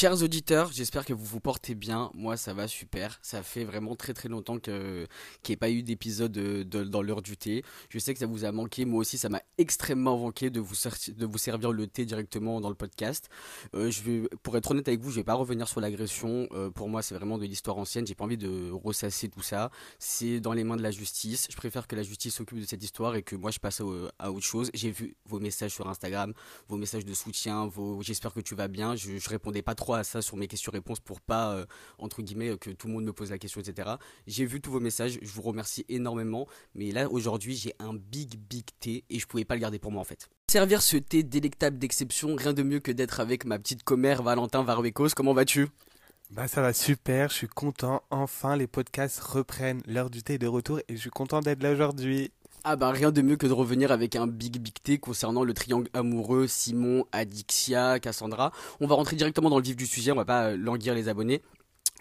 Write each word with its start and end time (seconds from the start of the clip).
Chers 0.00 0.22
auditeurs, 0.22 0.70
j'espère 0.70 1.04
que 1.04 1.12
vous 1.12 1.24
vous 1.24 1.40
portez 1.40 1.74
bien. 1.74 2.12
Moi, 2.14 2.36
ça 2.36 2.54
va 2.54 2.68
super. 2.68 3.18
Ça 3.20 3.42
fait 3.42 3.64
vraiment 3.64 3.96
très 3.96 4.14
très 4.14 4.28
longtemps 4.28 4.60
que 4.60 5.08
qu'il 5.42 5.52
n'y 5.52 5.54
ait 5.54 5.56
pas 5.56 5.70
eu 5.70 5.82
d'épisode 5.82 6.30
de, 6.30 6.62
de- 6.62 6.84
dans 6.84 7.02
l'heure 7.02 7.20
du 7.20 7.36
thé. 7.36 7.64
Je 7.90 7.98
sais 7.98 8.12
que 8.12 8.20
ça 8.20 8.26
vous 8.26 8.44
a 8.44 8.52
manqué. 8.52 8.84
Moi 8.84 9.00
aussi, 9.00 9.18
ça 9.18 9.28
m'a 9.28 9.42
extrêmement 9.58 10.16
manqué 10.16 10.50
de 10.50 10.60
vous, 10.60 10.76
de 11.16 11.26
vous 11.26 11.38
servir 11.38 11.72
le 11.72 11.88
thé 11.88 12.04
directement 12.04 12.60
dans 12.60 12.68
le 12.68 12.76
podcast. 12.76 13.28
Euh, 13.74 13.90
je 13.90 14.02
vais, 14.02 14.28
pour 14.44 14.56
être 14.56 14.70
honnête 14.70 14.86
avec 14.86 15.00
vous, 15.00 15.10
je 15.10 15.16
vais 15.16 15.24
pas 15.24 15.34
revenir 15.34 15.66
sur 15.66 15.80
l'agression. 15.80 16.46
Euh, 16.52 16.70
pour 16.70 16.88
moi, 16.88 17.02
c'est 17.02 17.16
vraiment 17.16 17.36
de 17.36 17.44
l'histoire 17.44 17.76
ancienne. 17.76 18.06
J'ai 18.06 18.14
pas 18.14 18.22
envie 18.22 18.38
de 18.38 18.70
ressasser 18.70 19.28
tout 19.28 19.42
ça. 19.42 19.72
C'est 19.98 20.38
dans 20.38 20.52
les 20.52 20.62
mains 20.62 20.76
de 20.76 20.82
la 20.84 20.92
justice. 20.92 21.48
Je 21.50 21.56
préfère 21.56 21.88
que 21.88 21.96
la 21.96 22.04
justice 22.04 22.36
s'occupe 22.36 22.60
de 22.60 22.66
cette 22.66 22.84
histoire 22.84 23.16
et 23.16 23.24
que 23.24 23.34
moi, 23.34 23.50
je 23.50 23.58
passe 23.58 23.82
à 24.20 24.30
autre 24.30 24.46
chose. 24.46 24.70
J'ai 24.74 24.92
vu 24.92 25.16
vos 25.24 25.40
messages 25.40 25.72
sur 25.72 25.88
Instagram, 25.88 26.34
vos 26.68 26.76
messages 26.76 27.04
de 27.04 27.14
soutien, 27.14 27.68
j'espère 28.02 28.32
que 28.32 28.40
tu 28.40 28.54
vas 28.54 28.68
bien. 28.68 28.94
Je, 28.94 29.18
je 29.18 29.28
répondais 29.28 29.60
pas 29.60 29.74
trop 29.74 29.87
à 29.96 30.04
ça 30.04 30.22
sur 30.22 30.36
mes 30.36 30.46
questions-réponses 30.46 31.00
pour 31.00 31.20
pas, 31.20 31.54
euh, 31.54 31.66
entre 31.98 32.22
guillemets, 32.22 32.56
que 32.58 32.70
tout 32.70 32.86
le 32.86 32.92
monde 32.92 33.04
me 33.04 33.12
pose 33.12 33.30
la 33.30 33.38
question, 33.38 33.60
etc. 33.60 33.90
J'ai 34.26 34.44
vu 34.44 34.60
tous 34.60 34.70
vos 34.70 34.80
messages, 34.80 35.18
je 35.20 35.30
vous 35.30 35.42
remercie 35.42 35.84
énormément. 35.88 36.46
Mais 36.74 36.90
là, 36.90 37.10
aujourd'hui, 37.10 37.56
j'ai 37.56 37.74
un 37.78 37.94
big, 37.94 38.38
big 38.38 38.64
thé 38.80 39.04
et 39.10 39.18
je 39.18 39.26
pouvais 39.26 39.44
pas 39.44 39.54
le 39.54 39.60
garder 39.60 39.78
pour 39.78 39.92
moi 39.92 40.00
en 40.00 40.04
fait. 40.04 40.28
Servir 40.50 40.82
ce 40.82 40.96
thé 40.96 41.22
délectable 41.22 41.78
d'exception, 41.78 42.34
rien 42.36 42.52
de 42.52 42.62
mieux 42.62 42.80
que 42.80 42.92
d'être 42.92 43.20
avec 43.20 43.44
ma 43.44 43.58
petite 43.58 43.82
commère 43.82 44.22
Valentin 44.22 44.62
Varuecos. 44.62 45.10
Comment 45.14 45.34
vas-tu? 45.34 45.68
Bah 46.30 46.46
ça 46.46 46.60
va 46.60 46.74
super, 46.74 47.30
je 47.30 47.34
suis 47.34 47.48
content. 47.48 48.02
Enfin, 48.10 48.54
les 48.56 48.66
podcasts 48.66 49.18
reprennent. 49.20 49.80
L'heure 49.86 50.10
du 50.10 50.22
thé 50.22 50.34
est 50.34 50.38
de 50.38 50.46
retour 50.46 50.78
et 50.80 50.94
je 50.94 51.00
suis 51.00 51.10
content 51.10 51.40
d'être 51.40 51.62
là 51.62 51.72
aujourd'hui. 51.72 52.32
Ah 52.64 52.76
bah 52.76 52.90
rien 52.90 53.12
de 53.12 53.22
mieux 53.22 53.36
que 53.36 53.46
de 53.46 53.52
revenir 53.52 53.92
avec 53.92 54.16
un 54.16 54.26
big 54.26 54.58
big 54.58 54.74
thé 54.82 54.98
concernant 54.98 55.44
le 55.44 55.54
triangle 55.54 55.88
amoureux 55.94 56.46
Simon, 56.48 57.04
Adixia, 57.12 58.00
Cassandra. 58.00 58.52
On 58.80 58.86
va 58.86 58.96
rentrer 58.96 59.16
directement 59.16 59.48
dans 59.48 59.58
le 59.58 59.62
vif 59.62 59.76
du 59.76 59.86
sujet, 59.86 60.10
on 60.12 60.16
va 60.16 60.24
pas 60.24 60.48
euh, 60.48 60.56
languir 60.56 60.94
les 60.94 61.08
abonnés. 61.08 61.40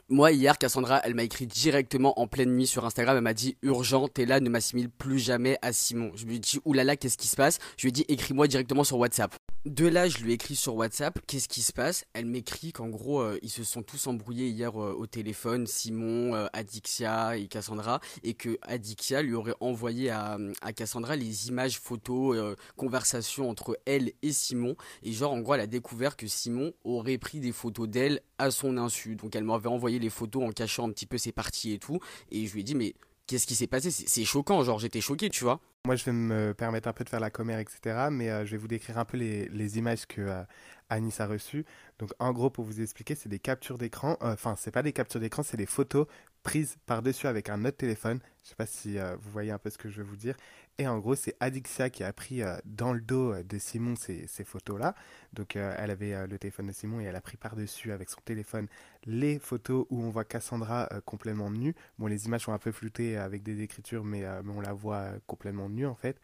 Moi 0.10 0.32
hier 0.32 0.58
Cassandra 0.58 1.00
elle 1.04 1.14
m'a 1.14 1.24
écrit 1.24 1.46
directement 1.46 2.20
en 2.20 2.28
pleine 2.28 2.56
nuit 2.56 2.68
sur 2.68 2.86
Instagram, 2.86 3.18
elle 3.18 3.24
m'a 3.24 3.34
dit 3.34 3.56
urgent, 3.62 4.08
t'es 4.08 4.26
là, 4.26 4.40
ne 4.40 4.50
m'assimile 4.50 4.90
plus 4.90 5.20
jamais 5.20 5.58
à 5.62 5.74
Simon. 5.74 6.12
Je 6.16 6.26
lui 6.26 6.38
ai 6.38 6.40
dit 6.40 6.60
oulala 6.66 6.96
qu'est-ce 6.98 7.18
qui 7.18 7.28
se 7.28 7.36
passe? 7.36 7.60
Je 7.78 7.84
lui 7.84 7.90
ai 7.90 7.92
dit 7.92 8.06
écris-moi 8.08 8.48
directement 8.48 8.84
sur 8.84 8.98
WhatsApp. 8.98 9.36
De 9.68 9.86
là 9.86 10.08
je 10.08 10.20
lui 10.20 10.32
ai 10.32 10.36
écrit 10.36 10.56
sur 10.56 10.76
WhatsApp 10.76 11.20
qu'est-ce 11.28 11.50
qui 11.50 11.62
se 11.62 11.74
passe? 11.74 12.06
Elle 12.14 12.26
m'écrit 12.26 12.72
qu'en 12.72 12.88
gros 12.88 13.20
euh, 13.20 13.38
ils 13.42 13.50
se 13.50 13.66
sont 13.66 13.84
tous 13.84 14.08
embrouillés 14.08 14.48
hier 14.48 14.82
euh, 14.82 14.94
au 14.94 15.08
téléphone, 15.08 15.68
Simon, 15.68 16.34
euh, 16.36 16.48
Adixia 16.54 17.36
et 17.36 17.50
Cassandra 17.50 18.00
et 18.24 18.34
que 18.34 18.58
Adixia 18.62 19.22
lui 19.22 19.34
aurait 19.34 19.56
envoyé 19.60 20.10
à, 20.10 20.38
Cassandra 20.74 21.18
les 21.18 21.50
images, 21.50 21.82
photos, 21.82 22.56
conversations 22.78 23.50
entre 23.50 23.78
elle 23.86 24.14
et 24.22 24.32
Simon. 24.32 24.78
Et 25.04 25.12
genre, 25.12 25.34
en 25.34 25.40
gros, 25.40 25.56
elle 25.56 25.62
a 25.62 25.68
découvert 25.68 26.16
que 26.16 26.28
Simon 26.28 26.72
aurait 26.86 27.18
pris 27.18 27.42
des 27.42 27.52
photos 27.52 27.90
d'elle 27.90 28.22
à 28.38 28.52
son 28.52 28.78
insu. 28.78 29.18
Donc 29.18 29.36
elle 29.36 29.44
m'avait 29.44 29.68
envoyé 29.68 30.00
les 30.00 30.10
photos 30.10 30.44
en 30.44 30.52
cachant 30.52 30.88
un 30.88 30.92
petit 30.92 31.08
peu 31.08 31.18
ses 31.18 31.34
parties 31.34 31.74
et 31.74 31.80
tout. 31.80 32.00
Et 32.32 32.48
je 32.48 32.54
lui 32.54 32.62
ai 32.62 32.64
dit, 32.64 32.76
mais 32.76 32.96
qu'est-ce 33.28 33.46
qui 33.46 33.56
s'est 33.56 33.68
passé? 33.68 33.92
C'est 33.92 34.26
choquant, 34.26 34.64
genre 34.64 34.80
j'étais 34.80 35.02
choqué, 35.02 35.30
tu 35.30 35.44
vois. 35.44 35.60
Moi, 35.86 35.96
je 35.96 36.04
vais 36.06 36.12
me 36.12 36.54
permettre 36.54 36.88
un 36.88 36.94
peu 36.94 37.04
de 37.04 37.10
faire 37.10 37.20
la 37.20 37.30
commère, 37.30 37.60
etc. 37.60 38.08
Mais 38.12 38.30
euh, 38.30 38.46
je 38.46 38.52
vais 38.52 38.58
vous 38.58 38.68
décrire 38.68 38.98
un 38.98 39.06
peu 39.06 39.18
les, 39.18 39.48
les 39.50 39.78
images 39.78 40.06
que 40.06 40.22
euh, 40.22 40.44
Anis 40.90 41.20
a 41.20 41.28
reçues. 41.28 41.66
Donc, 42.00 42.12
en 42.20 42.32
gros, 42.34 42.50
pour 42.50 42.66
vous 42.66 42.82
expliquer, 42.82 43.16
c'est 43.16 43.30
des 43.30 43.40
captures 43.40 43.78
d'écran. 43.78 44.18
Euh, 44.22 44.34
Enfin, 44.34 44.56
c'est 44.58 44.72
pas 44.72 44.84
des 44.84 44.94
captures 44.94 45.20
d'écran, 45.20 45.44
c'est 45.44 45.58
des 45.58 45.66
photos 45.66 46.08
prises 46.44 46.78
par-dessus 46.86 47.28
avec 47.28 47.50
un 47.50 47.66
autre 47.66 47.78
téléphone. 47.78 48.20
Je 48.44 48.50
sais 48.50 48.56
pas 48.56 48.66
si 48.66 48.98
euh, 49.00 49.16
vous 49.18 49.32
voyez 49.32 49.52
un 49.52 49.58
peu 49.58 49.70
ce 49.70 49.78
que 49.78 49.90
je 49.90 49.98
veux 50.02 50.08
vous 50.08 50.16
dire. 50.16 50.36
Et 50.78 50.88
en 50.88 51.00
gros, 51.00 51.16
c'est 51.16 51.36
Adixia 51.40 51.90
qui 51.90 52.04
a 52.04 52.14
pris 52.14 52.42
euh, 52.44 52.56
dans 52.66 52.94
le 52.94 53.02
dos 53.02 53.34
euh, 53.34 53.44
de 53.44 53.58
Simon 53.58 53.96
ces, 53.96 54.28
photos-là. 54.46 54.96
Donc, 55.34 55.56
euh, 55.56 55.74
elle 55.78 55.92
avait 55.92 56.14
euh, 56.14 56.28
le 56.28 56.38
téléphone 56.38 56.68
de 56.68 56.72
Simon 56.72 57.00
et 57.02 57.06
elle 57.06 57.16
a 57.16 57.22
pris 57.22 57.38
par-dessus 57.38 57.92
avec 57.92 58.10
son 58.10 58.22
téléphone 58.22 58.68
les 59.06 59.40
photos 59.40 59.86
où 59.90 60.02
on 60.04 60.10
voit 60.10 60.24
Cassandra 60.26 60.88
euh, 60.94 61.02
complètement 61.02 61.50
nue. 61.50 61.76
Bon, 61.98 62.08
les 62.08 62.26
images 62.28 62.42
sont 62.42 62.54
un 62.54 62.60
peu 62.60 62.72
floutées 62.72 63.18
avec 63.18 63.44
des 63.44 63.62
écritures, 63.62 64.04
mais, 64.04 64.24
euh, 64.26 64.42
on 64.48 64.62
la 64.62 64.74
voit 64.74 64.98
euh, 64.98 65.20
complètement 65.28 65.70
nue 65.70 65.86
en 65.86 65.96
fait. 65.96 66.20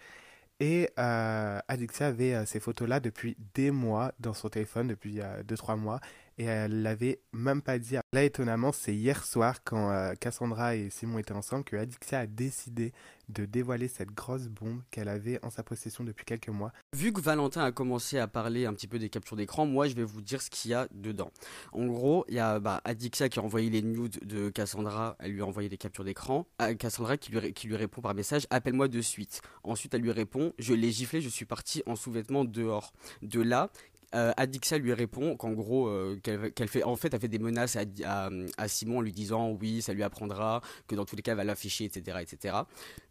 Et 0.60 0.90
euh, 1.00 1.60
Adixia 1.68 2.08
avait 2.08 2.34
euh, 2.36 2.46
ces 2.46 2.60
photos-là 2.60 3.00
depuis 3.00 3.38
des 3.54 3.72
mois 3.72 4.14
dans 4.20 4.34
son 4.34 4.50
téléphone, 4.50 4.88
depuis 4.88 5.20
2-3 5.48 5.78
mois, 5.78 6.00
et 6.38 6.46
elle 6.46 6.82
l'avait 6.82 7.22
même 7.32 7.62
pas 7.62 7.80
dit. 7.80 7.96
Là, 8.14 8.24
étonnamment, 8.24 8.72
c'est 8.72 8.94
hier 8.94 9.24
soir, 9.24 9.64
quand 9.64 9.92
euh, 9.92 10.14
Cassandra 10.16 10.76
et 10.76 10.90
Simon 10.90 11.20
étaient 11.20 11.34
ensemble, 11.34 11.64
que 11.64 11.76
Adixia 11.76 12.20
a 12.20 12.26
décidé 12.28 12.94
de 13.30 13.46
dévoiler 13.46 13.88
cette 13.88 14.12
grosse 14.12 14.48
bombe 14.48 14.82
qu'elle 14.92 15.08
avait 15.08 15.40
en 15.44 15.50
sa 15.50 15.64
possession 15.64 16.04
depuis 16.04 16.26
quelques 16.26 16.50
mois. 16.50 16.72
Vu 16.94 17.14
que 17.14 17.22
Valentin 17.22 17.64
a 17.64 17.72
commencé 17.72 18.20
à 18.20 18.28
parler 18.28 18.66
un 18.66 18.74
petit 18.74 18.88
peu 18.88 19.00
des 19.00 19.10
captures 19.10 19.38
d'écran, 19.38 19.66
moi 19.66 19.88
je 19.88 19.96
vais 19.96 20.04
vous 20.04 20.22
dire 20.22 20.42
ce 20.42 20.50
qu'il 20.50 20.72
y 20.72 20.74
a 20.74 20.88
dedans. 20.92 21.32
En 21.72 21.86
gros, 21.86 22.26
il 22.28 22.36
y 22.36 22.40
a 22.40 22.60
bah, 22.60 22.82
Adixia 22.84 23.30
qui 23.30 23.40
a 23.40 23.44
envoyé 23.44 23.70
les 23.70 23.82
nudes 23.82 24.20
de 24.26 24.50
Cassandra, 24.50 25.16
elle 25.20 25.32
lui 25.32 25.42
a 25.42 25.46
envoyé 25.46 25.70
des 25.70 25.78
captures 25.78 26.04
d'écran. 26.04 26.48
Ah, 26.60 26.74
Cassandra 26.76 27.18
qui 27.18 27.32
lui, 27.32 27.54
qui 27.54 27.68
lui 27.68 27.76
répond 27.76 28.02
par 28.02 28.14
message 28.14 28.46
Appelle-moi 28.50 28.88
de 28.88 29.02
suite. 29.02 29.42
Ensuite, 29.64 29.94
elle 29.94 30.02
lui 30.02 30.12
répond 30.12 30.54
Je 30.60 30.74
l'ai 30.74 30.92
giflé, 30.92 31.22
je 31.22 31.30
suis 31.30 31.46
parti 31.46 31.82
en 31.86 31.96
sous-vêtements 31.96 32.46
dehors. 32.46 32.94
De 33.22 33.42
là, 33.42 33.70
euh, 34.16 34.32
lui 34.80 34.94
répond 34.94 35.36
qu'en 35.38 35.52
gros, 35.52 35.88
euh, 35.88 36.20
qu'elle 36.22 36.68
fait, 36.68 36.84
en 36.84 36.96
fait, 36.96 37.14
elle 37.14 37.20
fait 37.20 37.28
des 37.28 37.40
menaces 37.40 37.78
à, 37.78 38.68
Simon 38.68 39.00
en 39.00 39.02
lui 39.02 39.12
disant 39.12 39.52
oui, 39.52 39.82
ça 39.82 39.94
lui 39.94 40.04
apprendra, 40.04 40.62
que 40.88 40.96
dans 40.96 41.06
tous 41.06 41.16
les 41.16 41.22
cas, 41.22 41.32
elle 41.32 41.38
va 41.38 41.44
l'afficher, 41.44 41.86
etc., 41.86 42.18
etc. 42.22 42.56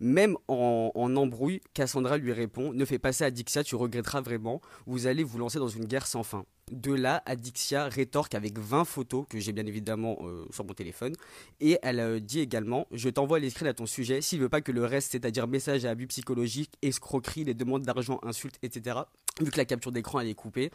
Même 0.00 0.36
en, 0.48 0.92
embrouille, 0.94 1.60
Cassandra 1.74 2.18
lui 2.18 2.32
répond 2.32 2.72
Ne 2.72 2.84
fais 2.84 2.98
pas 2.98 3.12
ça, 3.12 3.26
Adixia, 3.26 3.64
tu 3.64 3.76
regretteras 3.76 4.20
vraiment. 4.20 4.60
Vous 4.86 5.06
allez 5.06 5.24
vous 5.24 5.38
lancer 5.38 5.58
dans 5.58 5.68
une 5.68 5.84
guerre 5.84 6.06
sans 6.06 6.22
fin. 6.22 6.44
De 6.70 6.92
là, 6.92 7.22
Adixia 7.26 7.88
rétorque 7.88 8.34
avec 8.34 8.58
20 8.58 8.84
photos 8.84 9.26
que 9.28 9.38
j'ai 9.38 9.52
bien 9.52 9.66
évidemment 9.66 10.18
euh, 10.22 10.46
sur 10.50 10.64
mon 10.64 10.72
téléphone. 10.72 11.14
Et 11.60 11.78
elle 11.82 12.00
euh, 12.00 12.20
dit 12.20 12.40
également 12.40 12.86
Je 12.92 13.10
t'envoie 13.10 13.40
les 13.40 13.50
screens 13.50 13.68
à 13.68 13.74
ton 13.74 13.84
sujet. 13.84 14.22
S'il 14.22 14.40
veut 14.40 14.48
pas 14.48 14.60
que 14.60 14.72
le 14.72 14.84
reste, 14.84 15.12
c'est-à-dire 15.12 15.48
messages 15.48 15.84
à 15.84 15.90
abus 15.90 16.06
psychologiques, 16.06 16.72
escroqueries, 16.80 17.44
les 17.44 17.54
demandes 17.54 17.82
d'argent, 17.82 18.20
insultes, 18.22 18.58
etc., 18.62 19.00
vu 19.40 19.50
que 19.50 19.56
la 19.58 19.64
capture 19.64 19.92
d'écran 19.92 20.20
elle 20.20 20.28
est 20.28 20.34
coupée, 20.34 20.70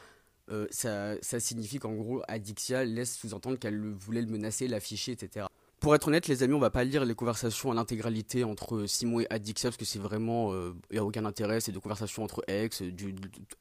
euh, 0.49 0.65
ça, 0.69 1.15
signifie 1.39 1.77
qu'en 1.79 1.93
gros, 1.93 2.21
Adixia 2.27 2.85
laisse 2.85 3.17
sous-entendre 3.17 3.57
qu'elle 3.57 3.75
le- 3.75 3.93
voulait 3.93 4.21
le 4.21 4.27
menacer, 4.27 4.67
l'afficher, 4.67 5.11
etc. 5.11 5.45
Pour 5.79 5.93
être 5.93 6.07
honnête, 6.07 6.27
les 6.27 6.41
amis, 6.41 6.55
on 6.55 6.59
va 6.59 6.71
pas 6.71 6.83
lire 6.83 7.05
les 7.05 7.13
conversations 7.13 7.69
à 7.71 7.75
l'intégralité 7.75 8.43
entre 8.43 8.85
Simon 8.87 9.19
et 9.19 9.27
Adixia 9.29 9.69
parce 9.69 9.77
que 9.77 9.85
c'est 9.85 9.99
vraiment, 9.99 10.51
il 10.89 10.95
y 10.95 10.97
a 10.97 11.03
aucun 11.05 11.23
intérêt. 11.25 11.59
C'est 11.59 11.71
des 11.71 11.79
conversations 11.79 12.23
entre 12.23 12.43
ex, 12.47 12.81
du- 12.81 13.13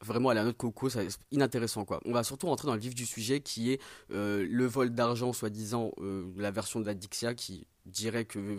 vraiment 0.02 0.30
à 0.30 0.34
la 0.34 0.44
note 0.44 0.56
coco, 0.56 0.88
c'est 0.88 1.06
inintéressant 1.30 1.84
quoi. 1.84 2.00
On 2.06 2.12
va 2.12 2.22
surtout 2.22 2.46
rentrer 2.46 2.68
dans 2.68 2.74
le 2.74 2.80
vif 2.80 2.94
du 2.94 3.04
sujet 3.04 3.40
qui 3.40 3.72
est 3.72 3.80
euh, 4.12 4.46
le 4.48 4.64
vol 4.64 4.90
d'argent, 4.94 5.34
soi-disant, 5.34 5.90
euh, 5.98 6.24
la 6.38 6.50
version 6.50 6.80
d'Adixia 6.80 7.34
qui 7.34 7.66
dirait 7.86 8.24
que 8.24 8.58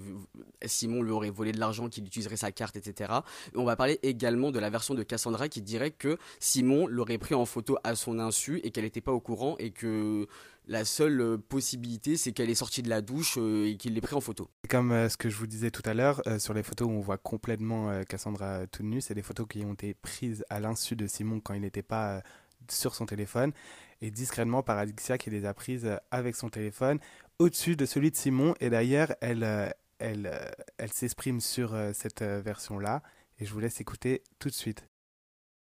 Simon 0.65 1.01
lui 1.01 1.11
aurait 1.11 1.29
volé 1.29 1.51
de 1.51 1.59
l'argent, 1.59 1.89
qu'il 1.89 2.05
utiliserait 2.05 2.38
sa 2.38 2.51
carte, 2.51 2.75
etc. 2.75 3.13
Et 3.53 3.57
on 3.57 3.65
va 3.65 3.75
parler 3.75 3.99
également 4.03 4.51
de 4.51 4.59
la 4.59 4.69
version 4.69 4.93
de 4.93 5.03
Cassandra 5.03 5.49
qui 5.49 5.61
dirait 5.61 5.91
que 5.91 6.17
Simon 6.39 6.88
l'aurait 6.88 7.17
pris 7.17 7.35
en 7.35 7.45
photo 7.45 7.77
à 7.83 7.95
son 7.95 8.19
insu 8.19 8.59
et 8.63 8.71
qu'elle 8.71 8.85
n'était 8.85 9.01
pas 9.01 9.11
au 9.11 9.19
courant 9.19 9.55
et 9.59 9.71
que 9.71 10.27
la 10.67 10.85
seule 10.85 11.21
euh, 11.21 11.38
possibilité 11.38 12.17
c'est 12.17 12.31
qu'elle 12.31 12.49
est 12.49 12.55
sortie 12.55 12.81
de 12.81 12.89
la 12.89 13.01
douche 13.01 13.38
euh, 13.38 13.67
et 13.67 13.77
qu'il 13.77 13.93
l'ait 13.93 14.01
pris 14.01 14.15
en 14.15 14.21
photo. 14.21 14.49
Comme 14.69 14.91
euh, 14.91 15.09
ce 15.09 15.17
que 15.17 15.29
je 15.29 15.38
vous 15.38 15.47
disais 15.47 15.71
tout 15.71 15.83
à 15.85 15.94
l'heure, 15.94 16.21
sur 16.39 16.53
les 16.53 16.63
photos 16.63 16.88
où 16.88 16.91
on 16.91 16.99
voit 16.99 17.17
complètement 17.17 18.03
Cassandra 18.05 18.67
toute 18.67 18.85
nue, 18.85 19.01
c'est 19.01 19.13
des 19.13 19.21
photos 19.21 19.47
qui 19.47 19.63
ont 19.63 19.73
été 19.73 19.94
prises 19.94 20.44
à 20.49 20.59
l'insu 20.59 20.95
de 20.95 21.07
Simon 21.07 21.39
quand 21.39 21.53
il 21.53 21.61
n'était 21.61 21.83
pas 21.83 22.21
sur 22.69 22.95
son 22.95 23.05
téléphone 23.05 23.53
et 24.01 24.11
discrètement 24.11 24.61
par 24.61 24.77
Adixia 24.77 25.17
qui 25.17 25.29
les 25.29 25.45
a 25.45 25.53
prises 25.53 25.89
avec 26.11 26.35
son 26.35 26.49
téléphone 26.49 26.99
au-dessus 27.40 27.75
de 27.75 27.86
celui 27.86 28.12
de 28.12 28.16
Simon. 28.16 28.53
Et 28.59 28.70
d'ailleurs, 28.70 29.14
elle, 29.22 29.44
euh, 29.44 29.70
euh, 30.02 30.88
s'exprime 30.92 31.42
sur 31.42 31.74
euh, 31.74 31.92
cette 31.94 32.22
version-là. 32.22 33.02
Et 33.40 33.46
je 33.46 33.53
vous 33.53 33.59
laisse 33.59 33.80
écouter 33.81 34.24
tout 34.40 34.50
de 34.50 34.53
suite. 34.53 34.88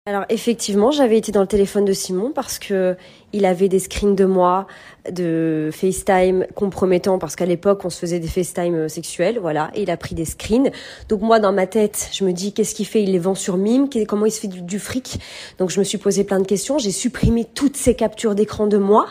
Alors 0.07 0.25
effectivement, 0.29 0.91
j'avais 0.91 1.17
été 1.17 1.31
dans 1.31 1.41
le 1.41 1.47
téléphone 1.47 1.83
de 1.83 1.91
Simon 1.91 2.31
parce 2.31 2.59
que 2.59 2.95
il 3.33 3.43
avait 3.43 3.69
des 3.69 3.79
screens 3.79 4.15
de 4.15 4.25
moi, 4.25 4.67
de 5.09 5.71
FaceTime 5.73 6.45
compromettants 6.53 7.17
parce 7.17 7.35
qu'à 7.35 7.47
l'époque 7.47 7.83
on 7.85 7.89
se 7.89 7.97
faisait 7.97 8.19
des 8.19 8.27
FaceTime 8.27 8.87
sexuels, 8.87 9.39
voilà, 9.39 9.71
et 9.73 9.81
il 9.81 9.89
a 9.89 9.97
pris 9.97 10.13
des 10.13 10.25
screens. 10.25 10.69
Donc 11.09 11.21
moi 11.21 11.39
dans 11.39 11.51
ma 11.51 11.65
tête, 11.65 12.09
je 12.13 12.23
me 12.23 12.33
dis 12.33 12.53
qu'est-ce 12.53 12.75
qu'il 12.75 12.85
fait? 12.85 13.01
Il 13.01 13.13
les 13.13 13.17
vend 13.17 13.33
sur 13.33 13.57
Mime, 13.57 13.89
comment 14.07 14.27
il 14.27 14.31
se 14.31 14.41
fait 14.41 14.47
du 14.47 14.77
fric? 14.77 15.19
Donc 15.57 15.71
je 15.71 15.79
me 15.79 15.83
suis 15.83 15.97
posé 15.97 16.23
plein 16.23 16.39
de 16.39 16.45
questions, 16.45 16.77
j'ai 16.77 16.91
supprimé 16.91 17.43
toutes 17.43 17.75
ces 17.75 17.95
captures 17.95 18.35
d'écran 18.35 18.67
de 18.67 18.77
moi 18.77 19.07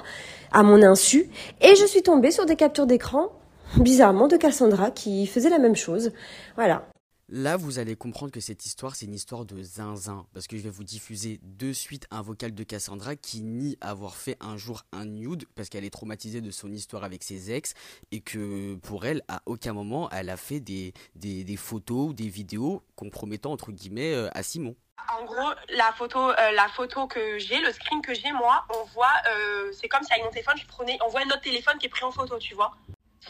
à 0.55 0.63
mon 0.63 0.83
insu 0.83 1.29
et 1.61 1.75
je 1.75 1.85
suis 1.85 2.03
tombée 2.03 2.31
sur 2.31 2.47
des 2.47 2.57
captures 2.57 2.87
d'écran 2.87 3.31
bizarrement 3.77 4.29
de 4.29 4.37
Cassandra 4.37 4.91
qui 4.91 5.27
faisait 5.27 5.51
la 5.51 5.59
même 5.59 5.77
chose. 5.77 6.13
Voilà. 6.55 6.87
Là, 7.31 7.57
vous 7.57 7.79
allez 7.79 7.97
comprendre 7.97 8.31
que 8.31 8.41
cette 8.41 8.67
histoire, 8.67 8.95
c'est 8.95 9.07
une 9.07 9.15
histoire 9.15 9.47
de 9.47 9.63
zinzin. 9.63 10.27
Parce 10.35 10.47
que 10.47 10.59
je 10.59 10.63
vais 10.63 10.71
vous 10.71 10.85
diffuser 10.85 11.41
de 11.43 11.73
suite 11.73 12.07
un 12.11 12.21
vocal 12.21 12.55
de 12.55 12.63
Cassandra 12.63 13.17
qui 13.17 13.41
nie 13.43 13.79
avoir 13.81 14.15
fait 14.15 14.37
un 14.41 14.59
jour 14.59 14.83
un 14.93 15.07
nude 15.07 15.45
parce 15.55 15.71
qu'elle 15.71 15.85
est 15.85 15.91
traumatisée 15.91 16.43
de 16.43 16.51
son 16.51 16.71
histoire 16.71 17.03
avec 17.03 17.25
ses 17.25 17.51
ex 17.51 17.73
et 18.13 18.21
que 18.21 18.75
pour 18.77 19.07
elle, 19.07 19.23
à 19.27 19.43
aucun 19.47 19.73
moment, 19.73 20.11
elle 20.11 20.29
a 20.29 20.37
fait 20.37 20.61
des, 20.61 20.93
des, 21.17 21.57
photos 21.57 22.11
ou 22.11 22.13
des 22.13 22.29
vidéos 22.29 22.83
compromettant 22.95 23.53
entre 23.53 23.73
guillemets 23.73 24.15
euh, 24.15 24.29
à 24.35 24.43
Simon. 24.43 24.77
En 25.13 25.25
gros, 25.25 25.53
la 25.71 25.93
photo, 25.93 26.31
euh, 26.31 26.51
la 26.53 26.69
photo 26.69 27.07
que 27.07 27.39
j'ai, 27.39 27.61
le 27.61 27.73
screen 27.73 28.01
que 28.03 28.15
j'ai, 28.15 28.33
moi, 28.33 28.65
on 28.71 28.85
voit, 28.95 29.13
euh, 29.29 29.73
c'est 29.73 29.89
comme 29.89 30.03
si 30.03 30.13
avec 30.13 30.25
mon 30.25 30.31
téléphone, 30.31 30.57
je 30.57 30.67
prenais, 30.67 30.99
on 31.05 31.09
voit 31.09 31.25
notre 31.25 31.43
téléphone 31.43 31.79
qui 31.79 31.87
est 31.87 31.91
pris 31.91 32.05
en 32.05 32.11
photo, 32.11 32.39
tu 32.39 32.55
vois. 32.55 32.75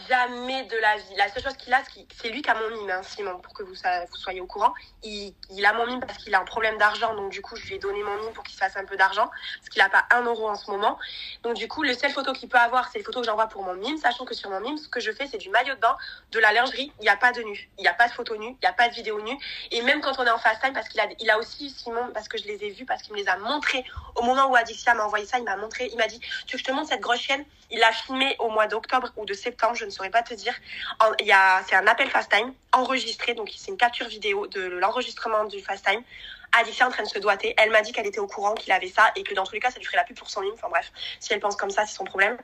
Jamais 0.09 0.65
de 0.65 0.77
la 0.77 0.97
vie. 0.97 1.15
La 1.17 1.29
seule 1.29 1.43
chose 1.43 1.57
qu'il 1.57 1.73
a, 1.73 1.81
c'est 2.21 2.29
lui 2.29 2.43
qui 2.43 2.51
a 2.51 2.55
mon 2.55 2.69
mime, 2.77 2.91
hein, 2.91 3.03
Simon, 3.03 3.39
pour 3.39 3.55
que 3.55 3.63
vous, 3.63 3.75
soyez 4.15 4.41
au 4.41 4.47
courant. 4.47 4.75
Il, 5.03 5.35
il 5.51 5.65
a 5.65 5.73
mon 5.73 5.87
mime 5.87 6.01
parce 6.01 6.19
qu'il 6.19 6.35
a 6.35 6.41
un 6.41 6.45
problème 6.45 6.77
d'argent, 6.79 7.15
donc 7.15 7.31
du 7.31 7.41
coup, 7.41 7.55
je 7.57 7.65
lui 7.67 7.75
ai 7.77 7.79
donné 7.79 8.03
mon 8.03 8.17
mime 8.17 8.33
pour 8.33 8.43
qu'il 8.43 8.55
se 8.55 8.59
fasse 8.59 8.77
un 8.77 8.85
peu 8.85 8.97
d'argent, 8.97 9.31
parce 9.59 9.69
qu'il 9.71 9.81
n'a 9.81 9.89
pas 9.89 10.05
un 10.11 10.23
euro 10.23 10.49
en 10.49 10.57
ce 10.57 10.71
moment. 10.71 10.99
Donc 11.43 11.55
du 11.55 11.69
coup, 11.69 11.83
le 11.83 11.95
seul 11.95 12.11
photo 12.11 12.33
qu'il 12.33 12.49
peut 12.49 12.59
avoir, 12.59 12.91
c'est 12.91 12.99
les 12.99 13.05
photos 13.05 13.23
que 13.23 13.27
j'envoie 13.27 13.47
pour 13.47 13.63
mon 13.63 13.75
mime, 13.75 13.97
sachant 13.97 14.25
que 14.25 14.35
sur 14.35 14.51
mon 14.51 14.61
mime, 14.61 14.79
ce 14.79 14.89
que 14.89 15.01
je 15.01 15.13
fais, 15.13 15.27
c'est 15.27 15.39
du 15.39 15.49
maillot 15.49 15.75
de 15.75 15.81
bain, 15.81 15.97
de 16.33 16.39
la 16.41 16.53
lingerie. 16.53 16.93
Il 16.99 17.03
n'y 17.03 17.09
a 17.09 17.17
pas 17.17 17.33
de 17.33 17.43
nu, 17.43 17.71
il 17.79 17.83
n'y 17.83 17.89
a 17.89 17.95
pas 17.95 18.09
de 18.09 18.13
photo 18.13 18.37
nue, 18.37 18.49
il 18.49 18.59
n'y 18.63 18.69
a 18.69 18.73
pas 18.73 18.89
de 18.89 18.95
vidéo 18.95 19.21
nue. 19.23 19.39
Et 19.71 19.81
même 19.83 20.01
quand 20.01 20.19
on 20.19 20.25
est 20.25 20.31
en 20.31 20.39
fast 20.39 20.61
time, 20.61 20.73
parce 20.73 20.89
qu'il 20.89 21.01
a, 21.01 21.07
il 21.21 21.31
a 21.31 21.39
aussi 21.39 21.71
Simon, 21.71 22.11
parce 22.13 22.29
que 22.29 22.37
je 22.37 22.45
les 22.45 22.65
ai 22.65 22.71
vus, 22.71 22.85
parce 22.85 23.03
qu'il 23.03 23.13
me 23.13 23.19
les 23.19 23.29
a 23.29 23.37
montrés 23.37 23.85
au 24.17 24.23
moment 24.23 24.47
où 24.47 24.57
Adixia 24.57 24.95
m'a 24.95 25.05
envoyé 25.05 25.25
ça, 25.25 25.39
il 25.39 25.45
m'a 25.45 25.57
montré, 25.57 25.89
il 25.93 25.97
m'a 25.97 26.09
dit, 26.09 26.19
tu 26.47 26.57
veux 26.57 26.59
que 26.59 26.59
je 26.59 26.65
te 26.65 26.73
montre 26.73 26.89
cette 26.89 27.01
grosse 27.01 27.21
chienne 27.21 27.45
Il 27.75 27.81
l'a 27.81 27.91
filmé 27.91 28.37
au 28.39 28.51
mois 28.51 28.69
d'octobre 28.69 29.09
ou 29.17 29.27
de 29.27 29.35
septembre, 29.35 29.75
je 29.75 29.85
ne 29.85 29.91
saurais 29.91 30.11
pas 30.11 30.23
te 30.23 30.33
dire. 30.33 30.55
Il 31.19 31.27
y 31.27 31.33
a, 31.33 31.61
c'est 31.67 31.75
un 31.75 31.89
appel 31.89 32.09
FaceTime 32.09 32.55
enregistré, 32.73 33.35
donc 33.35 33.51
c'est 33.53 33.73
une 33.73 33.77
capture 33.77 34.07
vidéo 34.07 34.47
de 34.47 34.61
l'enregistrement 34.61 35.45
du 35.47 35.61
FaceTime. 35.61 36.01
Alice 36.53 36.81
est 36.81 36.85
en 36.85 36.91
train 36.91 37.03
de 37.03 37.09
se 37.09 37.19
doiter. 37.19 37.53
Elle 37.59 37.73
m'a 37.73 37.83
dit 37.83 37.91
qu'elle 37.91 38.07
était 38.07 38.21
au 38.21 38.29
courant 38.29 38.55
qu'il 38.55 38.71
avait 38.71 38.87
ça 38.87 39.11
et 39.17 39.25
que 39.25 39.35
dans 39.35 39.43
tous 39.43 39.55
les 39.55 39.59
cas, 39.59 39.73
ça 39.73 39.81
lui 39.81 39.85
ferait 39.85 39.97
la 39.97 40.05
pub 40.05 40.17
pour 40.17 40.31
son 40.31 40.41
ligne. 40.43 40.53
Enfin 40.55 40.69
bref, 40.69 40.93
si 41.19 41.33
elle 41.33 41.41
pense 41.41 41.57
comme 41.57 41.71
ça, 41.71 41.85
c'est 41.85 41.97
son 41.97 42.05
problème. 42.05 42.39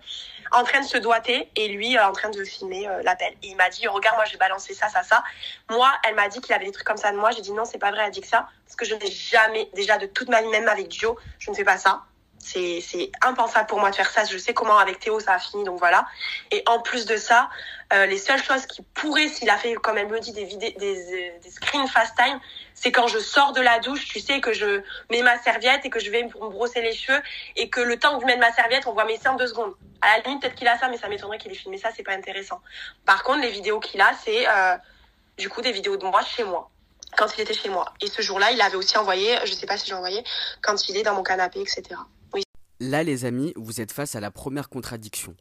En 0.50 0.64
train 0.64 0.80
de 0.80 0.86
se 0.86 0.98
doiter 0.98 1.48
et 1.54 1.68
lui 1.68 1.96
euh, 1.96 2.04
en 2.04 2.10
train 2.10 2.30
de 2.30 2.42
filmer 2.42 2.88
euh, 2.88 3.00
l'appel. 3.04 3.32
Il 3.44 3.54
m'a 3.54 3.68
dit, 3.68 3.86
regarde, 3.86 4.16
moi, 4.16 4.24
j'ai 4.24 4.36
balancé 4.36 4.74
ça, 4.74 4.88
ça, 4.88 5.04
ça. 5.04 5.22
Moi, 5.70 5.88
elle 6.08 6.16
m'a 6.16 6.28
dit 6.28 6.40
qu'il 6.40 6.52
avait 6.52 6.64
des 6.64 6.72
trucs 6.72 6.88
comme 6.88 6.96
ça 6.96 7.12
de 7.12 7.18
moi. 7.18 7.30
J'ai 7.30 7.42
dit 7.42 7.52
non, 7.52 7.64
c'est 7.64 7.78
pas 7.78 7.92
vrai, 7.92 8.02
elle 8.04 8.10
dit 8.10 8.20
que 8.20 8.26
ça. 8.26 8.48
Parce 8.66 8.74
que 8.74 8.84
je 8.84 8.96
n'ai 8.96 9.12
jamais, 9.12 9.70
déjà 9.74 9.96
de 9.96 10.06
toute 10.06 10.28
ma 10.28 10.42
vie, 10.42 10.48
même 10.48 10.66
avec 10.66 10.92
Joe, 10.92 11.14
je 11.38 11.52
ne 11.52 11.54
fais 11.54 11.62
pas 11.64 11.78
ça. 11.78 12.02
C'est, 12.42 13.10
impensable 13.22 13.66
pour 13.68 13.78
moi 13.78 13.90
de 13.90 13.96
faire 13.96 14.10
ça. 14.10 14.24
Je 14.24 14.38
sais 14.38 14.54
comment 14.54 14.78
avec 14.78 14.98
Théo 14.98 15.20
ça 15.20 15.34
a 15.34 15.38
fini, 15.38 15.62
donc 15.64 15.78
voilà. 15.78 16.06
Et 16.50 16.62
en 16.66 16.80
plus 16.80 17.04
de 17.04 17.16
ça, 17.16 17.50
euh, 17.92 18.06
les 18.06 18.18
seules 18.18 18.42
choses 18.42 18.66
qui 18.66 18.82
pourraient, 18.94 19.28
s'il 19.28 19.50
a 19.50 19.56
fait, 19.56 19.74
comme 19.74 19.98
elle 19.98 20.08
me 20.08 20.18
dit, 20.20 20.32
des 20.32 20.46
des, 20.46 20.72
des 20.72 21.50
screens 21.50 21.88
fast 21.88 22.16
time, 22.16 22.40
c'est 22.74 22.92
quand 22.92 23.08
je 23.08 23.18
sors 23.18 23.52
de 23.52 23.60
la 23.60 23.78
douche, 23.78 24.06
tu 24.06 24.20
sais, 24.20 24.40
que 24.40 24.54
je 24.54 24.82
mets 25.10 25.22
ma 25.22 25.38
serviette 25.42 25.84
et 25.84 25.90
que 25.90 26.00
je 26.00 26.10
vais 26.10 26.22
me 26.22 26.30
brosser 26.30 26.80
les 26.80 26.94
cheveux 26.94 27.20
et 27.56 27.68
que 27.68 27.80
le 27.80 27.98
temps 27.98 28.16
que 28.16 28.22
je 28.22 28.26
mette 28.26 28.40
ma 28.40 28.52
serviette, 28.52 28.86
on 28.86 28.92
voit 28.92 29.04
mes 29.04 29.18
seins 29.18 29.36
deux 29.36 29.46
secondes. 29.46 29.74
À 30.00 30.16
la 30.16 30.22
limite, 30.22 30.40
peut-être 30.40 30.54
qu'il 30.54 30.68
a 30.68 30.78
ça, 30.78 30.88
mais 30.88 30.96
ça 30.96 31.08
m'étonnerait 31.08 31.38
qu'il 31.38 31.52
ait 31.52 31.54
filmé 31.54 31.76
ça, 31.76 31.90
c'est 31.94 32.02
pas 32.02 32.14
intéressant. 32.14 32.60
Par 33.04 33.22
contre, 33.22 33.40
les 33.40 33.50
vidéos 33.50 33.80
qu'il 33.80 34.00
a, 34.00 34.12
c'est 34.24 34.48
euh, 34.48 34.76
du 35.36 35.50
coup 35.50 35.60
des 35.60 35.72
vidéos 35.72 35.98
de 35.98 36.04
moi 36.04 36.22
chez 36.22 36.44
moi 36.44 36.70
quand 37.16 37.26
il 37.36 37.40
était 37.42 37.54
chez 37.54 37.68
moi. 37.68 37.92
Et 38.00 38.06
ce 38.06 38.22
jour-là, 38.22 38.50
il 38.52 38.60
avait 38.62 38.76
aussi 38.76 38.96
envoyé, 38.96 39.36
je 39.44 39.52
sais 39.52 39.66
pas 39.66 39.76
si 39.76 39.86
j'ai 39.86 39.94
envoyé, 39.94 40.22
quand 40.62 40.88
il 40.88 40.96
est 40.96 41.02
dans 41.02 41.14
mon 41.14 41.22
canapé, 41.22 41.60
etc. 41.60 41.82
Là, 42.82 43.02
les 43.02 43.26
amis, 43.26 43.52
vous 43.56 43.82
êtes 43.82 43.92
face 43.92 44.14
à 44.14 44.20
la 44.20 44.30
première 44.30 44.70
contradiction. 44.70 45.36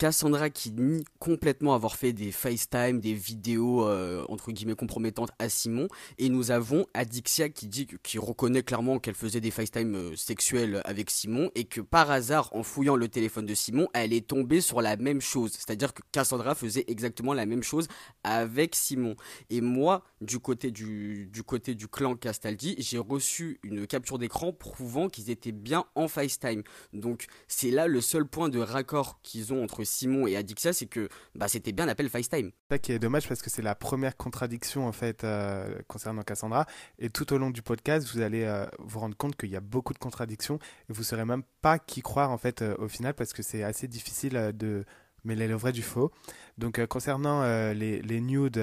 Cassandra 0.00 0.48
qui 0.48 0.70
nie 0.70 1.04
complètement 1.18 1.74
avoir 1.74 1.94
fait 1.94 2.14
des 2.14 2.32
FaceTime, 2.32 3.00
des 3.00 3.12
vidéos 3.12 3.86
euh, 3.86 4.24
entre 4.30 4.50
guillemets 4.50 4.74
compromettantes 4.74 5.30
à 5.38 5.50
Simon, 5.50 5.88
et 6.16 6.30
nous 6.30 6.50
avons 6.52 6.86
Adixia 6.94 7.50
qui 7.50 7.66
dit 7.66 7.86
reconnaît 8.16 8.62
clairement 8.62 8.98
qu'elle 8.98 9.14
faisait 9.14 9.42
des 9.42 9.50
FaceTime 9.50 9.94
euh, 9.94 10.16
sexuels 10.16 10.80
avec 10.86 11.10
Simon 11.10 11.50
et 11.54 11.64
que 11.64 11.82
par 11.82 12.10
hasard 12.10 12.48
en 12.56 12.62
fouillant 12.62 12.96
le 12.96 13.08
téléphone 13.08 13.44
de 13.44 13.52
Simon, 13.52 13.88
elle 13.92 14.14
est 14.14 14.26
tombée 14.26 14.62
sur 14.62 14.80
la 14.80 14.96
même 14.96 15.20
chose, 15.20 15.52
c'est-à-dire 15.52 15.92
que 15.92 16.00
Cassandra 16.12 16.54
faisait 16.54 16.86
exactement 16.88 17.34
la 17.34 17.44
même 17.44 17.62
chose 17.62 17.86
avec 18.24 18.76
Simon. 18.76 19.16
Et 19.50 19.60
moi, 19.60 20.02
du 20.22 20.38
côté 20.38 20.70
du, 20.70 21.28
du 21.30 21.42
côté 21.42 21.74
du 21.74 21.88
clan 21.88 22.14
Castaldi, 22.16 22.74
j'ai 22.78 22.96
reçu 22.96 23.60
une 23.62 23.86
capture 23.86 24.18
d'écran 24.18 24.50
prouvant 24.54 25.10
qu'ils 25.10 25.28
étaient 25.28 25.52
bien 25.52 25.84
en 25.94 26.08
FaceTime. 26.08 26.62
Donc 26.94 27.26
c'est 27.48 27.70
là 27.70 27.86
le 27.86 28.00
seul 28.00 28.24
point 28.24 28.48
de 28.48 28.60
raccord 28.60 29.20
qu'ils 29.22 29.52
ont 29.52 29.62
entre 29.62 29.84
Simon 29.90 30.26
et 30.26 30.36
Adixia, 30.36 30.72
c'est 30.72 30.86
que 30.86 31.08
bah, 31.34 31.48
c'était 31.48 31.72
bien 31.72 31.86
l'appel 31.86 32.08
FaceTime. 32.08 32.50
C'est 32.68 32.74
ça 32.74 32.78
qui 32.78 32.92
est 32.92 32.98
dommage 32.98 33.28
parce 33.28 33.42
que 33.42 33.50
c'est 33.50 33.62
la 33.62 33.74
première 33.74 34.16
contradiction 34.16 34.86
en 34.86 34.92
fait 34.92 35.24
euh, 35.24 35.78
concernant 35.88 36.22
Cassandra. 36.22 36.66
Et 36.98 37.10
tout 37.10 37.32
au 37.32 37.38
long 37.38 37.50
du 37.50 37.62
podcast, 37.62 38.08
vous 38.12 38.20
allez 38.20 38.44
euh, 38.44 38.66
vous 38.78 39.00
rendre 39.00 39.16
compte 39.16 39.36
qu'il 39.36 39.50
y 39.50 39.56
a 39.56 39.60
beaucoup 39.60 39.92
de 39.92 39.98
contradictions 39.98 40.58
et 40.88 40.92
vous 40.92 41.00
ne 41.00 41.06
saurez 41.06 41.24
même 41.24 41.42
pas 41.60 41.78
qui 41.78 42.02
croire 42.02 42.30
en 42.30 42.38
fait 42.38 42.62
euh, 42.62 42.74
au 42.78 42.88
final 42.88 43.14
parce 43.14 43.32
que 43.32 43.42
c'est 43.42 43.62
assez 43.62 43.88
difficile 43.88 44.52
de 44.54 44.84
mêler 45.24 45.48
le 45.48 45.54
vrai 45.54 45.72
du 45.72 45.82
faux. 45.82 46.10
Donc 46.56 46.84
concernant 46.86 47.42
les, 47.72 48.00
les 48.00 48.20
nudes 48.20 48.60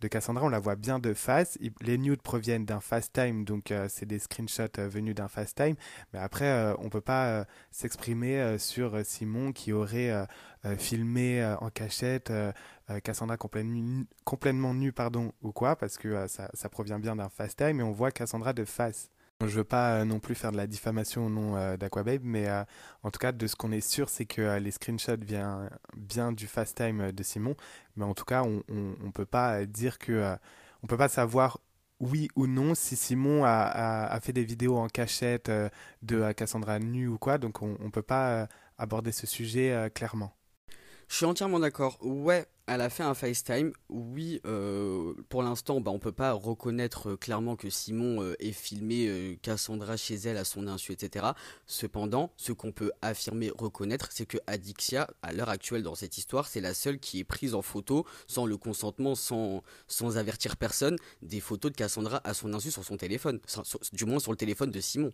de 0.00 0.08
Cassandra, 0.08 0.44
on 0.44 0.48
la 0.48 0.60
voit 0.60 0.76
bien 0.76 0.98
de 0.98 1.12
face. 1.14 1.58
Les 1.80 1.98
nudes 1.98 2.22
proviennent 2.22 2.64
d'un 2.64 2.80
fast 2.80 3.12
time, 3.12 3.44
donc 3.44 3.70
euh, 3.70 3.86
c'est 3.88 4.06
des 4.06 4.18
screenshots 4.18 4.78
euh, 4.78 4.88
venus 4.88 5.14
d'un 5.14 5.28
fast 5.28 5.56
time. 5.56 5.74
Mais 6.12 6.18
après, 6.18 6.46
euh, 6.46 6.74
on 6.78 6.88
peut 6.88 7.00
pas 7.00 7.46
s'exprimer 7.70 8.58
sur 8.58 9.04
Simon 9.04 9.52
qui 9.52 9.72
aurait 9.72 10.26
filmé 10.78 11.44
en 11.60 11.70
cachette 11.70 12.32
Cassandra 13.02 13.36
complètement, 13.36 14.04
complètement 14.24 14.74
nue, 14.74 14.92
pardon, 14.92 15.32
ou 15.42 15.52
quoi, 15.52 15.76
parce 15.76 15.98
que 15.98 16.26
ça, 16.26 16.50
ça, 16.54 16.68
provient 16.68 16.98
bien 16.98 17.16
d'un 17.16 17.28
fast 17.28 17.58
time 17.58 17.80
et 17.80 17.82
on 17.82 17.92
voit 17.92 18.10
Cassandra 18.10 18.52
de 18.52 18.64
face. 18.64 19.10
Je 19.46 19.54
veux 19.54 19.64
pas 19.64 20.00
euh, 20.00 20.04
non 20.04 20.18
plus 20.18 20.34
faire 20.34 20.50
de 20.50 20.56
la 20.56 20.66
diffamation 20.66 21.26
au 21.26 21.30
nom 21.30 21.56
euh, 21.56 21.76
d'Aquababe, 21.76 22.22
mais 22.24 22.48
euh, 22.48 22.64
en 23.04 23.10
tout 23.12 23.20
cas, 23.20 23.30
de 23.30 23.46
ce 23.46 23.54
qu'on 23.54 23.70
est 23.70 23.80
sûr, 23.80 24.08
c'est 24.08 24.26
que 24.26 24.58
les 24.58 24.72
screenshots 24.72 25.16
viennent 25.20 25.70
bien 25.96 26.32
du 26.32 26.48
fast 26.48 26.76
time 26.76 27.12
de 27.12 27.22
Simon. 27.22 27.54
Mais 27.96 28.04
en 28.04 28.14
tout 28.14 28.24
cas, 28.24 28.42
on, 28.42 28.64
ne 28.68 29.10
peut 29.12 29.26
pas 29.26 29.64
dire 29.64 29.98
que. 29.98 30.36
on 30.82 30.88
peut 30.88 30.96
pas 30.96 31.08
savoir 31.08 31.60
oui 32.00 32.28
ou 32.36 32.46
non 32.48 32.74
si 32.74 32.96
Simon 32.96 33.44
a, 33.44 34.18
fait 34.22 34.32
des 34.32 34.44
vidéos 34.44 34.76
en 34.76 34.88
cachette 34.88 35.50
de 36.02 36.32
Cassandra 36.32 36.80
nue 36.80 37.08
ou 37.08 37.18
quoi. 37.18 37.38
Donc, 37.38 37.62
on 37.62 37.76
ne 37.80 37.90
peut 37.90 38.02
pas 38.02 38.48
aborder 38.76 39.12
ce 39.12 39.26
sujet 39.26 39.90
clairement. 39.94 40.37
Je 41.08 41.16
suis 41.16 41.24
entièrement 41.24 41.58
d'accord. 41.58 41.96
Ouais, 42.02 42.46
elle 42.66 42.82
a 42.82 42.90
fait 42.90 43.02
un 43.02 43.14
FaceTime. 43.14 43.72
Oui, 43.88 44.42
euh, 44.44 45.14
pour 45.30 45.42
l'instant, 45.42 45.80
bah, 45.80 45.90
on 45.90 45.98
peut 45.98 46.12
pas 46.12 46.32
reconnaître 46.34 47.10
euh, 47.10 47.16
clairement 47.16 47.56
que 47.56 47.70
Simon 47.70 48.22
euh, 48.22 48.36
ait 48.40 48.52
filmé 48.52 49.38
Cassandra 49.40 49.96
chez 49.96 50.16
elle 50.16 50.36
à 50.36 50.44
son 50.44 50.68
insu, 50.68 50.92
etc. 50.92 51.28
Cependant, 51.66 52.30
ce 52.36 52.52
qu'on 52.52 52.72
peut 52.72 52.92
affirmer, 53.00 53.50
reconnaître, 53.56 54.08
c'est 54.12 54.26
que 54.26 54.36
Adixia, 54.46 55.08
à 55.22 55.32
l'heure 55.32 55.48
actuelle 55.48 55.82
dans 55.82 55.94
cette 55.94 56.18
histoire, 56.18 56.46
c'est 56.46 56.60
la 56.60 56.74
seule 56.74 56.98
qui 56.98 57.20
est 57.20 57.24
prise 57.24 57.54
en 57.54 57.62
photo, 57.62 58.06
sans 58.26 58.44
le 58.44 58.58
consentement, 58.58 59.14
sans, 59.14 59.62
sans 59.86 60.18
avertir 60.18 60.58
personne, 60.58 60.96
des 61.22 61.40
photos 61.40 61.72
de 61.72 61.76
Cassandra 61.76 62.20
à 62.24 62.34
son 62.34 62.52
insu 62.52 62.70
sur 62.70 62.84
son 62.84 62.98
téléphone. 62.98 63.40
du 63.92 64.04
moins 64.04 64.18
sur 64.18 64.30
le 64.30 64.36
téléphone 64.36 64.70
de 64.70 64.80
Simon. 64.80 65.12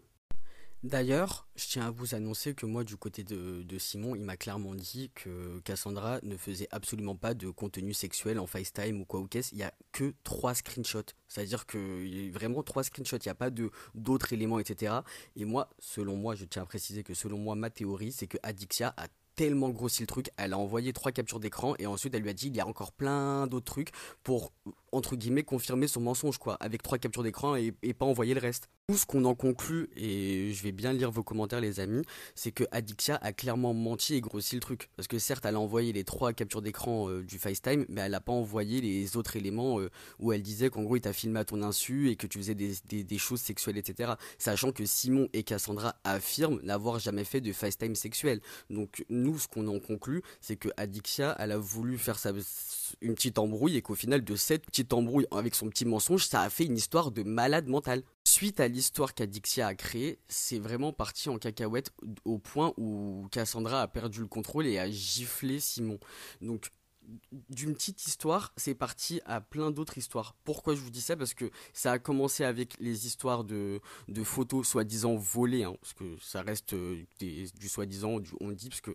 D'ailleurs, 0.85 1.49
je 1.57 1.67
tiens 1.67 1.87
à 1.87 1.91
vous 1.91 2.15
annoncer 2.15 2.53
que 2.53 2.67
moi, 2.67 2.85
du 2.85 2.99
côté 2.99 3.25
de, 3.25 3.79
Simon, 3.79 4.15
il 4.15 4.21
m'a 4.21 4.37
clairement 4.37 4.75
dit 4.75 5.11
que 5.15 5.59
Cassandra 5.61 6.19
ne 6.23 6.37
faisait 6.37 6.69
absolument 6.71 7.17
pas 7.17 7.33
de 7.33 7.49
contenu 7.49 7.95
sexuel 7.95 8.38
en 8.38 8.47
FaceTime 8.47 9.00
ou 9.00 9.07
quoi 9.07 9.21
ou 9.21 9.26
qu'est-ce. 9.26 9.55
Il 9.55 9.57
n'y 9.57 9.64
a 9.64 9.73
que 9.93 10.12
trois 10.25 10.53
screenshots. 10.53 11.14
C'est-à-dire 11.26 11.64
a 11.67 12.31
vraiment 12.33 12.62
trois 12.62 12.85
screenshots. 12.85 13.17
Il 13.17 13.29
n'y 13.29 13.31
a 13.31 13.35
pas 13.35 13.49
d'autres 13.95 14.35
éléments, 14.35 14.59
etc. 14.59 14.97
Et 15.37 15.47
moi, 15.47 15.71
selon 15.79 16.17
moi, 16.17 16.35
je 16.35 16.45
tiens 16.45 16.64
à 16.64 16.67
préciser 16.67 17.03
que 17.03 17.14
selon 17.14 17.38
moi, 17.38 17.55
ma 17.55 17.71
théorie, 17.71 18.12
c'est 18.12 18.26
que 18.26 18.37
Adixia 18.43 18.93
a 18.99 19.09
tellement 19.37 19.71
grossi 19.71 20.03
le 20.03 20.07
truc, 20.07 20.31
elle 20.37 20.53
a 20.53 20.59
envoyé 20.59 20.93
trois 20.93 21.12
captures 21.12 21.41
d'écran 21.41 21.75
et 21.79 21.87
ensuite 21.87 22.14
elle 22.14 22.23
lui 22.23 22.31
a 22.31 22.35
dit 22.35 22.49
il 22.49 22.57
y 22.57 22.61
a 22.61 22.67
encore 22.67 22.93
plein 22.93 23.47
d'autres 23.47 23.64
trucs 23.64 23.91
pour 24.23 24.53
entre 24.95 25.17
guillemets 25.17 25.43
confirmer 25.43 25.88
son 25.88 26.00
mensonge 26.00 26.38
quoi, 26.38 26.55
avec 26.61 26.83
trois 26.83 26.99
captures 26.99 27.23
d'écran 27.23 27.57
et, 27.57 27.73
pas 27.95 28.07
envoyer 28.07 28.35
le 28.35 28.41
reste. 28.41 28.69
Tout 28.88 28.97
ce 28.97 29.07
qu'on 29.07 29.25
en 29.25 29.35
conclut, 29.35 29.88
et 29.97 30.53
je 30.53 30.62
vais 30.62 30.73
bien 30.73 30.93
lire 30.93 31.11
vos 31.11 31.23
commentaires 31.23 31.61
les 31.61 31.81
amis, 31.81 32.03
c'est 32.35 32.53
que 32.53 32.64
Adixia 32.71 33.19
a 33.23 33.33
clairement 33.33 33.73
menti 33.73 34.14
et 34.14 34.21
grossi 34.21 34.57
le 34.57 34.61
truc. 34.61 34.91
Parce 34.97 35.09
que 35.09 35.19
certes 35.19 35.47
elle 35.47 35.55
a 35.55 35.61
envoyé 35.61 35.93
les 35.93 36.05
trois 36.05 36.33
captures 36.33 36.61
d'écran 36.61 37.09
euh, 37.09 37.23
du 37.23 37.38
FaceTime, 37.38 37.87
mais 37.88 38.03
elle 38.03 38.14
a 38.14 38.21
pas 38.21 38.33
envoyé 38.33 38.81
les 38.83 39.17
autres 39.17 39.37
éléments 39.37 39.81
euh, 39.81 39.91
où 40.19 40.33
elle 40.33 40.43
disait 40.43 40.69
qu'en 40.69 40.83
gros 40.83 40.97
il 40.97 41.00
t'a 41.00 41.12
filmé 41.12 41.41
à 41.41 41.45
ton 41.45 41.62
insu 41.62 42.11
et 42.11 42.17
que 42.17 42.26
tu 42.26 42.38
faisais 42.38 42.55
des, 42.55 42.75
des, 42.85 43.19
choses 43.19 43.41
sexuelles, 43.41 43.79
etc. 43.79 44.12
Sachant 44.38 44.71
que 44.71 44.85
Simon 44.85 45.29
et 45.33 45.45
Cassandra 45.45 45.97
affirment 46.05 46.61
n'avoir 46.62 46.99
jamais 46.99 47.25
fait 47.25 47.41
de 47.41 47.53
FaceTime 47.53 47.95
sexuel. 47.95 48.41
Donc 48.69 49.05
nous 49.25 49.38
ce 49.38 49.49
qu'on 49.49 49.66
en 49.69 49.81
conclut, 49.81 50.23
c'est 50.40 50.57
que 50.57 50.69
Adixia 50.76 51.35
elle 51.38 51.52
a 51.52 51.59
voulu 51.59 51.99
faire 51.99 52.19
sa, 52.19 52.33
une 53.00 53.14
petite 53.14 53.38
embrouille 53.38 53.76
et 53.76 53.83
qu'au 53.83 53.95
final 53.95 54.23
de 54.23 54.37
cette 54.37 54.66
petite 54.66 54.93
embrouille 54.93 55.26
avec 55.31 55.54
son 55.54 55.69
petit 55.69 55.85
mensonge, 55.85 56.26
ça 56.26 56.43
a 56.43 56.50
fait 56.50 56.64
une 56.64 56.76
histoire 56.76 57.11
de 57.11 57.23
malade 57.23 57.69
mental. 57.69 58.02
Suite 58.25 58.61
à 58.61 58.69
l'histoire 58.69 59.14
qu'Adixia 59.14 59.66
a 59.66 59.75
créée, 59.75 60.19
c'est 60.28 60.59
vraiment 60.59 60.93
parti 60.93 61.28
en 61.28 61.38
cacahuète 61.38 61.90
au 62.25 62.38
point 62.38 62.73
où 62.76 63.26
Cassandra 63.31 63.83
a 63.83 63.88
perdu 63.88 64.21
le 64.21 64.26
contrôle 64.26 64.66
et 64.66 64.78
a 64.78 64.90
giflé 64.90 65.61
Simon. 65.61 65.99
Donc 66.40 66.71
d'une 67.50 67.75
petite 67.75 68.06
histoire, 68.06 68.52
c'est 68.56 68.75
parti 68.75 69.20
à 69.25 69.40
plein 69.40 69.70
d'autres 69.70 69.99
histoires. 69.99 70.34
Pourquoi 70.44 70.75
je 70.75 70.80
vous 70.80 70.90
dis 70.90 71.00
ça? 71.00 71.16
Parce 71.16 71.34
que 71.34 71.50
ça 71.73 71.92
a 71.92 71.99
commencé 71.99 72.44
avec 72.44 72.75
les 72.80 73.06
histoires 73.06 73.44
de, 73.44 73.80
photos 74.23 74.66
soi-disant 74.66 75.14
volées, 75.16 75.64
hein, 75.64 75.76
parce 75.80 75.92
que 75.92 76.16
ça 76.20 76.42
reste 76.42 76.75
euh, 76.75 77.04
du 77.20 77.68
soi-disant, 77.68 78.18
on 78.40 78.52
dit, 78.52 78.68
parce 78.68 78.80
que 78.80 78.92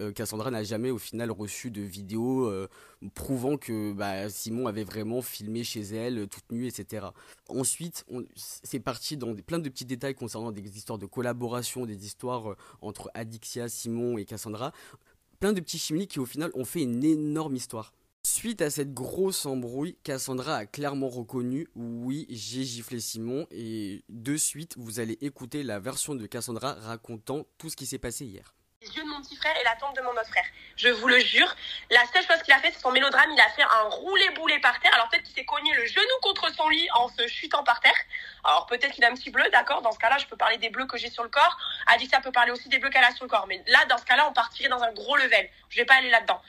euh, 0.00 0.12
Cassandra 0.12 0.50
n'a 0.50 0.62
jamais 0.62 0.90
au 0.90 0.98
final 0.98 1.30
reçu 1.30 1.70
de 1.70 1.82
vidéo 1.82 2.46
euh, 2.46 2.68
prouvant 3.14 3.56
que 3.56 3.92
bah, 3.92 4.28
Simon 4.28 4.66
avait 4.66 4.84
vraiment 4.84 5.22
filmé 5.22 5.64
chez 5.64 5.82
elle 5.82 6.28
toute 6.28 6.50
nue, 6.50 6.66
etc. 6.66 7.06
Ensuite, 7.48 8.04
c'est 8.34 8.80
parti 8.80 9.16
dans 9.16 9.32
des, 9.32 9.42
plein 9.42 9.58
de 9.58 9.68
petits 9.68 9.84
détails 9.84 10.14
concernant 10.14 10.52
des 10.52 10.76
histoires 10.76 10.98
de 10.98 11.06
collaboration, 11.06 11.86
des 11.86 12.06
histoires 12.06 12.56
entre 12.80 13.10
Adixia, 13.14 13.68
Simon 13.68 14.18
et 14.18 14.24
Cassandra 14.24 14.72
plein 15.42 15.52
de 15.52 15.60
petits 15.60 15.78
chimiques 15.78 16.12
qui 16.12 16.20
au 16.20 16.24
final 16.24 16.52
ont 16.54 16.64
fait 16.64 16.82
une 16.82 17.02
énorme 17.02 17.56
histoire. 17.56 17.92
Suite 18.22 18.62
à 18.62 18.70
cette 18.70 18.94
grosse 18.94 19.44
embrouille, 19.44 19.96
Cassandra 20.04 20.54
a 20.54 20.66
clairement 20.66 21.08
reconnu 21.08 21.66
oui, 21.74 22.28
j'ai 22.30 22.62
giflé 22.62 23.00
Simon 23.00 23.48
et 23.50 24.04
de 24.08 24.36
suite, 24.36 24.76
vous 24.78 25.00
allez 25.00 25.18
écouter 25.20 25.64
la 25.64 25.80
version 25.80 26.14
de 26.14 26.26
Cassandra 26.26 26.74
racontant 26.74 27.44
tout 27.58 27.68
ce 27.68 27.74
qui 27.74 27.86
s'est 27.86 27.98
passé 27.98 28.24
hier 28.24 28.54
les 28.82 28.96
yeux 28.96 29.04
de 29.04 29.08
mon 29.08 29.20
petit 29.22 29.36
frère 29.36 29.54
et 29.60 29.64
la 29.64 29.76
tombe 29.76 29.94
de 29.94 30.00
mon 30.02 30.10
autre 30.10 30.28
frère. 30.28 30.44
Je 30.76 30.88
vous 30.88 31.06
le 31.06 31.18
jure. 31.20 31.54
La 31.90 32.04
seule 32.12 32.26
chose 32.26 32.42
qu'il 32.42 32.52
a 32.52 32.58
fait, 32.58 32.72
c'est 32.72 32.80
son 32.80 32.90
mélodrame. 32.90 33.30
Il 33.32 33.40
a 33.40 33.48
fait 33.50 33.62
un 33.62 33.88
roulé-boulé 33.88 34.58
par 34.58 34.78
terre. 34.80 34.92
Alors 34.94 35.08
peut-être 35.08 35.22
qu'il 35.22 35.34
s'est 35.34 35.44
cogné 35.44 35.72
le 35.74 35.86
genou 35.86 36.18
contre 36.22 36.52
son 36.52 36.68
lit 36.68 36.88
en 36.94 37.08
se 37.08 37.26
chutant 37.28 37.62
par 37.62 37.80
terre. 37.80 37.96
Alors 38.44 38.66
peut-être 38.66 38.92
qu'il 38.92 39.04
a 39.04 39.08
un 39.08 39.14
petit 39.14 39.30
bleu, 39.30 39.44
d'accord? 39.52 39.82
Dans 39.82 39.92
ce 39.92 39.98
cas-là, 39.98 40.18
je 40.18 40.26
peux 40.26 40.36
parler 40.36 40.58
des 40.58 40.70
bleus 40.70 40.86
que 40.86 40.98
j'ai 40.98 41.10
sur 41.10 41.22
le 41.22 41.28
corps. 41.28 41.56
ça 42.10 42.20
peut 42.20 42.32
parler 42.32 42.50
aussi 42.50 42.68
des 42.68 42.78
bleus 42.78 42.90
qu'elle 42.90 43.04
a 43.04 43.12
sur 43.12 43.24
le 43.24 43.30
corps. 43.30 43.46
Mais 43.46 43.62
là, 43.68 43.84
dans 43.88 43.98
ce 43.98 44.04
cas-là, 44.04 44.26
on 44.28 44.32
partirait 44.32 44.68
dans 44.68 44.82
un 44.82 44.92
gros 44.92 45.16
level. 45.16 45.48
Je 45.68 45.76
vais 45.76 45.84
pas 45.84 45.94
aller 45.94 46.10
là-dedans. 46.10 46.40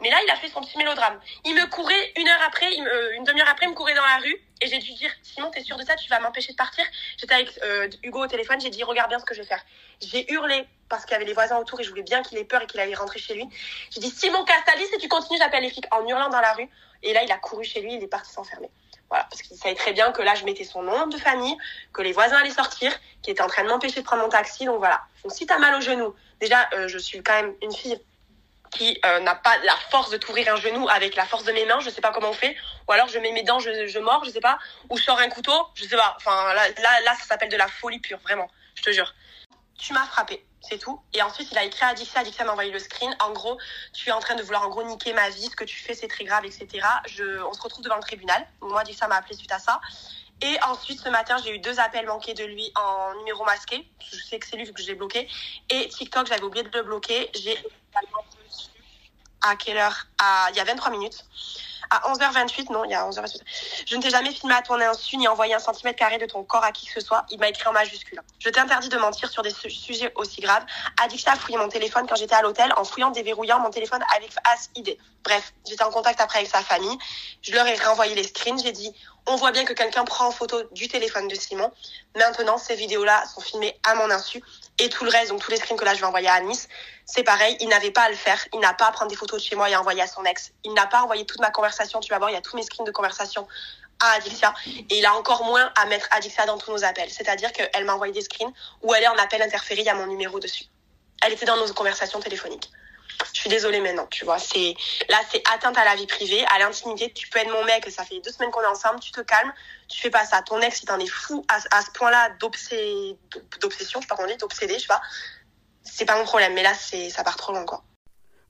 Mais 0.00 0.10
là, 0.10 0.16
il 0.26 0.30
a 0.30 0.36
fait 0.36 0.48
son 0.48 0.60
petit 0.60 0.76
mélodrame. 0.78 1.20
Il 1.44 1.54
me 1.54 1.66
courait 1.66 2.12
une 2.16 2.28
heure 2.28 2.42
après, 2.44 2.66
euh, 2.66 3.12
une 3.14 3.22
demi-heure 3.22 3.48
après, 3.48 3.66
il 3.66 3.70
me 3.70 3.74
courait 3.74 3.94
dans 3.94 4.04
la 4.04 4.16
rue. 4.16 4.36
Et 4.60 4.66
j'ai 4.66 4.78
dû 4.78 4.92
dire, 4.94 5.10
Simon, 5.22 5.50
t'es 5.50 5.62
sûr 5.62 5.76
de 5.76 5.84
ça? 5.84 5.94
Tu 5.94 6.08
vas 6.08 6.18
m'empêcher 6.18 6.52
de 6.52 6.56
partir? 6.56 6.84
J'étais 7.18 7.34
avec 7.34 7.50
euh, 7.62 7.88
Hugo 8.02 8.24
au 8.24 8.26
téléphone, 8.26 8.60
j'ai 8.60 8.70
dit, 8.70 8.82
regarde 8.82 9.10
bien 9.10 9.20
ce 9.20 9.24
que 9.24 9.34
je 9.34 9.42
vais 9.42 9.46
faire. 9.46 9.64
J'ai 10.00 10.30
hurlé 10.32 10.66
parce 10.92 11.06
qu'il 11.06 11.12
y 11.12 11.16
avait 11.16 11.24
les 11.24 11.32
voisins 11.32 11.56
autour 11.56 11.80
et 11.80 11.84
je 11.84 11.88
voulais 11.88 12.02
bien 12.02 12.22
qu'il 12.22 12.36
ait 12.36 12.44
peur 12.44 12.60
et 12.60 12.66
qu'il 12.66 12.78
allait 12.78 12.94
rentrer 12.94 13.18
chez 13.18 13.32
lui. 13.32 13.48
J'ai 13.90 14.00
dit, 14.00 14.10
Simon 14.10 14.44
Castalis, 14.44 14.86
si 14.92 14.98
tu 14.98 15.08
continues, 15.08 15.38
j'appelle 15.38 15.62
les 15.62 15.70
flics 15.70 15.86
en 15.90 16.06
hurlant 16.06 16.28
dans 16.28 16.42
la 16.42 16.52
rue. 16.52 16.68
Et 17.02 17.14
là, 17.14 17.22
il 17.22 17.32
a 17.32 17.38
couru 17.38 17.64
chez 17.64 17.80
lui, 17.80 17.94
il 17.94 18.02
est 18.02 18.08
parti 18.08 18.30
s'enfermer. 18.30 18.68
Voilà, 19.08 19.24
parce 19.24 19.40
qu'il 19.40 19.56
savait 19.56 19.74
très 19.74 19.94
bien 19.94 20.12
que 20.12 20.20
là, 20.20 20.34
je 20.34 20.44
mettais 20.44 20.64
son 20.64 20.82
nom 20.82 21.06
de 21.06 21.16
famille, 21.16 21.56
que 21.94 22.02
les 22.02 22.12
voisins 22.12 22.36
allaient 22.36 22.50
sortir, 22.50 22.92
qu'il 23.22 23.32
était 23.32 23.40
en 23.40 23.46
train 23.46 23.64
de 23.64 23.70
m'empêcher 23.70 24.00
de 24.00 24.04
prendre 24.04 24.22
mon 24.22 24.28
taxi. 24.28 24.66
Donc 24.66 24.80
voilà. 24.80 25.00
Donc 25.22 25.32
si 25.32 25.46
t'as 25.46 25.56
mal 25.56 25.74
au 25.76 25.80
genou, 25.80 26.14
déjà, 26.40 26.68
euh, 26.74 26.88
je 26.88 26.98
suis 26.98 27.22
quand 27.22 27.40
même 27.40 27.54
une 27.62 27.72
fille 27.72 27.98
qui 28.70 29.00
euh, 29.06 29.20
n'a 29.20 29.34
pas 29.34 29.56
la 29.64 29.76
force 29.90 30.10
de 30.10 30.18
t'ouvrir 30.18 30.52
un 30.52 30.56
genou 30.56 30.90
avec 30.90 31.16
la 31.16 31.24
force 31.24 31.44
de 31.44 31.52
mes 31.52 31.64
mains, 31.64 31.80
je 31.80 31.88
sais 31.88 32.02
pas 32.02 32.12
comment 32.12 32.30
on 32.30 32.34
fait, 32.34 32.54
ou 32.86 32.92
alors 32.92 33.08
je 33.08 33.18
mets 33.18 33.32
mes 33.32 33.44
dents, 33.44 33.60
je, 33.60 33.86
je 33.86 33.98
mords, 33.98 34.24
je 34.26 34.30
sais 34.30 34.40
pas, 34.40 34.58
ou 34.90 34.98
je 34.98 35.02
sors 35.02 35.18
un 35.18 35.28
couteau, 35.30 35.68
je 35.74 35.84
sais 35.84 35.96
pas. 35.96 36.14
Enfin 36.18 36.52
là, 36.52 36.68
là, 36.68 37.00
là 37.02 37.14
ça 37.14 37.24
s'appelle 37.24 37.50
de 37.50 37.56
la 37.56 37.68
folie 37.68 37.98
pure, 37.98 38.18
vraiment, 38.18 38.50
je 38.74 38.82
te 38.82 38.90
jure. 38.90 39.14
Tu 39.78 39.94
m'as 39.94 40.04
frappé, 40.04 40.44
c'est 40.62 40.78
tout. 40.78 41.00
Et 41.12 41.22
ensuite, 41.22 41.48
il 41.50 41.58
a 41.58 41.64
écrit 41.64 41.84
à 41.84 41.94
Dixia, 41.94 42.22
Dixia 42.22 42.44
m'a 42.44 42.52
envoyé 42.52 42.70
le 42.70 42.78
screen. 42.78 43.14
En 43.20 43.32
gros, 43.32 43.58
tu 43.92 44.08
es 44.08 44.12
en 44.12 44.20
train 44.20 44.34
de 44.34 44.42
vouloir 44.42 44.62
en 44.62 44.68
gros 44.68 44.82
niquer 44.84 45.12
ma 45.12 45.28
vie, 45.30 45.46
ce 45.46 45.56
que 45.56 45.64
tu 45.64 45.78
fais 45.78 45.94
c'est 45.94 46.08
très 46.08 46.24
grave, 46.24 46.44
etc. 46.44 46.86
Je, 47.06 47.42
on 47.42 47.52
se 47.52 47.60
retrouve 47.60 47.84
devant 47.84 47.96
le 47.96 48.02
tribunal. 48.02 48.46
Moi, 48.60 48.82
Dixia 48.84 49.08
m'a 49.08 49.16
appelé 49.16 49.34
suite 49.34 49.52
à 49.52 49.58
ça. 49.58 49.80
Et 50.40 50.58
ensuite, 50.64 51.00
ce 51.00 51.08
matin, 51.08 51.36
j'ai 51.44 51.54
eu 51.54 51.58
deux 51.58 51.78
appels 51.78 52.06
manqués 52.06 52.34
de 52.34 52.44
lui 52.44 52.72
en 52.74 53.14
numéro 53.18 53.44
masqué. 53.44 53.86
Je 54.00 54.16
sais 54.16 54.38
que 54.38 54.46
c'est 54.46 54.56
lui 54.56 54.64
vu 54.64 54.72
que 54.72 54.82
je 54.82 54.88
l'ai 54.88 54.94
bloqué. 54.94 55.28
Et 55.70 55.88
TikTok, 55.88 56.26
j'avais 56.26 56.42
oublié 56.42 56.64
de 56.64 56.76
le 56.76 56.82
bloquer. 56.82 57.30
J'ai 57.34 57.56
à 59.42 59.56
quelle 59.56 59.76
heure? 59.76 60.06
À... 60.18 60.48
Il 60.50 60.56
y 60.56 60.60
a 60.60 60.64
23 60.64 60.90
minutes. 60.90 61.24
À 61.90 62.10
11h28, 62.10 62.72
non, 62.72 62.84
il 62.84 62.90
y 62.90 62.94
a 62.94 63.06
11h28. 63.06 63.40
Je 63.86 63.96
ne 63.96 64.00
t'ai 64.00 64.08
jamais 64.08 64.32
filmé 64.32 64.54
à 64.54 64.62
ton 64.62 64.80
insu 64.80 65.18
ni 65.18 65.28
envoyé 65.28 65.52
un 65.52 65.58
centimètre 65.58 65.98
carré 65.98 66.16
de 66.16 66.24
ton 66.24 66.42
corps 66.42 66.64
à 66.64 66.72
qui 66.72 66.86
que 66.86 66.92
ce 66.92 67.00
soit. 67.00 67.26
Il 67.30 67.38
m'a 67.38 67.50
écrit 67.50 67.68
en 67.68 67.72
majuscule. 67.72 68.22
Je 68.38 68.48
t'interdis 68.48 68.88
de 68.88 68.96
mentir 68.96 69.28
sur 69.28 69.42
des 69.42 69.50
sujets 69.50 70.10
aussi 70.14 70.40
graves. 70.40 70.64
Addiction 71.02 71.32
a 71.32 71.36
fouillé 71.36 71.58
mon 71.58 71.68
téléphone 71.68 72.06
quand 72.08 72.16
j'étais 72.16 72.34
à 72.34 72.40
l'hôtel 72.40 72.72
en 72.78 72.84
fouillant, 72.84 73.10
déverrouillant 73.10 73.60
mon 73.60 73.68
téléphone 73.68 74.02
avec 74.16 74.32
As 74.44 74.70
ID. 74.74 74.96
Bref, 75.22 75.52
j'étais 75.68 75.84
en 75.84 75.90
contact 75.90 76.18
après 76.20 76.38
avec 76.38 76.50
sa 76.50 76.62
famille. 76.62 76.96
Je 77.42 77.52
leur 77.52 77.66
ai 77.66 77.76
renvoyé 77.76 78.14
les 78.14 78.24
screens. 78.24 78.62
J'ai 78.62 78.72
dit, 78.72 78.94
on 79.26 79.36
voit 79.36 79.52
bien 79.52 79.64
que 79.64 79.72
quelqu'un 79.72 80.04
prend 80.04 80.26
en 80.26 80.30
photo 80.30 80.62
du 80.72 80.88
téléphone 80.88 81.28
de 81.28 81.34
Simon. 81.34 81.70
Maintenant, 82.16 82.58
ces 82.58 82.74
vidéos-là 82.74 83.24
sont 83.26 83.40
filmées 83.40 83.78
à 83.84 83.94
mon 83.94 84.10
insu. 84.10 84.42
Et 84.78 84.88
tout 84.88 85.04
le 85.04 85.10
reste, 85.10 85.30
donc 85.30 85.40
tous 85.40 85.50
les 85.50 85.58
screens 85.58 85.76
que 85.76 85.84
là 85.84 85.94
je 85.94 86.00
vais 86.00 86.06
envoyer 86.06 86.28
à 86.28 86.40
Nice, 86.40 86.68
c'est 87.04 87.22
pareil, 87.22 87.56
il 87.60 87.68
n'avait 87.68 87.90
pas 87.90 88.02
à 88.02 88.08
le 88.08 88.16
faire. 88.16 88.44
Il 88.52 88.60
n'a 88.60 88.74
pas 88.74 88.86
à 88.86 88.92
prendre 88.92 89.10
des 89.10 89.16
photos 89.16 89.40
de 89.40 89.46
chez 89.46 89.54
moi 89.54 89.70
et 89.70 89.74
à 89.74 89.80
envoyer 89.80 90.02
à 90.02 90.06
son 90.06 90.24
ex. 90.24 90.52
Il 90.64 90.72
n'a 90.74 90.86
pas 90.86 91.02
envoyé 91.02 91.24
toute 91.24 91.40
ma 91.40 91.50
conversation. 91.50 92.00
Tu 92.00 92.10
vas 92.10 92.18
voir, 92.18 92.30
il 92.30 92.34
y 92.34 92.36
a 92.36 92.40
tous 92.40 92.56
mes 92.56 92.62
screens 92.62 92.84
de 92.84 92.90
conversation 92.90 93.46
à 94.00 94.12
Adixia. 94.16 94.52
Et 94.66 94.98
il 94.98 95.06
a 95.06 95.14
encore 95.14 95.44
moins 95.44 95.70
à 95.76 95.86
mettre 95.86 96.08
Adixia 96.10 96.46
dans 96.46 96.58
tous 96.58 96.72
nos 96.72 96.82
appels. 96.82 97.10
C'est-à-dire 97.10 97.52
qu'elle 97.52 97.84
m'a 97.84 97.94
envoyé 97.94 98.12
des 98.12 98.22
screens 98.22 98.52
où 98.82 98.92
elle 98.94 99.04
est 99.04 99.08
en 99.08 99.16
appel 99.16 99.40
interféré, 99.40 99.82
il 99.82 99.86
y 99.86 99.90
a 99.90 99.94
mon 99.94 100.06
numéro 100.06 100.40
dessus. 100.40 100.64
Elle 101.24 101.32
était 101.32 101.46
dans 101.46 101.56
nos 101.56 101.72
conversations 101.72 102.18
téléphoniques 102.18 102.70
je 103.32 103.40
suis 103.40 103.50
désolée 103.50 103.80
maintenant, 103.80 104.06
tu 104.06 104.24
vois. 104.24 104.38
C'est 104.38 104.74
là, 105.08 105.18
c'est 105.30 105.42
atteinte 105.52 105.76
à 105.76 105.84
la 105.84 105.94
vie 105.94 106.06
privée, 106.06 106.44
à 106.54 106.58
l'intimité. 106.58 107.12
Tu 107.12 107.28
peux 107.28 107.38
être 107.38 107.50
mon 107.50 107.64
mec, 107.64 107.88
ça 107.90 108.04
fait 108.04 108.20
deux 108.20 108.30
semaines 108.30 108.50
qu'on 108.50 108.62
est 108.62 108.66
ensemble, 108.66 109.00
tu 109.00 109.12
te 109.12 109.20
calmes, 109.20 109.52
tu 109.88 110.00
fais 110.00 110.10
pas 110.10 110.24
ça. 110.24 110.42
Ton 110.42 110.60
ex, 110.60 110.82
il 110.82 110.86
t'en 110.86 110.98
est 110.98 111.06
fou 111.06 111.44
à, 111.48 111.82
ce 111.82 111.90
point-là 111.92 112.30
d'obsession, 112.40 113.16
je 113.60 114.00
sais 114.00 114.06
pas 114.06 114.16
comment 114.16 114.28
on 114.32 114.36
d'obsédé, 114.36 114.74
je 114.74 114.80
sais 114.80 114.86
pas. 114.86 115.02
C'est 115.84 116.04
pas 116.04 116.16
mon 116.16 116.24
problème, 116.24 116.54
mais 116.54 116.62
là, 116.62 116.74
c'est 116.74 117.10
ça 117.10 117.24
part 117.24 117.36
trop 117.36 117.52
loin, 117.52 117.64
quoi. 117.64 117.82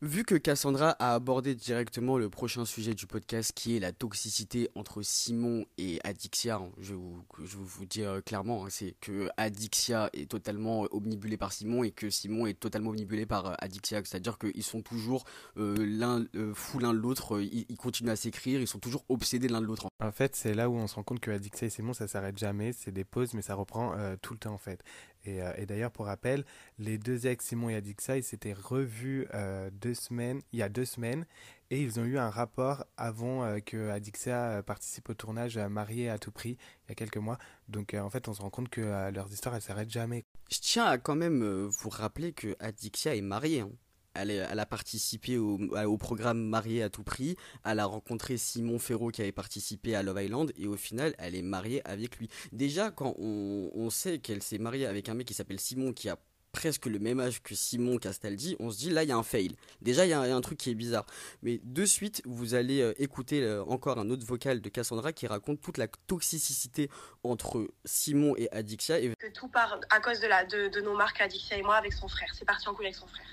Vu 0.02 0.24
que 0.24 0.34
Cassandra 0.34 0.96
a 0.98 1.14
abordé 1.14 1.54
directement 1.54 2.18
le 2.18 2.28
prochain 2.28 2.64
sujet 2.64 2.92
du 2.92 3.06
podcast 3.06 3.52
qui 3.54 3.76
est 3.76 3.78
la 3.78 3.92
toxicité 3.92 4.68
entre 4.74 5.02
Simon 5.02 5.64
et 5.78 6.00
Adixia, 6.02 6.56
hein, 6.56 6.72
je 6.80 6.94
vous, 6.94 7.24
vous 7.38 7.86
dire 7.86 8.20
clairement, 8.26 8.64
hein, 8.64 8.68
c'est 8.68 8.96
que 9.00 9.28
Adixia 9.36 10.10
est 10.12 10.28
totalement 10.28 10.88
omnibulé 10.90 11.36
par 11.36 11.52
Simon 11.52 11.84
et 11.84 11.92
que 11.92 12.10
Simon 12.10 12.46
est 12.46 12.58
totalement 12.58 12.90
omnibulé 12.90 13.26
par 13.26 13.46
euh, 13.46 13.54
Adixia, 13.60 14.00
c'est-à-dire 14.04 14.38
qu'ils 14.38 14.64
sont 14.64 14.82
toujours 14.82 15.22
euh, 15.56 15.76
l'un 15.78 16.24
euh, 16.34 16.52
fous 16.52 16.80
l'un 16.80 16.94
de 16.94 16.98
l'autre, 16.98 17.40
ils, 17.40 17.76
continuent 17.76 18.10
à 18.10 18.16
s'écrire, 18.16 18.60
ils 18.60 18.66
sont 18.66 18.80
toujours 18.80 19.04
obsédés 19.08 19.46
l'un 19.46 19.60
de 19.60 19.66
l'autre. 19.66 19.86
En 20.02 20.10
fait, 20.10 20.34
c'est 20.34 20.54
là 20.54 20.68
où 20.68 20.74
on 20.74 20.88
se 20.88 20.96
rend 20.96 21.04
compte 21.04 21.20
que 21.20 21.30
Adixia 21.30 21.68
et 21.68 21.70
Simon 21.70 21.92
ça 21.92 22.08
s'arrête 22.08 22.38
jamais, 22.38 22.72
c'est 22.72 22.90
des 22.90 23.04
pauses 23.04 23.34
mais 23.34 23.42
ça 23.42 23.54
reprend 23.54 23.94
tout 24.20 24.32
le 24.32 24.40
temps 24.40 24.54
en 24.54 24.58
fait. 24.58 24.82
Euh, 25.28 25.52
et, 25.56 25.66
d'ailleurs, 25.66 25.90
pour 25.90 26.06
rappel, 26.06 26.44
les 26.78 26.98
deux 26.98 27.26
ex, 27.26 27.44
Simon 27.44 27.68
et 27.68 27.76
Adixa, 27.76 28.16
ils 28.16 28.22
s'étaient 28.22 28.52
revus 28.52 29.26
euh, 29.34 29.70
deux 29.70 29.94
semaines, 29.94 30.42
il 30.52 30.58
y 30.58 30.62
a 30.62 30.68
deux 30.68 30.84
semaines 30.84 31.26
et 31.70 31.80
ils 31.80 32.00
ont 32.00 32.04
eu 32.04 32.18
un 32.18 32.30
rapport 32.30 32.84
avant 32.96 33.44
euh, 33.44 33.60
que 33.60 33.90
Adixa 33.90 34.62
participe 34.62 35.08
au 35.08 35.14
tournage 35.14 35.58
Marié 35.58 36.10
à 36.10 36.18
tout 36.18 36.32
prix 36.32 36.58
il 36.86 36.90
y 36.90 36.92
a 36.92 36.94
quelques 36.94 37.16
mois. 37.16 37.38
Donc 37.68 37.94
en 37.94 38.10
fait, 38.10 38.28
on 38.28 38.34
se 38.34 38.42
rend 38.42 38.50
compte 38.50 38.68
que 38.68 39.10
leurs 39.10 39.32
histoires, 39.32 39.54
elles 39.54 39.62
s'arrêtent 39.62 39.90
jamais. 39.90 40.24
Je 40.50 40.58
tiens 40.60 40.84
à 40.84 40.98
quand 40.98 41.16
même 41.16 41.42
vous 41.66 41.88
rappeler 41.88 42.32
que 42.32 42.56
Adixia 42.58 43.14
est 43.14 43.22
mariée. 43.22 43.60
Hein 43.60 43.70
elle, 44.14 44.58
a 44.58 44.66
participé 44.66 45.38
au, 45.38 45.96
programme 45.96 46.42
Mariée 46.42 46.82
à 46.82 46.90
tout 46.90 47.02
prix. 47.02 47.36
Elle 47.64 47.80
a 47.80 47.86
rencontré 47.86 48.36
Simon 48.36 48.78
Ferro 48.78 49.10
qui 49.10 49.22
avait 49.22 49.32
participé 49.32 49.94
à 49.94 50.02
Love 50.02 50.22
Island 50.22 50.52
et 50.56 50.66
au 50.66 50.76
final, 50.76 51.14
elle 51.18 51.34
est 51.34 51.42
mariée 51.42 51.82
avec 51.86 52.18
lui. 52.18 52.28
Déjà, 52.52 52.90
quand 52.90 53.14
on, 53.18 53.90
sait 53.90 54.18
qu'elle 54.18 54.42
s'est 54.42 54.58
mariée 54.58 54.86
avec 54.86 55.08
un 55.08 55.14
mec 55.14 55.26
qui 55.26 55.34
s'appelle 55.34 55.60
Simon 55.60 55.92
qui 55.92 56.08
a 56.08 56.18
presque 56.50 56.86
le 56.86 56.98
même 56.98 57.18
âge 57.18 57.42
que 57.42 57.54
Simon 57.54 57.96
Castaldi, 57.96 58.56
on 58.60 58.70
se 58.70 58.78
dit 58.78 58.90
là 58.90 59.02
il 59.02 59.08
y 59.08 59.12
a 59.12 59.16
un 59.16 59.22
fail. 59.22 59.56
Déjà 59.80 60.04
il 60.04 60.10
y, 60.10 60.12
a 60.12 60.20
un 60.20 60.40
truc 60.42 60.58
qui 60.58 60.70
est 60.70 60.74
bizarre. 60.74 61.06
Mais 61.42 61.60
de 61.64 61.84
suite 61.86 62.20
vous 62.26 62.54
allez 62.54 62.82
euh, 62.82 62.92
écouter 62.98 63.42
euh, 63.42 63.64
encore 63.64 63.98
un 63.98 64.10
autre 64.10 64.26
vocal 64.26 64.60
de 64.60 64.68
Cassandra 64.68 65.12
qui 65.12 65.26
raconte 65.26 65.62
toute 65.62 65.78
la 65.78 65.88
toxicité 65.88 66.90
entre 67.22 67.68
Simon 67.86 68.34
et 68.36 68.50
Adixia. 68.52 69.00
Et... 69.00 69.14
Que 69.18 69.32
tout 69.32 69.48
part 69.48 69.80
à 69.90 70.00
cause 70.00 70.20
de 70.20 70.80
nos 70.82 70.94
marques 70.94 71.22
Adixia 71.22 71.56
et 71.56 71.62
moi 71.62 71.76
avec 71.76 71.94
son 71.94 72.08
frère. 72.08 72.28
C'est 72.38 72.44
parti 72.44 72.68
en 72.68 72.74
couille 72.74 72.86
avec 72.86 72.96
son 72.96 73.06
frère. 73.06 73.26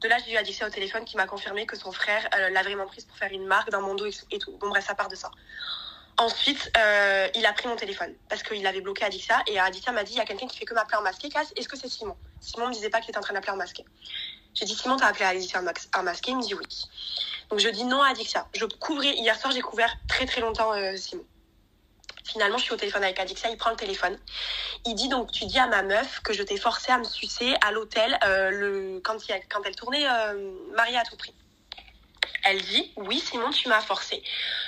De 0.00 0.08
là, 0.08 0.16
j'ai 0.24 0.32
eu 0.32 0.36
Adixia 0.36 0.66
au 0.66 0.70
téléphone 0.70 1.04
qui 1.04 1.16
m'a 1.16 1.26
confirmé 1.26 1.66
que 1.66 1.76
son 1.76 1.90
frère 1.90 2.28
euh, 2.34 2.50
l'a 2.50 2.62
vraiment 2.62 2.86
prise 2.86 3.04
pour 3.04 3.16
faire 3.16 3.32
une 3.32 3.46
marque 3.46 3.70
dans 3.70 3.80
mon 3.80 3.94
dos 3.94 4.06
et 4.30 4.38
tout. 4.38 4.52
Bon, 4.58 4.68
bref, 4.68 4.86
ça 4.86 4.94
part 4.94 5.08
de 5.08 5.16
ça. 5.16 5.30
Ensuite, 6.18 6.70
euh, 6.78 7.28
il 7.34 7.44
a 7.44 7.52
pris 7.52 7.68
mon 7.68 7.76
téléphone 7.76 8.14
parce 8.28 8.42
qu'il 8.42 8.66
avait 8.66 8.80
bloqué 8.80 9.04
Adixia 9.04 9.42
et 9.46 9.58
Adixia 9.58 9.92
m'a 9.92 10.02
dit 10.02 10.12
il 10.12 10.18
y 10.18 10.20
a 10.20 10.24
quelqu'un 10.24 10.46
qui 10.46 10.56
fait 10.56 10.64
que 10.64 10.72
m'appeler 10.72 10.96
en 10.96 11.02
masqué. 11.02 11.28
Est-ce 11.56 11.68
que 11.68 11.76
c'est 11.76 11.88
Simon? 11.88 12.16
Simon 12.40 12.68
me 12.68 12.72
disait 12.72 12.88
pas 12.88 13.00
qu'il 13.00 13.10
était 13.10 13.18
en 13.18 13.22
train 13.22 13.34
d'appeler 13.34 13.52
en 13.52 13.56
masqué. 13.56 13.84
J'ai 14.54 14.64
dit 14.64 14.74
Simon, 14.74 14.96
t'as 14.96 15.08
appelé 15.08 15.26
Adixia 15.26 15.60
en 15.60 16.02
masqué 16.02 16.30
Il 16.30 16.38
me 16.38 16.42
dit 16.42 16.54
oui. 16.54 16.66
Donc 17.50 17.60
je 17.60 17.68
dis 17.68 17.84
non 17.84 18.02
à 18.02 18.08
Adixia. 18.08 18.48
Je 18.54 18.64
couvrais 18.64 19.14
hier 19.14 19.38
soir, 19.38 19.52
j'ai 19.52 19.60
couvert 19.60 19.94
très 20.08 20.24
très 20.24 20.40
longtemps 20.40 20.72
euh, 20.72 20.96
Simon. 20.96 21.24
Finalement, 22.26 22.58
je 22.58 22.64
suis 22.64 22.72
au 22.72 22.76
téléphone 22.76 23.04
avec 23.04 23.20
Adixia, 23.20 23.50
il 23.50 23.56
prend 23.56 23.70
le 23.70 23.76
téléphone. 23.76 24.18
Il 24.84 24.94
dit 24.94 25.08
donc, 25.08 25.30
tu 25.30 25.46
dis 25.46 25.58
à 25.58 25.68
ma 25.68 25.82
meuf 25.82 26.20
que 26.22 26.32
je 26.32 26.42
t'ai 26.42 26.56
forcé 26.56 26.90
à 26.90 26.98
me 26.98 27.04
sucer 27.04 27.54
à 27.64 27.70
l'hôtel 27.70 28.18
euh, 28.24 28.50
le 28.50 29.00
quand, 29.04 29.16
quand 29.48 29.62
elle 29.64 29.76
tournait 29.76 30.06
euh, 30.06 30.52
Marie 30.74 30.96
à 30.96 31.04
tout 31.04 31.16
prix. 31.16 31.34
Elle 32.42 32.60
dit 32.62 32.92
oui 32.96 33.20
Simon 33.20 33.50
tu 33.50 33.68
m'as 33.68 33.80
forcé. 33.80 34.22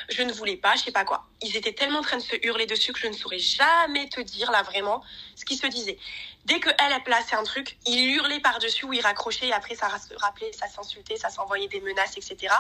Je 0.09 0.23
ne 0.23 0.33
voulais 0.33 0.57
pas, 0.57 0.75
je 0.77 0.85
sais 0.85 0.93
pas 0.93 1.05
quoi. 1.05 1.27
Ils 1.43 1.57
étaient 1.57 1.73
tellement 1.73 2.01
en 2.01 2.03
train 2.03 2.17
de 2.17 2.23
se 2.23 2.37
hurler 2.43 2.67
dessus 2.67 2.93
que 2.93 3.01
je 3.01 3.07
ne 3.07 3.13
saurais 3.13 3.39
jamais 3.39 4.09
te 4.09 4.21
dire 4.21 4.51
là 4.51 4.63
vraiment 4.63 5.03
ce 5.37 5.45
qui 5.45 5.57
se 5.57 5.67
disait. 5.67 5.99
Dès 6.45 6.61
que 6.61 6.71
elle 6.79 6.93
a 6.95 7.01
placé 7.01 7.35
un 7.35 7.43
truc, 7.43 7.77
il 7.87 8.15
hurlait 8.15 8.41
par-dessus 8.41 8.87
ou 8.87 8.93
il 8.95 9.03
raccrochait 9.03 9.49
et 9.49 9.53
après 9.53 9.75
ça 9.75 9.89
se 9.99 10.15
rappelait, 10.15 10.51
ça 10.53 10.67
s'insultait, 10.67 11.17
ça 11.17 11.29
s'envoyait 11.29 11.69
des 11.69 11.81
menaces, 11.81 12.17
etc. 12.17 12.55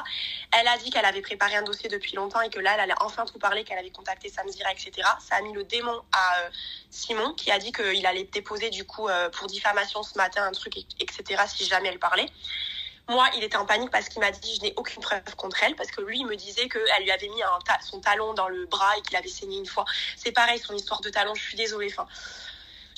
Elle 0.53 0.69
a 0.69 0.77
dit 0.77 0.91
qu'elle 0.91 1.07
avait 1.07 1.23
préparé 1.23 1.57
un 1.57 1.63
dossier 1.63 1.89
depuis 1.89 2.15
longtemps 2.15 2.43
et 2.43 2.51
que 2.51 2.61
là 2.61 2.75
elle 2.75 2.81
allait 2.81 3.01
enfin 3.01 3.25
tout 3.25 3.39
parler, 3.39 3.65
qu'elle 3.65 3.79
avait 3.79 3.91
contacté 3.91 4.29
Samzira, 4.29 4.73
etc. 4.73 5.09
Ça 5.21 5.37
a 5.37 5.41
mis 5.41 5.55
le 5.55 5.65
démon 5.65 6.03
à 6.13 6.41
euh, 6.41 6.51
Simon 6.91 7.33
qui 7.33 7.51
a 7.51 7.59
dit 7.59 7.73
qu'il 7.73 8.05
allait 8.07 8.25
déposer 8.25 8.69
du 8.69 8.85
coup 8.85 9.09
euh, 9.09 9.31
pour 9.31 9.47
diffamation 9.47 10.03
ce 10.03 10.19
matin 10.19 10.45
un 10.45 10.53
truc, 10.53 10.77
etc. 11.01 11.43
si 11.49 11.65
jamais 11.65 11.89
elle 11.89 11.99
parlait. 11.99 12.29
Moi, 13.09 13.27
il 13.37 13.43
était 13.43 13.57
en 13.57 13.65
panique 13.65 13.91
parce 13.91 14.09
qu'il 14.09 14.21
m'a 14.21 14.31
dit 14.31 14.57
je 14.57 14.63
n'ai 14.63 14.75
aucune 14.77 15.03
preuve 15.03 15.23
contre 15.37 15.63
elle 15.63 15.75
parce 15.77 15.91
que 15.91 16.03
lui 16.03 16.19
il 16.19 16.27
me 16.27 16.37
disait 16.37 16.69
qu'elle 16.69 17.03
lui 17.03 17.11
avait 17.11 17.29
mis 17.29 17.41
son 17.81 18.01
talon 18.01 18.35
dans 18.35 18.49
le 18.49 18.67
bras 18.67 18.97
et 18.99 19.03
qu'il 19.03 19.17
avait 19.17 19.29
saigné 19.29 19.59
une 19.59 19.67
fois. 19.67 19.85
C'est 20.17 20.33
pareil 20.33 20.59
son 20.59 20.75
histoire 20.75 21.01
de 21.01 21.09
talon. 21.09 21.35
Je 21.35 21.43
suis 21.43 21.57
désolée. 21.57 21.89
Enfin, 21.91 22.07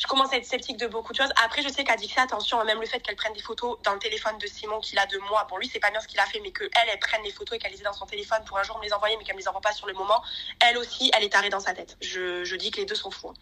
je 0.01 0.07
commence 0.07 0.33
à 0.33 0.37
être 0.37 0.47
sceptique 0.47 0.79
de 0.79 0.87
beaucoup 0.87 1.13
de 1.13 1.19
choses. 1.19 1.31
Après, 1.45 1.63
je 1.63 1.69
sais 1.69 1.85
qu'à 1.85 1.95
Dixie, 1.95 2.19
attention, 2.19 2.65
même 2.65 2.81
le 2.81 2.87
fait 2.87 3.01
qu'elle 3.01 3.17
prenne 3.17 3.35
des 3.35 3.43
photos 3.43 3.79
dans 3.85 3.93
le 3.93 3.99
téléphone 3.99 4.39
de 4.39 4.47
Simon 4.47 4.81
qu'il 4.81 4.99
a 4.99 5.07
de 5.07 5.19
moi, 5.19 5.47
bon, 5.51 5.59
lui, 5.59 5.69
c'est 5.71 5.79
pas 5.79 5.91
bien 5.91 6.01
ce 6.01 6.09
qu'il 6.09 6.19
a 6.19 6.25
fait, 6.25 6.41
mais 6.41 6.53
qu'elle, 6.53 6.71
elle 6.91 6.99
prenne 6.99 7.23
des 7.23 7.31
photos 7.31 7.57
et 7.57 7.59
qu'elle 7.59 7.73
les 7.73 7.81
ait 7.81 7.85
dans 7.85 7.93
son 7.93 8.07
téléphone 8.07 8.43
pour 8.47 8.59
un 8.59 8.63
jour 8.63 8.79
me 8.79 8.85
les 8.85 8.95
envoyer, 8.95 9.17
mais 9.19 9.25
qu'elle 9.25 9.37
me 9.37 9.41
les 9.41 9.49
envoie 9.49 9.61
pas 9.61 9.73
sur 9.73 9.87
le 9.87 9.93
moment, 9.93 10.23
elle 10.61 10.79
aussi, 10.79 11.11
elle 11.15 11.25
est 11.25 11.29
tarée 11.29 11.51
dans 11.51 11.61
sa 11.61 11.75
tête. 11.75 11.99
Je, 12.01 12.45
je 12.45 12.57
dis 12.57 12.71
que 12.71 12.79
les 12.79 12.87
deux 12.87 12.95
sont 12.95 13.11
fous. 13.11 13.29
Hein. 13.29 13.35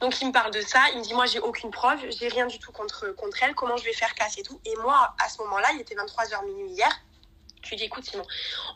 Donc 0.00 0.20
il 0.20 0.28
me 0.28 0.32
parle 0.32 0.52
de 0.52 0.60
ça, 0.60 0.80
il 0.92 0.98
me 0.98 1.04
dit 1.04 1.14
moi 1.14 1.26
j'ai 1.26 1.40
aucune 1.40 1.70
preuve, 1.70 2.00
j'ai 2.10 2.28
rien 2.28 2.46
du 2.46 2.58
tout 2.58 2.72
contre, 2.72 3.14
contre 3.16 3.42
elle, 3.42 3.54
comment 3.54 3.76
je 3.76 3.84
vais 3.84 3.92
faire 3.92 4.14
casse 4.14 4.38
et 4.38 4.42
tout. 4.42 4.60
Et 4.64 4.74
moi 4.76 5.14
à 5.20 5.28
ce 5.28 5.38
moment-là, 5.42 5.68
il 5.74 5.80
était 5.80 5.94
23h 5.94 6.44
minuit 6.46 6.70
hier, 6.70 6.90
tu 7.64 7.70
lui 7.70 7.76
dis 7.78 7.84
écoute 7.84 8.04
Simon, 8.04 8.26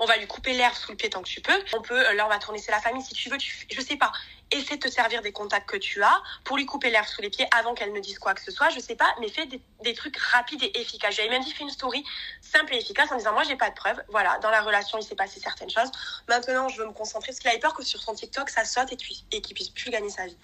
on 0.01 0.07
va 0.07 0.17
lui 0.17 0.27
couper 0.27 0.55
l'air 0.55 0.75
sous 0.75 0.91
le 0.91 0.97
pied 0.97 1.11
tant 1.11 1.23
que 1.23 1.29
tu 1.29 1.41
peux. 1.41 1.63
On 1.75 1.83
peut, 1.83 2.15
là 2.15 2.25
on 2.25 2.29
va 2.29 2.39
tourner 2.39 2.59
c'est 2.59 2.73
la 2.73 2.81
famille 2.81 3.03
si 3.03 3.15
tu 3.15 3.29
veux. 3.29 3.37
Tu, 3.37 3.67
je 3.71 3.81
sais 3.81 3.97
pas. 3.97 4.11
Essaie 4.51 4.77
de 4.77 4.81
te 4.81 4.91
servir 4.91 5.21
des 5.21 5.31
contacts 5.31 5.69
que 5.69 5.77
tu 5.77 6.03
as 6.03 6.23
pour 6.45 6.57
lui 6.57 6.65
couper 6.65 6.89
l'air 6.91 7.07
sous 7.07 7.21
les 7.21 7.29
pieds 7.29 7.47
avant 7.55 7.75
qu'elle 7.75 7.93
ne 7.93 8.01
dise 8.01 8.19
quoi 8.19 8.33
que 8.33 8.41
ce 8.41 8.51
soit. 8.51 8.71
Je 8.71 8.81
sais 8.81 8.97
pas, 8.97 9.15
mais 9.21 9.29
fais 9.29 9.47
des, 9.47 9.95
trucs 9.95 10.17
rapides 10.17 10.63
et 10.63 10.81
efficaces. 10.81 11.17
J'avais 11.17 11.29
même 11.29 11.45
dit 11.45 11.53
fais 11.53 11.65
une 11.65 11.71
story 11.71 12.03
simple 12.41 12.75
et 12.75 12.79
efficace 12.79 13.13
en 13.13 13.17
disant 13.17 13.33
moi 13.33 13.43
j'ai 13.43 13.57
pas 13.57 13.69
de 13.69 13.75
preuves. 13.75 14.03
Voilà, 14.09 14.39
dans 14.39 14.51
la 14.51 14.63
relation 14.63 14.99
il 14.99 15.05
s'est 15.05 15.17
passé 15.17 15.39
certaines 15.39 15.71
choses. 15.71 15.91
Maintenant 16.29 16.69
je 16.69 16.79
veux 16.79 16.87
me 16.87 16.93
concentrer 16.93 17.29
parce 17.29 17.41
qu'il 17.41 17.51
avait 17.51 17.61
peur 17.61 17.75
que 17.75 17.85
sur 17.85 18.01
son 18.01 18.15
TikTok 18.15 18.49
ça 18.49 18.65
saute 18.65 18.91
et, 18.93 18.97
et 19.33 19.43
qu'il 19.43 19.55
puisse 19.55 19.69
plus 19.69 19.91
gagner 19.91 20.11
sa 20.11 20.27
vie. 20.27 20.39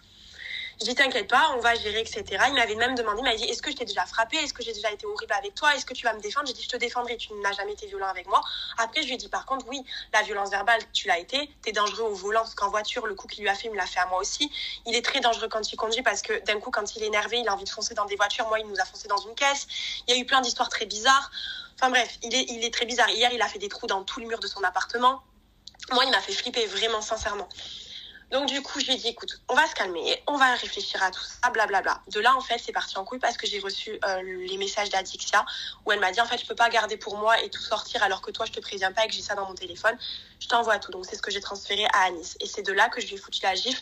Je 0.80 0.86
dis 0.86 0.94
t'inquiète 0.94 1.28
pas, 1.28 1.52
on 1.56 1.60
va 1.60 1.74
gérer, 1.76 2.00
etc. 2.00 2.24
Il 2.48 2.54
m'avait 2.54 2.74
même 2.74 2.94
demandé, 2.94 3.20
il 3.20 3.24
m'a 3.24 3.36
dit 3.36 3.44
est-ce 3.44 3.62
que 3.62 3.70
je 3.70 3.76
t'ai 3.76 3.84
déjà 3.84 4.04
frappé, 4.06 4.36
est-ce 4.38 4.52
que 4.52 4.62
j'ai 4.62 4.72
déjà 4.72 4.90
été 4.90 5.06
horrible 5.06 5.32
avec 5.32 5.54
toi, 5.54 5.74
est-ce 5.74 5.86
que 5.86 5.94
tu 5.94 6.04
vas 6.04 6.12
me 6.14 6.20
défendre? 6.20 6.46
J'ai 6.48 6.52
dit 6.52 6.62
je 6.62 6.68
te 6.68 6.76
défendrai, 6.76 7.16
tu 7.16 7.32
n'as 7.34 7.52
jamais 7.52 7.72
été 7.72 7.86
violent 7.86 8.08
avec 8.08 8.26
moi. 8.26 8.40
Après 8.78 9.02
je 9.02 9.06
lui 9.06 9.14
ai 9.14 9.16
dit 9.16 9.28
par 9.28 9.46
contre 9.46 9.66
oui, 9.68 9.84
la 10.12 10.22
violence 10.22 10.50
verbale 10.50 10.80
tu 10.92 11.06
l'as 11.06 11.18
été, 11.18 11.48
t'es 11.62 11.72
dangereux 11.72 12.10
au 12.10 12.14
volant 12.14 12.40
parce 12.40 12.54
qu'en 12.54 12.70
voiture 12.70 13.06
le 13.06 13.14
coup 13.14 13.28
qu'il 13.28 13.42
lui 13.42 13.48
a 13.48 13.54
fait 13.54 13.68
il 13.68 13.70
me 13.70 13.76
l'a 13.76 13.86
fait 13.86 14.00
à 14.00 14.06
moi 14.06 14.18
aussi. 14.18 14.50
Il 14.86 14.96
est 14.96 15.04
très 15.04 15.20
dangereux 15.20 15.48
quand 15.48 15.72
il 15.72 15.76
conduit 15.76 16.02
parce 16.02 16.22
que 16.22 16.44
d'un 16.44 16.58
coup 16.58 16.70
quand 16.70 16.96
il 16.96 17.02
est 17.04 17.06
énervé 17.06 17.38
il 17.38 17.48
a 17.48 17.54
envie 17.54 17.64
de 17.64 17.70
foncer 17.70 17.94
dans 17.94 18.06
des 18.06 18.16
voitures, 18.16 18.48
moi 18.48 18.58
il 18.58 18.66
nous 18.66 18.80
a 18.80 18.84
foncé 18.84 19.06
dans 19.06 19.18
une 19.18 19.34
caisse. 19.34 19.66
Il 20.08 20.14
y 20.14 20.18
a 20.18 20.20
eu 20.20 20.26
plein 20.26 20.40
d'histoires 20.40 20.68
très 20.68 20.86
bizarres. 20.86 21.30
Enfin 21.76 21.90
bref, 21.90 22.18
il 22.22 22.34
est, 22.34 22.46
il 22.50 22.64
est 22.64 22.72
très 22.72 22.86
bizarre. 22.86 23.10
Hier 23.10 23.32
il 23.32 23.42
a 23.42 23.48
fait 23.48 23.58
des 23.58 23.68
trous 23.68 23.86
dans 23.86 24.02
tout 24.02 24.20
le 24.20 24.26
mur 24.26 24.40
de 24.40 24.46
son 24.48 24.62
appartement. 24.64 25.22
Moi 25.92 26.04
il 26.04 26.10
m'a 26.10 26.20
fait 26.20 26.32
flipper 26.32 26.66
vraiment 26.66 27.00
sincèrement. 27.00 27.48
Donc 28.34 28.46
du 28.46 28.60
coup, 28.62 28.80
je 28.80 28.86
lui 28.86 28.94
ai 28.94 28.96
dit, 28.96 29.06
écoute, 29.06 29.40
on 29.48 29.54
va 29.54 29.64
se 29.68 29.76
calmer, 29.76 30.20
on 30.26 30.36
va 30.36 30.54
réfléchir 30.54 31.00
à 31.04 31.12
tout 31.12 31.22
ça, 31.22 31.50
blablabla. 31.50 32.02
De 32.08 32.18
là, 32.18 32.34
en 32.34 32.40
fait, 32.40 32.58
c'est 32.58 32.72
parti 32.72 32.98
en 32.98 33.04
couille 33.04 33.20
parce 33.20 33.36
que 33.36 33.46
j'ai 33.46 33.60
reçu 33.60 33.96
euh, 34.04 34.22
les 34.22 34.58
messages 34.58 34.90
d'Adixia 34.90 35.46
où 35.86 35.92
elle 35.92 36.00
m'a 36.00 36.10
dit, 36.10 36.20
en 36.20 36.26
fait, 36.26 36.38
je 36.38 36.44
peux 36.44 36.56
pas 36.56 36.68
garder 36.68 36.96
pour 36.96 37.16
moi 37.16 37.40
et 37.44 37.48
tout 37.48 37.62
sortir 37.62 38.02
alors 38.02 38.22
que 38.22 38.32
toi, 38.32 38.44
je 38.44 38.50
te 38.50 38.58
préviens 38.58 38.90
pas 38.90 39.04
et 39.04 39.06
que 39.06 39.14
j'ai 39.14 39.22
ça 39.22 39.36
dans 39.36 39.46
mon 39.46 39.54
téléphone. 39.54 39.96
Je 40.44 40.48
t'envoie 40.50 40.78
tout. 40.78 40.92
Donc 40.92 41.06
c'est 41.06 41.16
ce 41.16 41.22
que 41.22 41.30
j'ai 41.30 41.40
transféré 41.40 41.86
à 41.94 42.04
Anis. 42.04 42.36
Et 42.40 42.46
c'est 42.46 42.60
de 42.60 42.72
là 42.72 42.90
que 42.90 43.00
je 43.00 43.06
lui 43.06 43.14
ai 43.14 43.16
foutu 43.16 43.40
la 43.42 43.54
gifle 43.54 43.80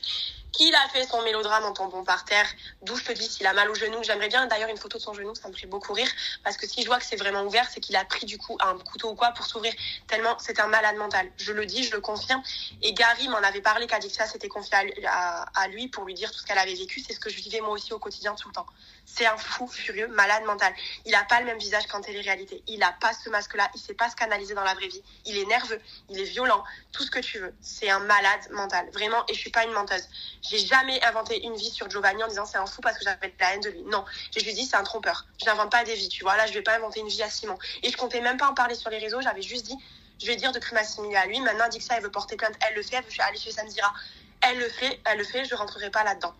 qu'il 0.53 0.73
a 0.75 0.89
fait 0.91 1.05
son 1.07 1.23
mélodrame 1.23 1.65
en 1.65 1.73
tombant 1.73 2.05
par 2.05 2.25
terre, 2.25 2.47
d'où 2.83 2.95
je 2.95 3.05
te 3.05 3.13
dis 3.13 3.25
s'il 3.25 3.47
a 3.47 3.53
mal 3.55 3.71
au 3.71 3.75
genou. 3.75 4.03
J'aimerais 4.03 4.29
bien 4.29 4.47
d'ailleurs 4.47 4.69
une 4.69 4.77
photo 4.77 4.99
de 4.99 5.03
son 5.03 5.15
genou, 5.15 5.35
ça 5.35 5.49
me 5.49 5.55
ferait 5.55 5.67
beaucoup 5.67 5.95
rire, 5.95 6.11
parce 6.45 6.57
que 6.57 6.69
si 6.69 6.83
je 6.83 6.87
vois 6.87 6.99
que 6.99 7.05
c'est 7.05 7.17
vraiment 7.17 7.43
ouvert, 7.43 7.67
c'est 7.71 7.81
qu'il 7.81 7.97
a 7.97 8.05
pris 8.05 8.27
du 8.27 8.37
coup 8.39 8.57
un 8.61 8.77
couteau 8.79 9.11
ou 9.11 9.15
quoi 9.15 9.31
pour 9.31 9.47
s'ouvrir, 9.47 9.73
tellement 10.07 10.37
c'est 10.39 10.61
un 10.61 10.67
malade 10.67 10.97
mental. 10.97 11.33
Je 11.39 11.53
le 11.53 11.65
dis, 11.65 11.83
je 11.85 11.93
le 11.93 12.01
confirme. 12.01 12.43
Et 12.83 12.93
Gary 12.93 13.29
m'en 13.29 13.39
avait 13.39 13.63
parlé 13.63 13.87
qu'Adixia 13.87 14.27
s'était 14.27 14.49
confié 14.49 14.77
à, 15.07 15.69
lui 15.69 15.89
pour 15.89 16.05
lui 16.05 16.15
dire 16.15 16.31
tout 16.31 16.39
ce 16.39 16.45
qu'elle 16.45 16.59
avait 16.59 16.75
vécu, 16.75 17.01
c'est 17.01 17.15
ce 17.15 17.21
que 17.21 17.31
je 17.31 17.37
vivais 17.37 17.61
moi 17.61 17.71
aussi 17.71 17.95
au 17.95 17.99
quotidien 17.99 18.35
tout 18.35 18.49
le 18.49 18.55
temps. 18.55 18.67
C'est 19.15 19.27
un 19.27 19.37
fou 19.37 19.67
furieux, 19.67 20.09
malade 20.09 20.43
mental. 20.45 20.73
Il 21.05 21.15
a 21.15 21.23
pas 21.25 21.39
le 21.41 21.45
même 21.45 21.59
visage 21.59 21.87
qu'en 21.87 22.01
télé-réalité. 22.01 22.63
Il 22.67 22.83
a 22.83 22.93
pas 22.93 23.13
ce 23.13 23.29
masque-là, 23.29 23.71
il 23.75 23.79
sait 23.79 23.93
pas 23.93 24.09
se 24.09 24.17
canaliser 24.17 24.55
dans 24.55 24.65
la 24.65 24.73
vraie 24.73 24.89
vie. 24.89 25.03
Il 25.27 25.37
est 25.37 25.45
nerveux, 25.45 25.79
il 26.09 26.19
est 26.19 26.25
violent, 26.25 26.65
tout 26.93 27.03
ce 27.03 27.11
que 27.11 27.19
tu 27.19 27.39
veux. 27.39 27.53
C'est 27.61 27.91
un 27.91 27.99
malade 27.99 28.51
mental, 28.53 28.89
vraiment, 28.91 29.23
et 29.29 29.35
je 29.35 29.39
suis 29.39 29.51
pas 29.51 29.65
une 29.65 29.73
menteuse. 29.73 30.09
J'ai 30.41 30.61
jamais 30.61 31.05
inventé 31.05 31.45
une 31.45 31.55
vie 31.55 31.69
sur 31.69 31.91
Giovanni 31.91 32.25
en 32.25 32.29
disant 32.29 32.47
c'est 32.47 32.57
un 32.57 32.65
fou 32.65 32.81
parce 32.81 32.97
que 32.97 33.05
j'avais 33.05 33.29
de 33.29 33.35
la 33.39 33.55
haine 33.55 33.61
de 33.61 33.69
lui. 33.69 33.83
Non, 33.83 34.03
je 34.35 34.43
lui 34.43 34.55
dis 34.55 34.65
c'est 34.65 34.77
un 34.77 34.83
trompeur. 34.83 35.27
Je 35.39 35.45
n'invente 35.45 35.71
pas 35.71 35.85
des 35.85 35.95
vies, 35.95 36.09
tu 36.09 36.25
vois. 36.25 36.39
Là, 36.39 36.47
je 36.47 36.55
vais 36.55 36.63
pas 36.63 36.77
inventer 36.77 37.01
une 37.01 37.09
vie 37.09 37.23
à 37.23 37.29
Simon. 37.29 37.59
Et 37.83 37.91
je 37.91 37.97
comptais 37.99 38.23
même 38.23 38.39
pas 38.39 38.49
en 38.49 38.55
parler 38.55 38.75
sur 38.75 38.89
les 38.89 38.99
réseaux. 38.99 39.21
J'avais 39.21 39.43
juste 39.43 39.67
dit, 39.67 39.77
je 40.23 40.27
vais 40.27 40.37
dire 40.37 40.53
de 40.53 40.59
crime 40.59 40.79
assimilé 40.79 41.17
à 41.17 41.27
lui. 41.27 41.39
Maintenant, 41.41 41.69
dit 41.69 41.79
que 41.79 41.85
ça, 41.85 41.97
elle 41.99 42.03
veut 42.03 42.11
porter 42.11 42.37
plainte, 42.37 42.55
elle 42.67 42.77
le 42.77 42.83
fait. 42.83 42.97
Elle 42.97 43.05
veut 43.05 43.11
aller 43.21 43.39
chez 43.39 43.51
Samzira, 43.51 43.93
elle 44.41 44.57
le 44.57 44.71
fait, 44.71 45.03
elle 45.05 45.19
le 45.19 45.25
fait. 45.25 45.45
Je 45.45 45.55
rentrerai 45.55 45.91
pas 45.91 46.03
là-dedans. 46.03 46.33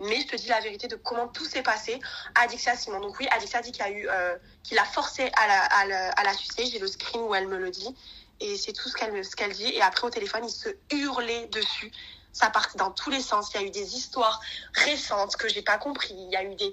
Mais 0.00 0.20
je 0.20 0.26
te 0.26 0.36
dis 0.36 0.48
la 0.48 0.60
vérité 0.60 0.88
de 0.88 0.96
comment 0.96 1.28
tout 1.28 1.44
s'est 1.44 1.62
passé. 1.62 1.98
Adixia 2.34 2.76
Simon. 2.76 3.00
Donc 3.00 3.18
oui, 3.18 3.26
Adixia 3.30 3.62
dit 3.62 3.72
qu'il 3.72 3.82
a 3.82 3.90
eu, 3.90 4.08
euh, 4.08 4.36
qu'il 4.62 4.78
a 4.78 4.84
forcé 4.84 5.30
à 5.36 5.46
la, 5.46 5.62
à 5.64 5.86
la, 5.86 6.10
à 6.12 6.34
sucer. 6.34 6.66
J'ai 6.66 6.78
le 6.78 6.86
screen 6.86 7.22
où 7.22 7.34
elle 7.34 7.48
me 7.48 7.58
le 7.58 7.70
dit. 7.70 7.94
Et 8.40 8.56
c'est 8.56 8.72
tout 8.72 8.88
ce 8.88 8.94
qu'elle 8.94 9.24
ce 9.24 9.54
dit. 9.54 9.72
Et 9.72 9.80
après, 9.80 10.06
au 10.06 10.10
téléphone, 10.10 10.44
il 10.44 10.50
se 10.50 10.68
hurlait 10.90 11.46
dessus 11.46 11.90
ça 12.36 12.50
partait 12.50 12.76
dans 12.76 12.90
tous 12.90 13.10
les 13.10 13.22
sens. 13.22 13.50
Il 13.54 13.60
y 13.60 13.64
a 13.64 13.66
eu 13.66 13.70
des 13.70 13.96
histoires 13.96 14.42
récentes 14.74 15.36
que 15.36 15.48
j'ai 15.48 15.62
pas 15.62 15.78
compris. 15.78 16.14
Il 16.14 16.30
y 16.30 16.36
a 16.36 16.44
eu 16.44 16.54
des, 16.54 16.70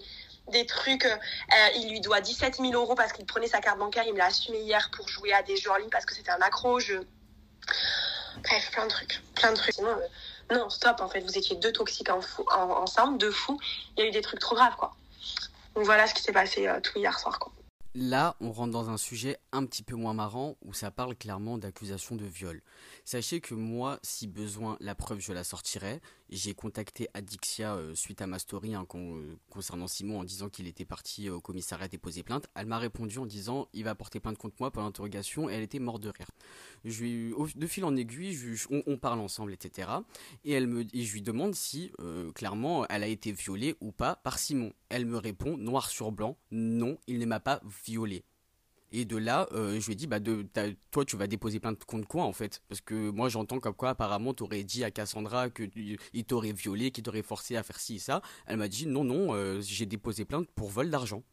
des 0.50 0.66
trucs. 0.66 1.06
Euh, 1.06 1.18
il 1.78 1.90
lui 1.90 2.02
doit 2.02 2.20
17 2.20 2.58
000 2.58 2.74
euros 2.74 2.96
parce 2.96 3.14
qu'il 3.14 3.26
prenait 3.26 3.48
sa 3.48 3.62
carte 3.62 3.80
bancaire. 3.80 4.04
Il 4.06 4.14
me 4.14 4.18
l'a 4.18 4.26
assumé 4.26 4.60
hier 4.60 4.92
pour 4.92 5.08
jouer 5.08 5.32
à 5.32 5.42
des 5.42 5.56
jeux 5.56 5.72
en 5.72 5.78
ligne 5.78 5.90
parce 5.90 6.06
que 6.06 6.14
c'était 6.14 6.32
un 6.32 6.42
accro 6.42 6.80
Bref, 8.42 8.72
plein 8.72 8.86
de 8.86 8.90
trucs. 8.90 9.22
Plein 9.36 9.52
de 9.52 9.58
trucs. 9.58 9.76
Sinon, 9.76 9.88
euh, 9.88 10.08
non, 10.54 10.70
stop. 10.70 11.02
En 11.02 11.10
fait, 11.10 11.22
vous 11.22 11.38
étiez 11.38 11.56
deux 11.56 11.72
toxiques 11.72 12.10
en 12.10 12.20
ensemble, 12.58 13.18
deux 13.18 13.32
fous. 13.32 13.60
Il 13.98 14.04
y 14.04 14.04
a 14.06 14.10
eu 14.10 14.12
des 14.12 14.22
trucs 14.22 14.40
trop 14.40 14.56
graves, 14.56 14.76
quoi. 14.76 14.96
Donc 15.76 15.86
voilà 15.86 16.08
ce 16.08 16.14
qui 16.14 16.22
s'est 16.22 16.34
passé 16.34 16.68
euh, 16.68 16.80
tout 16.82 16.98
hier 17.00 17.18
soir, 17.20 17.40
quoi. 17.40 17.52
Là, 17.96 18.36
on 18.42 18.52
rentre 18.52 18.72
dans 18.72 18.90
un 18.90 18.98
sujet 18.98 19.38
un 19.52 19.66
petit 19.66 19.84
peu 19.84 19.96
moins 19.96 20.16
marrant 20.16 20.58
où 20.66 20.74
ça 20.74 20.90
parle 20.90 21.16
clairement 21.16 21.60
d'accusation 21.60 22.16
de 22.16 22.26
viol. 22.26 22.64
Sachez 23.06 23.40
que 23.40 23.54
moi, 23.54 24.00
si 24.02 24.26
besoin, 24.26 24.78
la 24.80 24.96
preuve, 24.96 25.20
je 25.20 25.32
la 25.32 25.44
sortirai. 25.44 26.02
J'ai 26.36 26.56
contacté 26.56 27.08
Adixia 27.14 27.76
euh, 27.76 27.94
suite 27.94 28.20
à 28.20 28.26
ma 28.26 28.40
story 28.40 28.74
hein, 28.74 28.88
euh, 28.96 29.36
concernant 29.52 29.88
Simon 29.88 30.22
en 30.22 30.24
disant 30.24 30.50
qu'il 30.50 30.66
était 30.66 30.84
parti 30.84 31.30
au 31.30 31.40
commissariat 31.40 31.88
déposer 31.88 32.24
plainte. 32.24 32.48
Elle 32.56 32.66
m'a 32.66 32.80
répondu 32.80 33.20
en 33.20 33.28
disant 33.28 33.68
il 33.72 33.84
va 33.84 33.94
porter 33.94 34.20
plainte 34.20 34.40
contre 34.40 34.56
moi 34.60 34.72
pour 34.72 34.82
l'interrogation 34.82 35.48
et 35.48 35.54
elle 35.54 35.62
était 35.62 35.78
morte 35.78 36.02
de 36.02 36.10
rire. 36.10 36.26
De 37.56 37.68
fil 37.68 37.86
en 37.86 37.96
aiguille, 37.96 38.58
on, 38.88 38.98
parle 38.98 39.20
ensemble, 39.20 39.54
etc. 39.54 39.90
Et, 40.44 40.60
je 40.60 41.14
lui 41.14 41.22
demande 41.22 41.54
si 41.54 41.92
euh, 42.00 42.32
clairement 42.32 42.88
elle 42.88 43.04
a 43.04 43.08
été 43.08 43.32
violée 43.32 43.76
ou 43.80 43.92
pas 43.92 44.16
par 44.16 44.40
Simon. 44.40 44.74
Elle 44.90 45.06
me 45.06 45.20
répond 45.20 45.56
noir 45.56 45.88
sur 45.92 46.12
blanc 46.12 46.36
non, 46.50 46.98
il 47.06 47.20
ne 47.20 47.28
m'a 47.28 47.42
pas 47.42 47.62
violée. 47.86 48.24
Et 48.96 49.06
de 49.06 49.18
là, 49.18 49.48
euh, 49.54 49.80
je 49.80 49.88
lui 49.88 49.94
ai 49.94 49.96
dit, 49.96 50.06
bah, 50.06 50.20
de, 50.20 50.46
toi, 50.92 51.04
tu 51.04 51.18
vas 51.18 51.26
déposer 51.26 51.60
plainte 51.60 51.84
contre 51.84 52.08
quoi, 52.08 52.24
en 52.26 52.32
fait? 52.32 52.62
Parce 52.70 52.80
que 52.80 53.10
moi, 53.10 53.28
j'entends 53.28 53.60
comme 53.60 53.74
quoi, 53.74 53.90
apparemment, 53.90 54.36
tu 54.36 54.44
aurais 54.44 54.64
dit 54.64 54.84
à 54.84 54.92
Cassandra 54.92 55.50
qu'il 55.50 55.98
t'aurait 56.28 56.52
violé, 56.54 56.92
qu'il 56.92 57.04
t'aurait 57.04 57.24
forcé 57.24 57.56
à 57.56 57.64
faire 57.64 57.80
ci 57.80 57.96
et 57.96 58.00
ça. 58.00 58.22
Elle 58.46 58.58
m'a 58.58 58.68
dit, 58.68 58.86
non, 58.86 59.04
non, 59.04 59.34
euh, 59.34 59.60
j'ai 59.62 59.88
déposé 59.88 60.26
plainte 60.26 60.48
pour 60.52 60.70
vol 60.70 60.92
d'argent. 60.92 61.24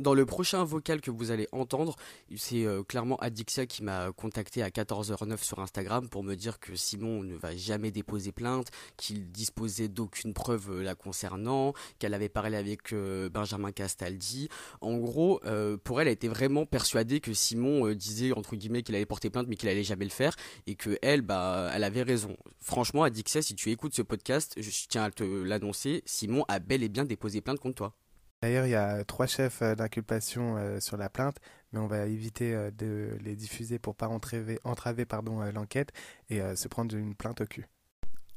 Dans 0.00 0.14
le 0.14 0.24
prochain 0.24 0.64
vocal 0.64 1.02
que 1.02 1.10
vous 1.10 1.30
allez 1.30 1.46
entendre, 1.52 1.94
c'est 2.34 2.64
euh, 2.64 2.82
clairement 2.82 3.16
Adixia 3.16 3.66
qui 3.66 3.82
m'a 3.82 4.12
contacté 4.12 4.62
à 4.62 4.70
14h09 4.70 5.44
sur 5.44 5.58
Instagram 5.58 6.08
pour 6.08 6.24
me 6.24 6.36
dire 6.36 6.58
que 6.58 6.74
Simon 6.74 7.22
ne 7.22 7.36
va 7.36 7.54
jamais 7.54 7.90
déposer 7.90 8.32
plainte, 8.32 8.68
qu'il 8.96 9.30
disposait 9.30 9.88
d'aucune 9.88 10.32
preuve 10.32 10.70
euh, 10.70 10.82
la 10.82 10.94
concernant, 10.94 11.74
qu'elle 11.98 12.14
avait 12.14 12.30
parlé 12.30 12.56
avec 12.56 12.94
euh, 12.94 13.28
Benjamin 13.28 13.72
Castaldi. 13.72 14.48
En 14.80 14.96
gros, 14.96 15.38
pour 15.84 16.00
elle, 16.00 16.08
elle 16.08 16.14
était 16.14 16.28
vraiment 16.28 16.64
persuadée 16.64 17.20
que 17.20 17.34
Simon 17.34 17.92
disait 17.92 18.32
entre 18.32 18.56
guillemets 18.56 18.82
qu'il 18.82 18.94
allait 18.94 19.04
porter 19.04 19.28
plainte 19.28 19.48
mais 19.48 19.56
qu'il 19.56 19.68
allait 19.68 19.84
jamais 19.84 20.06
le 20.06 20.10
faire 20.10 20.34
et 20.66 20.76
que 20.76 20.96
elle, 21.02 21.20
bah, 21.20 21.70
elle 21.74 21.84
avait 21.84 22.04
raison. 22.04 22.38
Franchement, 22.58 23.02
Adixia, 23.02 23.42
si 23.42 23.54
tu 23.54 23.70
écoutes 23.70 23.94
ce 23.94 24.00
podcast, 24.00 24.54
je 24.56 24.70
tiens 24.88 25.04
à 25.04 25.10
te 25.10 25.24
l'annoncer, 25.24 26.02
Simon 26.06 26.46
a 26.48 26.58
bel 26.58 26.82
et 26.82 26.88
bien 26.88 27.04
déposé 27.04 27.42
plainte 27.42 27.60
contre 27.60 27.74
toi. 27.74 27.94
D'ailleurs, 28.42 28.64
il 28.64 28.70
y 28.70 28.74
a 28.74 29.04
trois 29.04 29.26
chefs 29.26 29.60
euh, 29.60 29.74
d'inculpation 29.74 30.56
euh, 30.56 30.80
sur 30.80 30.96
la 30.96 31.10
plainte, 31.10 31.36
mais 31.72 31.78
on 31.78 31.86
va 31.86 32.06
éviter 32.06 32.54
euh, 32.54 32.70
de 32.70 33.10
les 33.22 33.36
diffuser 33.36 33.78
pour 33.78 33.94
pas 33.94 34.08
entraver, 34.08 34.58
entraver 34.64 35.04
pardon, 35.04 35.40
l'enquête 35.52 35.90
et 36.30 36.40
se 36.54 36.68
prendre 36.68 36.96
une 36.96 37.14
plainte 37.14 37.42
au 37.42 37.46
cul. 37.46 37.66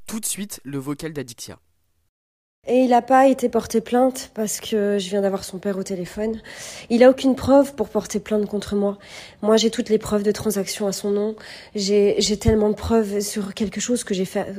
Tout 0.07 0.19
de 0.19 0.25
suite, 0.25 0.59
le 0.65 0.77
vocal 0.77 1.13
d'Adixia. 1.13 1.57
Et 2.65 2.79
il 2.79 2.89
n'a 2.89 3.01
pas 3.01 3.27
été 3.27 3.49
porté 3.49 3.81
plainte 3.81 4.31
parce 4.33 4.59
que 4.61 4.97
je 4.97 5.09
viens 5.09 5.21
d'avoir 5.21 5.43
son 5.43 5.59
père 5.59 5.77
au 5.77 5.83
téléphone. 5.83 6.41
Il 6.89 7.03
a 7.03 7.09
aucune 7.09 7.35
preuve 7.35 7.75
pour 7.75 7.89
porter 7.89 8.19
plainte 8.21 8.45
contre 8.45 8.75
moi. 8.75 8.97
Moi, 9.41 9.57
j'ai 9.57 9.69
toutes 9.69 9.89
les 9.89 9.97
preuves 9.97 10.23
de 10.23 10.31
transaction 10.31 10.87
à 10.87 10.93
son 10.93 11.11
nom. 11.11 11.35
J'ai, 11.75 12.15
tellement 12.39 12.69
de 12.69 12.75
preuves 12.75 13.19
sur 13.19 13.53
quelque 13.53 13.81
chose 13.81 14.03
que 14.05 14.13
j'ai 14.13 14.25
fait, 14.25 14.53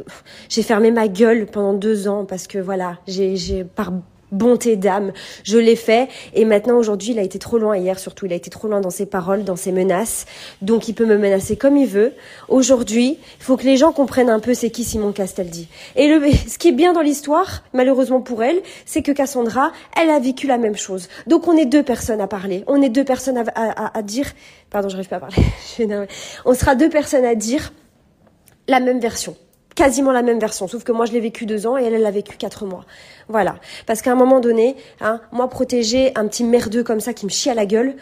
j'ai 0.51 0.63
fermé 0.63 0.91
ma 0.91 1.09
gueule 1.09 1.47
pendant 1.47 1.73
deux 1.73 2.07
ans 2.07 2.27
parce 2.27 2.47
que 2.47 2.59
voilà, 2.59 2.99
j'ai 3.07 3.65
par 3.65 3.91
bonté 4.35 4.77
d'âme. 4.77 5.13
Je 5.45 5.59
l'ai 5.59 5.77
fait 5.77 6.09
et 6.35 6.45
maintenant 6.45 6.77
aujourd'hui 6.77 7.13
il 7.13 7.19
a 7.19 7.23
été 7.23 7.39
trop 7.39 7.59
loin 7.59 7.77
hier 7.77 7.99
surtout 7.99 8.27
il 8.27 8.33
a 8.33 8.37
été 8.37 8.51
trop 8.51 8.69
loin 8.69 8.81
dans 8.81 8.91
ses 8.91 9.07
paroles, 9.07 9.45
dans 9.45 9.57
ses 9.57 9.73
menaces. 9.73 10.27
Donc 10.61 10.89
il 10.89 10.95
peut 10.95 11.07
me 11.07 11.17
menacer 11.17 11.57
comme 11.57 11.77
il 11.77 11.87
veut. 11.87 12.13
Aujourd'hui, 12.49 13.19
il 13.41 13.45
faut 13.45 13.57
que 13.57 13.65
les 13.65 13.77
gens 13.77 13.93
comprennent 13.93 14.31
un 14.31 14.41
peu 14.41 14.55
c'est 14.55 14.71
qui 14.71 14.85
Simon 14.85 15.13
Castaldi. 15.13 15.69
Et 15.97 16.09
le, 16.09 16.21
ce 16.49 16.59
qui 16.59 16.69
est 16.69 16.73
bien 16.73 16.93
dans 16.93 17.01
l'histoire, 17.01 17.63
malheureusement 17.73 18.21
pour 18.21 18.43
elle, 18.43 18.61
c'est 18.85 19.03
que 19.03 19.13
Cassandra, 19.13 19.73
elle 20.01 20.11
a 20.11 20.19
vécu 20.19 20.47
la 20.47 20.59
même 20.59 20.77
chose. 20.77 21.09
Donc 21.27 21.49
on 21.49 21.57
est 21.57 21.67
deux 21.67 21.83
personnes 21.83 22.21
à 22.21 22.27
parler, 22.27 22.65
on 22.67 22.83
est 22.83 22.89
deux 22.89 23.05
personnes 23.05 23.39
à, 23.39 23.45
à, 23.55 23.99
à 23.99 24.03
dire. 24.03 24.27
Pardon, 24.71 24.89
j'arrive 24.89 25.09
pas 25.09 25.17
à 25.17 25.21
parler. 25.21 25.37
on 26.45 26.55
sera 26.55 26.75
deux 26.75 26.89
personnes 26.89 27.25
à 27.25 27.35
dire 27.35 27.73
la 28.67 28.81
même 28.81 28.99
version 28.99 29.37
quasiment 29.75 30.13
la 30.13 30.23
même 30.23 30.39
version, 30.39 30.69
sauf 30.69 30.85
que 30.85 30.93
moi 30.93 31.07
je 31.07 31.13
l'ai 31.13 31.21
vécu 31.21 31.47
deux 31.47 31.67
ans 31.67 31.77
et 31.77 31.85
elle, 31.85 31.95
elle 31.95 32.03
l'a 32.03 32.11
vécu 32.11 32.37
quatre 32.37 32.67
mois. 32.67 32.85
Voilà. 33.29 33.59
Parce 33.87 34.03
qu'à 34.03 34.13
un 34.13 34.17
moment 34.17 34.41
donné, 34.41 34.77
hein, 35.01 35.21
moi 35.33 35.49
protéger 35.49 36.13
un 36.17 36.27
petit 36.29 36.45
merdeux 36.45 36.85
comme 36.85 37.01
ça 37.01 37.15
qui 37.15 37.27
me 37.27 37.31
chie 37.31 37.51
à 37.51 37.55
la 37.55 37.67
gueule, 37.67 37.97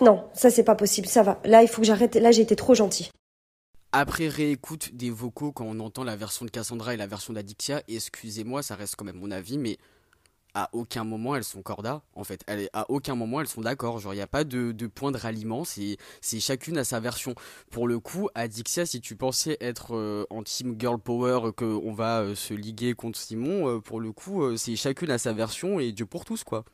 non, 0.00 0.24
ça 0.32 0.50
c'est 0.50 0.64
pas 0.64 0.74
possible, 0.74 1.06
ça 1.06 1.22
va. 1.22 1.40
Là, 1.44 1.62
il 1.62 1.68
faut 1.68 1.80
que 1.80 1.86
j'arrête, 1.86 2.14
là 2.14 2.30
j'ai 2.30 2.42
été 2.42 2.56
trop 2.56 2.74
gentil. 2.74 3.10
Après 3.92 4.28
réécoute 4.28 4.94
des 4.94 5.10
vocaux 5.10 5.50
quand 5.50 5.64
on 5.66 5.80
entend 5.80 6.04
la 6.04 6.14
version 6.14 6.44
de 6.44 6.50
Cassandra 6.50 6.94
et 6.94 6.96
la 6.96 7.08
version 7.08 7.32
d'Adixia, 7.32 7.82
excusez-moi, 7.88 8.62
ça 8.62 8.76
reste 8.76 8.94
quand 8.96 9.04
même 9.04 9.18
mon 9.18 9.32
avis, 9.32 9.58
mais 9.58 9.78
à 10.54 10.68
aucun 10.72 11.04
moment 11.04 11.36
elles 11.36 11.44
sont 11.44 11.62
corda 11.62 12.02
en 12.14 12.24
fait. 12.24 12.44
À 12.72 12.90
aucun 12.90 13.14
moment 13.14 13.40
elles 13.40 13.48
sont 13.48 13.60
d'accord. 13.60 13.98
Genre 13.98 14.12
il 14.12 14.16
n'y 14.16 14.22
a 14.22 14.26
pas 14.26 14.44
de, 14.44 14.72
de, 14.72 14.86
point 14.86 15.12
de 15.12 15.16
ralliement. 15.16 15.64
C'est 15.64 15.96
c'est 16.20 16.40
chacune 16.40 16.78
à 16.78 16.84
sa 16.84 17.00
version. 17.00 17.34
Pour 17.70 17.86
le 17.86 17.98
coup 18.00 18.28
Adixia 18.34 18.86
si 18.86 19.00
tu 19.00 19.16
pensais 19.16 19.56
être 19.60 19.94
euh, 19.94 20.26
en 20.30 20.42
team 20.42 20.76
girl 20.78 20.98
power 20.98 21.52
que 21.56 21.64
on 21.64 21.92
va 21.92 22.20
euh, 22.20 22.34
se 22.34 22.54
liguer 22.54 22.94
contre 22.94 23.18
Simon 23.18 23.68
euh, 23.68 23.80
pour 23.80 24.00
le 24.00 24.12
coup 24.12 24.56
c'est 24.56 24.76
chacune 24.76 25.10
à 25.10 25.18
sa 25.18 25.32
version 25.32 25.80
et 25.80 25.92
Dieu 25.92 26.06
pour 26.06 26.24
tous 26.24 26.44
quoi. 26.44 26.64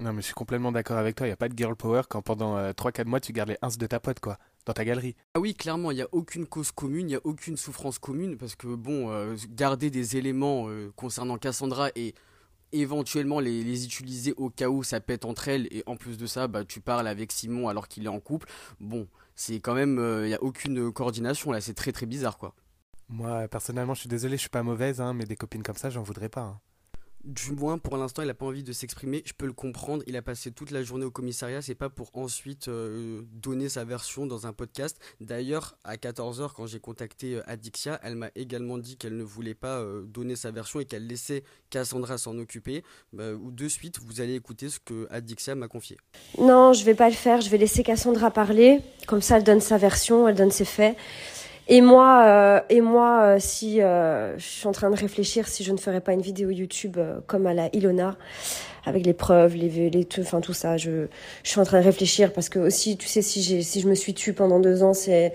Non 0.00 0.12
mais 0.12 0.20
je 0.20 0.26
suis 0.26 0.34
complètement 0.34 0.70
d'accord 0.70 0.98
avec 0.98 1.16
toi. 1.16 1.26
Il 1.26 1.30
n'y 1.30 1.34
a 1.34 1.36
pas 1.36 1.48
de 1.48 1.56
girl 1.56 1.74
power 1.74 2.02
quand 2.08 2.22
pendant 2.22 2.56
3-4 2.70 3.06
mois 3.06 3.20
tu 3.20 3.32
gardes 3.32 3.50
les 3.50 3.58
ins 3.62 3.68
de 3.76 3.86
ta 3.86 4.00
pote 4.00 4.20
quoi. 4.20 4.38
Dans 4.66 4.74
ta 4.74 4.84
galerie. 4.84 5.16
Ah 5.32 5.40
oui, 5.40 5.54
clairement, 5.54 5.92
il 5.92 5.94
n'y 5.94 6.02
a 6.02 6.08
aucune 6.12 6.46
cause 6.46 6.72
commune, 6.72 7.06
il 7.06 7.12
n'y 7.12 7.14
a 7.14 7.20
aucune 7.24 7.56
souffrance 7.56 7.98
commune, 7.98 8.36
parce 8.36 8.54
que 8.54 8.66
bon, 8.66 9.34
garder 9.48 9.88
des 9.88 10.18
éléments 10.18 10.68
concernant 10.94 11.38
Cassandra 11.38 11.88
et 11.96 12.14
éventuellement 12.72 13.40
les, 13.40 13.84
utiliser 13.84 14.34
au 14.36 14.50
cas 14.50 14.68
où 14.68 14.82
ça 14.82 15.00
pète 15.00 15.24
entre 15.24 15.48
elles. 15.48 15.68
Et 15.70 15.82
en 15.86 15.96
plus 15.96 16.18
de 16.18 16.26
ça 16.26 16.48
bah 16.48 16.64
tu 16.64 16.80
parles 16.80 17.08
avec 17.08 17.32
Simon 17.32 17.68
alors 17.68 17.88
qu'il 17.88 18.04
est 18.04 18.08
en 18.08 18.20
couple. 18.20 18.48
Bon 18.80 19.08
c'est 19.34 19.60
quand 19.60 19.74
même 19.74 19.94
il 19.94 20.02
euh, 20.02 20.26
n'y 20.26 20.34
a 20.34 20.42
aucune 20.42 20.92
coordination 20.92 21.52
là. 21.52 21.60
C'est 21.60 21.74
très 21.74 21.92
très 21.92 22.06
bizarre 22.06 22.38
quoi. 22.38 22.54
Moi 23.08 23.48
personnellement 23.48 23.94
je 23.94 24.00
suis 24.00 24.08
désolé 24.08 24.36
je 24.36 24.42
suis 24.42 24.50
pas 24.50 24.62
mauvaise 24.62 25.00
hein, 25.00 25.14
mais 25.14 25.24
des 25.24 25.36
copines 25.36 25.62
comme 25.62 25.76
ça 25.76 25.90
j'en 25.90 26.02
voudrais 26.02 26.28
pas 26.28 26.42
hein 26.42 26.60
du 27.24 27.52
moins 27.52 27.78
pour 27.78 27.96
l'instant 27.96 28.22
il 28.22 28.30
a 28.30 28.34
pas 28.34 28.46
envie 28.46 28.62
de 28.62 28.72
s'exprimer. 28.72 29.22
Je 29.26 29.32
peux 29.32 29.46
le 29.46 29.52
comprendre. 29.52 30.02
Il 30.06 30.16
a 30.16 30.22
passé 30.22 30.50
toute 30.50 30.70
la 30.70 30.82
journée 30.82 31.04
au 31.04 31.10
commissariat. 31.10 31.62
C'est 31.62 31.74
pas 31.74 31.90
pour 31.90 32.10
ensuite 32.14 32.68
euh, 32.68 33.22
donner 33.32 33.68
sa 33.68 33.84
version 33.84 34.26
dans 34.26 34.46
un 34.46 34.52
podcast. 34.52 34.98
D'ailleurs 35.20 35.76
à 35.84 35.96
14h 35.96 36.52
quand 36.54 36.66
j'ai 36.66 36.80
contacté 36.80 37.36
euh, 37.36 37.42
Adixia 37.46 37.98
elle 38.02 38.16
m'a 38.16 38.30
également 38.34 38.78
dit 38.78 38.96
qu'elle 38.96 39.16
ne 39.16 39.24
voulait 39.24 39.54
pas 39.54 39.78
euh, 39.78 40.02
donner 40.02 40.36
sa 40.36 40.50
version 40.50 40.80
et 40.80 40.84
qu'elle 40.84 41.06
laissait 41.06 41.44
Cassandra 41.70 42.18
s'en 42.18 42.38
occuper. 42.38 42.82
Bah, 43.12 43.32
de 43.34 43.68
suite 43.68 43.98
vous 44.04 44.20
allez 44.20 44.34
écouter 44.34 44.68
ce 44.68 44.78
que 44.78 45.06
Adixia 45.10 45.54
m'a 45.54 45.68
confié. 45.68 45.96
Non 46.38 46.72
je 46.72 46.84
vais 46.84 46.94
pas 46.94 47.08
le 47.08 47.14
faire. 47.14 47.40
Je 47.40 47.50
vais 47.50 47.58
laisser 47.58 47.82
Cassandra 47.82 48.30
parler. 48.30 48.80
Comme 49.06 49.22
ça 49.22 49.38
elle 49.38 49.44
donne 49.44 49.60
sa 49.60 49.76
version 49.76 50.28
elle 50.28 50.36
donne 50.36 50.50
ses 50.50 50.64
faits 50.64 50.96
et 51.70 51.82
moi, 51.82 52.24
euh, 52.24 52.60
et 52.70 52.80
moi, 52.80 53.20
euh, 53.22 53.36
si 53.38 53.82
euh, 53.82 54.38
je 54.38 54.44
suis 54.44 54.66
en 54.66 54.72
train 54.72 54.90
de 54.90 54.96
réfléchir 54.96 55.48
si 55.48 55.64
je 55.64 55.72
ne 55.72 55.76
ferais 55.76 56.00
pas 56.00 56.14
une 56.14 56.22
vidéo 56.22 56.48
YouTube 56.48 56.96
comme 57.26 57.46
à 57.46 57.52
la 57.52 57.68
Ilona, 57.74 58.16
avec 58.86 59.04
les 59.04 59.12
preuves, 59.12 59.54
les, 59.54 59.90
les 59.90 60.04
tout, 60.06 60.22
enfin 60.22 60.40
tout 60.40 60.54
ça, 60.54 60.78
je, 60.78 61.06
je 61.42 61.50
suis 61.50 61.60
en 61.60 61.64
train 61.64 61.80
de 61.80 61.84
réfléchir 61.84 62.32
parce 62.32 62.48
que 62.48 62.58
aussi, 62.58 62.96
tu 62.96 63.06
sais, 63.06 63.20
si 63.20 63.42
j'ai, 63.42 63.62
si 63.62 63.82
je 63.82 63.88
me 63.88 63.94
suis 63.94 64.14
tue 64.14 64.32
pendant 64.32 64.60
deux 64.60 64.82
ans, 64.82 64.94
c'est 64.94 65.34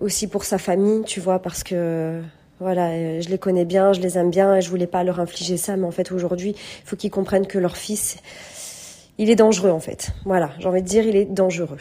aussi 0.00 0.28
pour 0.28 0.44
sa 0.44 0.58
famille, 0.58 1.02
tu 1.02 1.18
vois, 1.18 1.40
parce 1.40 1.64
que 1.64 2.20
voilà, 2.60 3.20
je 3.20 3.28
les 3.28 3.38
connais 3.38 3.64
bien, 3.64 3.92
je 3.92 4.00
les 4.00 4.18
aime 4.18 4.30
bien, 4.30 4.54
et 4.54 4.60
je 4.60 4.70
voulais 4.70 4.86
pas 4.86 5.02
leur 5.02 5.18
infliger 5.18 5.56
ça, 5.56 5.76
mais 5.76 5.86
en 5.86 5.90
fait 5.90 6.12
aujourd'hui, 6.12 6.50
il 6.50 6.88
faut 6.88 6.96
qu'ils 6.96 7.10
comprennent 7.10 7.46
que 7.46 7.58
leur 7.58 7.76
fils, 7.76 8.18
il 9.18 9.30
est 9.30 9.36
dangereux 9.36 9.70
en 9.70 9.80
fait. 9.80 10.10
Voilà, 10.24 10.50
j'ai 10.60 10.68
envie 10.68 10.82
de 10.82 10.88
dire, 10.88 11.04
il 11.04 11.16
est 11.16 11.24
dangereux. 11.24 11.78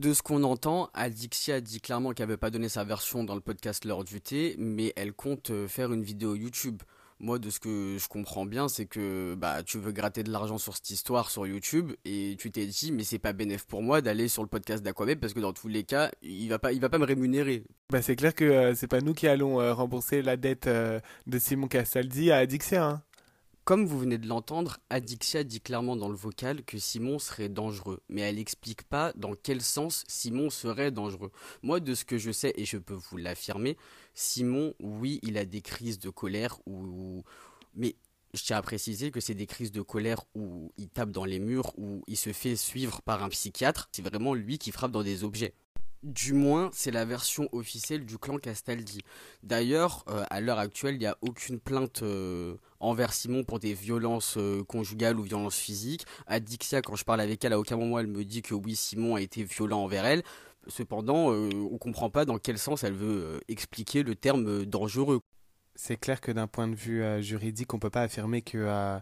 De 0.00 0.14
ce 0.14 0.22
qu'on 0.22 0.44
entend, 0.44 0.88
Adixia 0.94 1.60
dit 1.60 1.78
clairement 1.78 2.12
qu'elle 2.12 2.30
veut 2.30 2.38
pas 2.38 2.48
donner 2.48 2.70
sa 2.70 2.84
version 2.84 3.22
dans 3.22 3.34
le 3.34 3.42
podcast 3.42 3.84
L'heure 3.84 4.02
du 4.02 4.22
thé, 4.22 4.56
mais 4.56 4.94
elle 4.96 5.12
compte 5.12 5.50
euh, 5.50 5.68
faire 5.68 5.92
une 5.92 6.02
vidéo 6.02 6.34
YouTube. 6.34 6.80
Moi, 7.18 7.38
de 7.38 7.50
ce 7.50 7.60
que 7.60 7.98
je 8.00 8.08
comprends 8.08 8.46
bien, 8.46 8.68
c'est 8.68 8.86
que 8.86 9.34
bah 9.34 9.62
tu 9.62 9.78
veux 9.78 9.92
gratter 9.92 10.22
de 10.22 10.30
l'argent 10.32 10.56
sur 10.56 10.74
cette 10.74 10.88
histoire 10.88 11.30
sur 11.30 11.46
YouTube 11.46 11.92
et 12.06 12.34
tu 12.38 12.50
t'es 12.50 12.64
dit 12.64 12.92
mais 12.92 13.04
c'est 13.04 13.18
pas 13.18 13.34
bénéf 13.34 13.66
pour 13.66 13.82
moi 13.82 14.00
d'aller 14.00 14.28
sur 14.28 14.42
le 14.42 14.48
podcast 14.48 14.82
d'Aquabeb 14.82 15.20
parce 15.20 15.34
que 15.34 15.40
dans 15.40 15.52
tous 15.52 15.68
les 15.68 15.84
cas, 15.84 16.10
il 16.22 16.48
va 16.48 16.58
pas 16.58 16.72
il 16.72 16.80
va 16.80 16.88
pas 16.88 16.96
me 16.96 17.04
rémunérer. 17.04 17.64
Bah 17.90 18.00
c'est 18.00 18.16
clair 18.16 18.34
que 18.34 18.44
euh, 18.46 18.74
c'est 18.74 18.88
pas 18.88 19.02
nous 19.02 19.12
qui 19.12 19.28
allons 19.28 19.60
euh, 19.60 19.74
rembourser 19.74 20.22
la 20.22 20.38
dette 20.38 20.66
de 20.66 21.38
Simon 21.38 21.68
Castaldi 21.68 22.30
à 22.30 22.38
Adixia. 22.38 22.86
Hein. 22.86 23.02
Comme 23.70 23.86
vous 23.86 24.00
venez 24.00 24.18
de 24.18 24.26
l'entendre, 24.26 24.78
Adixia 24.90 25.44
dit 25.44 25.60
clairement 25.60 25.94
dans 25.94 26.08
le 26.08 26.16
vocal 26.16 26.64
que 26.64 26.76
Simon 26.76 27.20
serait 27.20 27.48
dangereux, 27.48 28.02
mais 28.08 28.22
elle 28.22 28.34
n'explique 28.34 28.82
pas 28.82 29.12
dans 29.14 29.36
quel 29.36 29.62
sens 29.62 30.02
Simon 30.08 30.50
serait 30.50 30.90
dangereux. 30.90 31.30
Moi, 31.62 31.78
de 31.78 31.94
ce 31.94 32.04
que 32.04 32.18
je 32.18 32.32
sais, 32.32 32.52
et 32.56 32.64
je 32.64 32.78
peux 32.78 32.94
vous 32.94 33.16
l'affirmer, 33.16 33.76
Simon, 34.12 34.74
oui, 34.80 35.20
il 35.22 35.38
a 35.38 35.44
des 35.44 35.60
crises 35.60 36.00
de 36.00 36.10
colère, 36.10 36.58
ou... 36.66 37.22
mais 37.76 37.94
je 38.34 38.42
tiens 38.42 38.56
à 38.56 38.62
préciser 38.62 39.12
que 39.12 39.20
c'est 39.20 39.34
des 39.34 39.46
crises 39.46 39.70
de 39.70 39.82
colère 39.82 40.24
où 40.34 40.72
il 40.76 40.88
tape 40.88 41.12
dans 41.12 41.24
les 41.24 41.38
murs, 41.38 41.72
où 41.78 42.02
il 42.08 42.16
se 42.16 42.32
fait 42.32 42.56
suivre 42.56 43.02
par 43.02 43.22
un 43.22 43.28
psychiatre. 43.28 43.88
C'est 43.92 44.02
vraiment 44.02 44.34
lui 44.34 44.58
qui 44.58 44.72
frappe 44.72 44.90
dans 44.90 45.04
des 45.04 45.22
objets. 45.22 45.54
Du 46.02 46.32
moins, 46.32 46.70
c'est 46.72 46.90
la 46.90 47.04
version 47.04 47.46
officielle 47.52 48.06
du 48.06 48.16
clan 48.16 48.38
Castaldi. 48.38 49.02
D'ailleurs, 49.42 50.02
euh, 50.08 50.24
à 50.30 50.40
l'heure 50.40 50.58
actuelle, 50.58 50.94
il 50.94 51.00
n'y 51.00 51.06
a 51.06 51.18
aucune 51.20 51.60
plainte 51.60 52.02
euh, 52.02 52.56
envers 52.78 53.12
Simon 53.12 53.44
pour 53.44 53.58
des 53.58 53.74
violences 53.74 54.38
euh, 54.38 54.64
conjugales 54.64 55.20
ou 55.20 55.22
violences 55.24 55.58
physiques. 55.58 56.06
Adixia, 56.26 56.80
quand 56.80 56.96
je 56.96 57.04
parle 57.04 57.20
avec 57.20 57.44
elle, 57.44 57.52
à 57.52 57.58
aucun 57.58 57.76
moment 57.76 57.98
elle 57.98 58.06
me 58.06 58.24
dit 58.24 58.40
que 58.40 58.54
oui, 58.54 58.76
Simon 58.76 59.16
a 59.16 59.20
été 59.20 59.44
violent 59.44 59.82
envers 59.82 60.06
elle. 60.06 60.22
Cependant, 60.68 61.28
on 61.28 61.48
ne 61.48 61.78
comprend 61.78 62.08
pas 62.08 62.24
dans 62.24 62.38
quel 62.38 62.58
sens 62.58 62.82
elle 62.82 62.94
veut 62.94 63.40
expliquer 63.48 64.02
le 64.02 64.14
terme 64.14 64.64
dangereux. 64.64 65.20
C'est 65.74 65.96
clair 65.96 66.20
que 66.20 66.32
d'un 66.32 66.46
point 66.46 66.68
de 66.68 66.74
vue 66.74 67.02
juridique, 67.22 67.72
on 67.72 67.78
ne 67.78 67.80
peut 67.80 67.90
pas 67.90 68.02
affirmer 68.02 68.42
que 68.42 68.98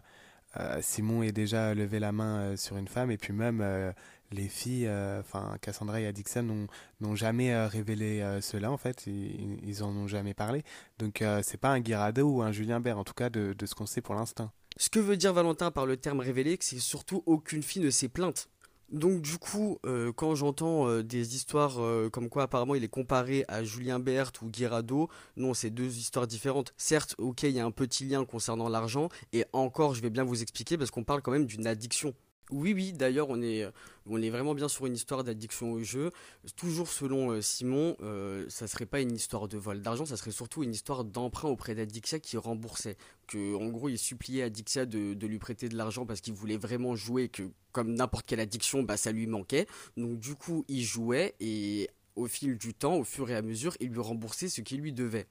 Simon 0.79 1.21
ait 1.21 1.33
déjà 1.33 1.75
levé 1.75 1.99
la 1.99 2.13
main 2.13 2.55
sur 2.55 2.77
une 2.77 2.87
femme 2.87 3.11
et 3.11 3.17
puis 3.17 3.33
même 3.33 3.93
les 4.31 4.47
filles, 4.47 4.87
euh, 4.87 5.19
enfin 5.19 5.57
Cassandra 5.61 6.01
et 6.01 6.07
Adixon 6.07 6.67
n'ont 6.99 7.15
jamais 7.15 7.53
euh, 7.53 7.67
révélé 7.67 8.21
euh, 8.21 8.41
cela 8.41 8.71
en 8.71 8.77
fait, 8.77 9.07
ils, 9.07 9.59
ils, 9.67 9.83
en 9.83 9.89
ont 9.89 10.07
jamais 10.07 10.33
parlé. 10.33 10.63
Donc 10.97 11.23
c'est 11.43 11.59
pas 11.59 11.69
un 11.69 11.79
Guirado 11.79 12.23
ou 12.23 12.41
un 12.41 12.51
Julien 12.51 12.79
Bert 12.79 12.97
en 12.97 13.03
tout 13.03 13.13
cas 13.13 13.29
de, 13.29 13.55
ce 13.65 13.75
qu'on 13.75 13.85
sait 13.85 14.01
pour 14.01 14.15
l'instant. 14.15 14.51
Ce 14.77 14.89
que 14.89 14.99
veut 14.99 15.17
dire 15.17 15.33
Valentin 15.33 15.71
par 15.71 15.85
le 15.85 15.97
terme 15.97 16.19
révélé, 16.19 16.57
c'est 16.61 16.79
surtout 16.79 17.23
aucune 17.25 17.63
fille 17.63 17.81
ne 17.81 17.89
s'est 17.89 18.09
plainte. 18.09 18.49
Donc 18.91 19.21
du 19.21 19.37
coup, 19.37 19.77
quand 20.15 20.33
j'entends 20.33 21.01
des 21.01 21.35
histoires 21.35 21.77
comme 22.11 22.27
quoi 22.27 22.43
apparemment 22.43 22.73
il 22.73 22.83
est 22.83 22.89
comparé 22.89 23.45
à 23.47 23.63
Julien 23.63 23.99
Bert 23.99 24.31
ou 24.41 24.47
Guirado, 24.47 25.09
non, 25.37 25.53
c'est 25.53 25.69
deux 25.69 25.97
histoires 25.97 26.25
différentes. 26.25 26.73
Certes, 26.75 27.15
ok, 27.19 27.43
il 27.43 27.51
y 27.51 27.59
a 27.59 27.65
un 27.65 27.71
petit 27.71 28.05
lien 28.05 28.25
concernant 28.25 28.67
l'argent, 28.67 29.09
et 29.31 29.45
encore, 29.53 29.93
je 29.93 30.01
vais 30.01 30.09
bien 30.09 30.23
vous 30.23 30.41
expliquer 30.41 30.77
parce 30.77 30.89
qu'on 30.89 31.03
parle 31.03 31.21
quand 31.21 31.31
même 31.31 31.45
d'une 31.45 31.67
addiction. 31.67 32.15
Oui, 32.51 32.73
oui, 32.73 32.93
d'ailleurs, 32.93 33.29
on 33.29 33.41
est, 33.41 33.67
on 34.07 34.19
est 34.21 34.31
vraiment 34.31 34.55
bien 34.55 34.67
sur 34.67 34.87
une 34.87 34.95
histoire 34.95 35.23
d'addiction 35.23 35.71
au 35.71 35.83
jeu. 35.83 36.11
Toujours 36.55 36.87
selon 36.87 37.29
euh, 37.31 37.41
Simon, 37.41 37.95
euh, 38.01 38.45
ça 38.49 38.67
serait 38.67 38.87
pas 38.87 39.01
une 39.01 39.13
histoire 39.13 39.47
de 39.47 39.57
vol 39.57 39.81
d'argent, 39.81 40.05
ça 40.05 40.17
serait 40.17 40.31
surtout 40.31 40.63
une 40.63 40.71
histoire 40.71 41.03
d'emprunt 41.03 41.49
auprès 41.49 41.75
d'Adixia 41.75 42.19
qui 42.19 42.37
remboursait. 42.37 42.97
Que, 43.27 43.55
en 43.55 43.67
gros, 43.67 43.89
il 43.89 43.99
suppliait 43.99 44.41
Adixia 44.43 44.87
de, 44.87 45.13
de 45.13 45.27
lui 45.27 45.37
prêter 45.37 45.69
de 45.69 45.77
l'argent 45.77 46.07
parce 46.07 46.21
qu'il 46.21 46.33
voulait 46.33 46.57
vraiment 46.57 46.95
jouer, 46.95 47.29
que 47.29 47.43
comme 47.71 47.93
n'importe 47.93 48.25
quelle 48.25 48.39
addiction, 48.39 48.81
bah, 48.81 48.97
ça 48.97 49.11
lui 49.11 49.27
manquait. 49.27 49.67
Donc, 49.95 50.19
du 50.19 50.33
coup, 50.33 50.65
il 50.67 50.83
jouait 50.83 51.35
et 51.39 51.87
au 52.15 52.25
fil 52.25 52.57
du 52.57 52.73
temps, 52.73 52.95
au 52.95 53.03
fur 53.03 53.29
et 53.29 53.35
à 53.35 53.43
mesure, 53.43 53.75
il 53.79 53.89
lui 53.89 54.01
remboursait 54.01 54.49
ce 54.49 54.61
qu'il 54.61 54.81
lui 54.81 54.91
devait. 54.91 55.27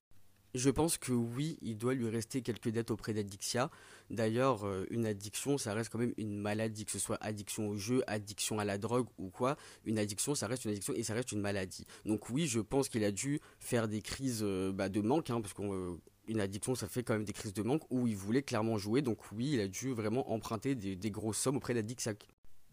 Je 0.55 0.71
pense 0.71 0.97
que 0.97 1.13
oui, 1.13 1.59
il 1.61 1.77
doit 1.77 1.95
lui 1.95 2.09
rester 2.09 2.41
quelques 2.41 2.71
dettes 2.71 2.91
auprès 2.91 3.13
d'Adixia. 3.13 3.71
D'ailleurs, 4.11 4.67
euh, 4.67 4.87
une 4.91 5.07
addiction, 5.07 5.59
ça 5.59 5.75
reste 5.75 5.91
quand 5.91 5.99
même 5.99 6.15
une 6.17 6.39
maladie, 6.39 6.85
que 6.85 6.93
ce 6.93 6.99
soit 6.99 7.19
addiction 7.21 7.69
au 7.69 7.77
jeu, 7.77 8.03
addiction 8.07 8.59
à 8.59 8.65
la 8.65 8.79
drogue 8.79 9.07
ou 9.19 9.29
quoi. 9.29 9.57
Une 9.85 9.99
addiction, 9.99 10.35
ça 10.35 10.47
reste 10.47 10.65
une 10.65 10.71
addiction 10.71 10.95
et 10.95 11.03
ça 11.03 11.15
reste 11.15 11.33
une 11.33 11.41
maladie. 11.41 11.85
Donc 12.07 12.31
oui, 12.31 12.47
je 12.47 12.61
pense 12.61 12.89
qu'il 12.89 13.05
a 13.05 13.13
dû 13.13 13.41
faire 13.59 13.87
des 13.87 14.01
crises 14.01 14.41
euh, 14.43 14.73
bah, 14.73 14.89
de 14.89 15.01
manque, 15.01 15.31
hein, 15.31 15.41
parce 15.41 15.53
qu'on... 15.53 15.73
Euh, 15.75 16.01
une 16.27 16.41
addiction, 16.41 16.75
ça 16.75 16.89
fait 16.89 17.03
quand 17.03 17.15
même 17.15 17.25
des 17.25 17.33
crises 17.33 17.55
de 17.55 17.63
manque 17.63 17.85
où 17.89 18.07
il 18.07 18.15
voulait 18.15 18.43
clairement 18.43 18.77
jouer. 18.77 19.01
Donc 19.01 19.33
oui, 19.33 19.53
il 19.55 19.61
a 19.61 19.69
dû 19.69 19.95
vraiment 19.95 20.31
emprunter 20.31 20.75
des, 20.75 21.11
grosses 21.11 21.39
sommes 21.39 21.57
auprès 21.57 21.73
d'Adixia. 21.73 22.13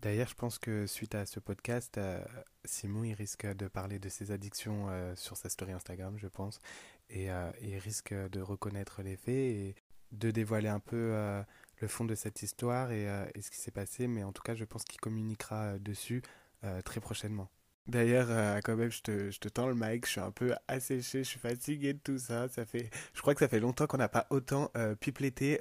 D'ailleurs, 0.02 0.28
je 0.28 0.36
pense 0.36 0.60
que 0.60 0.86
suite 0.88 1.16
à 1.16 1.26
ce 1.26 1.40
podcast, 1.40 1.98
Simon 2.66 3.06
il 3.06 3.14
risque 3.14 3.46
de 3.46 3.70
parler 3.70 3.98
de 3.98 4.10
ses 4.10 4.32
addictions 4.32 4.90
sur 5.16 5.38
sa 5.38 5.48
story 5.48 5.72
Instagram, 5.72 6.18
je 6.18 6.28
pense, 6.28 6.60
et, 7.10 7.30
il 7.62 7.78
risque 7.78 8.14
de 8.14 8.42
reconnaître 8.42 9.02
les 9.04 9.16
faits 9.16 9.74
de 10.12 10.32
dévoiler 10.32 10.70
un 10.70 10.80
peu 10.80 11.14
le 11.82 11.88
fond 11.88 12.06
de 12.06 12.16
cette 12.16 12.42
histoire 12.42 12.92
et, 12.92 13.06
et 13.36 13.42
ce 13.42 13.52
qui 13.52 13.58
s'est 13.58 13.72
passé. 13.72 14.08
Mais 14.08 14.24
en 14.24 14.32
tout 14.32 14.44
cas, 14.44 14.56
je 14.56 14.66
pense 14.66 14.84
qu'il 14.84 15.00
communiquera 15.00 15.78
dessus 15.80 16.22
très 16.84 17.00
prochainement. 17.00 17.50
D'ailleurs, 17.88 18.28
euh, 18.32 18.60
quand 18.64 18.76
même, 18.76 18.92
je 18.92 19.02
te, 19.02 19.30
je 19.30 19.40
te 19.40 19.48
tends 19.48 19.68
le 19.68 19.76
mic, 19.76 20.06
je 20.08 20.12
suis 20.14 20.20
un 20.20 20.32
peu 20.32 20.56
asséché, 20.68 21.20
je 21.20 21.30
suis 21.30 21.40
fatigué 21.40 21.94
de 21.94 22.00
tout 22.00 22.18
ça. 22.18 22.48
ça 22.50 22.66
fait, 22.66 22.90
je 23.14 23.22
crois 23.22 23.36
que 23.36 23.40
ça 23.42 23.48
fait 23.48 23.60
longtemps 23.60 23.86
qu'on 23.86 23.98
n'a 23.98 24.10
pas 24.10 24.26
autant 24.32 24.72
euh, 24.76 24.96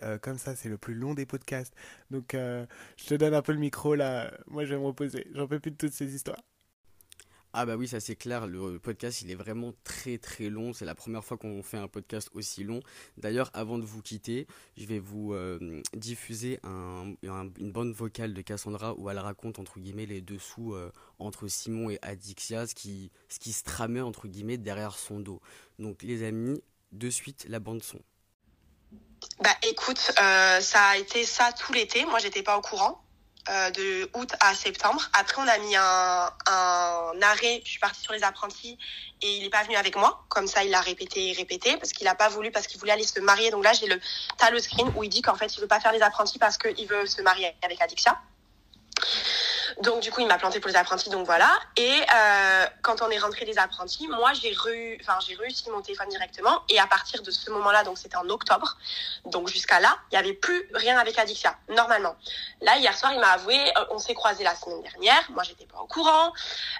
euh, 0.03 0.19
comme 0.19 0.39
ça, 0.39 0.57
c'est 0.57 0.71
le 0.71 0.79
plus 0.79 0.95
long 0.95 1.13
des 1.13 1.27
podcasts. 1.27 1.75
Donc, 2.11 2.33
je 2.33 2.67
te 3.07 3.15
donne 3.15 3.35
un 3.35 3.43
peu 3.43 3.53
le 3.53 3.59
micro 3.59 3.95
là, 3.95 4.33
moi 4.47 4.65
je 4.65 4.75
vais 4.75 4.81
me 4.81 4.87
reposer, 4.87 5.27
j'en 5.35 5.47
peux 5.47 5.61
plus 5.61 5.71
de 5.73 5.77
toutes 5.77 5.93
ces 5.93 6.15
histoires. 6.15 6.41
Ah 7.57 7.67
bah 7.67 7.77
oui, 7.77 7.87
ça 7.87 8.01
c'est 8.01 8.17
clair, 8.17 8.49
le 8.49 8.81
podcast 8.81 9.23
il 9.23 9.31
est 9.31 9.37
vraiment 9.37 9.73
très 9.85 10.19
très 10.19 10.51
long, 10.51 10.73
c'est 10.73 10.85
la 10.85 10.97
première 10.97 11.25
fois 11.25 11.37
qu'on 11.37 11.63
fait 11.63 11.77
un 11.77 11.87
podcast 11.87 12.29
aussi 12.35 12.65
long. 12.65 12.81
D'ailleurs, 13.17 13.49
avant 13.55 13.79
de 13.79 13.85
vous 13.85 14.03
quitter, 14.03 14.49
je 14.77 14.87
vais 14.87 14.99
vous 14.99 15.35
euh, 15.35 15.81
diffuser 15.95 16.59
une 16.65 17.71
bande 17.71 17.93
vocale 17.93 18.35
de 18.35 18.43
Cassandra 18.43 18.95
où 18.99 19.09
elle 19.09 19.21
raconte 19.21 19.61
entre 19.61 19.79
guillemets 19.79 20.05
les 20.05 20.21
dessous 20.21 20.75
euh, 20.75 20.91
entre 21.21 21.47
Simon 21.47 21.91
et 21.91 22.01
Adixia, 22.03 22.67
ce 22.67 22.75
qui, 22.75 23.13
ce 23.29 23.39
se 23.53 23.63
tramait 23.63 24.01
entre 24.01 24.27
guillemets 24.27 24.59
derrière 24.59 24.99
son 24.99 25.21
dos. 25.21 25.41
Donc 25.79 26.03
les 26.03 26.25
amis, 26.25 26.61
de 26.91 27.09
suite 27.09 27.47
la 27.49 27.61
bande 27.61 27.85
son. 27.85 28.01
Bah 29.39 29.55
écoute, 29.63 30.11
euh, 30.21 30.61
ça 30.61 30.87
a 30.87 30.97
été 30.97 31.23
ça 31.23 31.53
tout 31.53 31.73
l'été, 31.73 32.05
moi 32.05 32.19
j'étais 32.19 32.43
pas 32.43 32.59
au 32.59 32.63
courant. 32.63 33.04
Euh, 33.51 33.71
de 33.73 34.09
août 34.15 34.33
à 34.41 34.55
septembre. 34.55 35.03
Après, 35.13 35.43
on 35.43 35.47
a 35.47 35.59
mis 35.59 35.77
un, 35.77 36.31
un 36.47 37.13
arrêt. 37.21 37.61
Je 37.63 37.73
suis 37.73 37.79
partie 37.79 38.01
sur 38.01 38.15
les 38.15 38.25
apprentis 38.25 38.79
et 39.21 39.37
il 39.37 39.43
n'est 39.43 39.51
pas 39.51 39.63
venu 39.65 39.77
avec 39.77 39.97
moi. 39.97 40.25
Comme 40.31 40.47
ça, 40.47 40.65
il 40.65 40.75
a 40.75 40.81
répété 40.81 41.29
et 41.29 41.33
répété 41.35 41.77
parce 41.77 41.93
qu'il 41.93 42.07
n'a 42.07 42.15
pas 42.15 42.31
voulu, 42.31 42.51
parce 42.51 42.67
qu'il 42.67 42.81
voulait 42.81 42.93
aller 42.93 43.05
se 43.05 43.21
marier. 43.21 43.51
Donc 43.51 43.63
là, 43.63 43.75
j'ai 43.75 43.87
le, 43.87 44.01
t'as 44.39 44.51
le 44.51 44.59
screen 44.61 44.91
où 44.97 45.05
il 45.05 45.11
dit 45.11 45.21
qu'en 45.21 45.35
fait, 45.35 45.55
il 45.55 45.61
veut 45.61 45.67
pas 45.67 45.79
faire 45.79 45.93
les 45.93 46.01
apprentis 46.01 46.39
parce 46.39 46.57
qu'il 46.57 46.87
veut 46.87 47.05
se 47.05 47.21
marier 47.21 47.55
avec 47.63 47.83
Adixia. 47.83 48.19
Donc 49.81 50.01
du 50.03 50.11
coup, 50.11 50.21
il 50.21 50.27
m'a 50.27 50.39
planté 50.39 50.61
pour 50.61 50.69
les 50.69 50.77
apprentis, 50.77 51.11
donc 51.11 51.27
voilà. 51.27 51.51
Et 51.77 52.01
euh, 52.15 52.67
quand 52.83 53.03
on 53.03 53.11
est 53.11 53.19
rentré 53.19 53.45
des 53.45 53.59
apprentis, 53.59 54.07
moi 54.09 54.33
j'ai 54.33 54.55
enfin, 55.01 55.19
j'ai 55.27 55.35
réussi 55.35 55.69
mon 55.71 55.83
téléphone 55.83 56.09
directement. 56.09 56.63
Et 56.69 56.79
à 56.79 56.87
partir 56.87 57.23
de 57.23 57.31
ce 57.31 57.51
moment-là, 57.51 57.83
donc 57.85 57.99
c'était 57.99 58.17
en 58.17 58.29
octobre, 58.29 58.77
donc 59.25 59.49
jusqu'à 59.49 59.81
là, 59.81 59.99
il 60.11 60.15
n'y 60.15 60.19
avait 60.19 60.33
plus 60.33 60.69
rien 60.75 60.99
avec 60.99 61.19
Adixia, 61.19 61.57
normalement. 61.69 62.17
Là, 62.61 62.77
hier 62.79 62.97
soir, 62.97 63.13
il 63.13 63.21
m'a 63.21 63.33
avoué, 63.33 63.59
euh, 63.59 63.85
on 63.91 63.99
s'est 63.99 64.15
croisé 64.15 64.45
la 64.45 64.55
semaine 64.55 64.83
dernière, 64.83 65.23
moi 65.31 65.43
j'étais 65.43 65.67
pas 65.67 65.79
au 65.79 65.87
courant. 65.87 66.33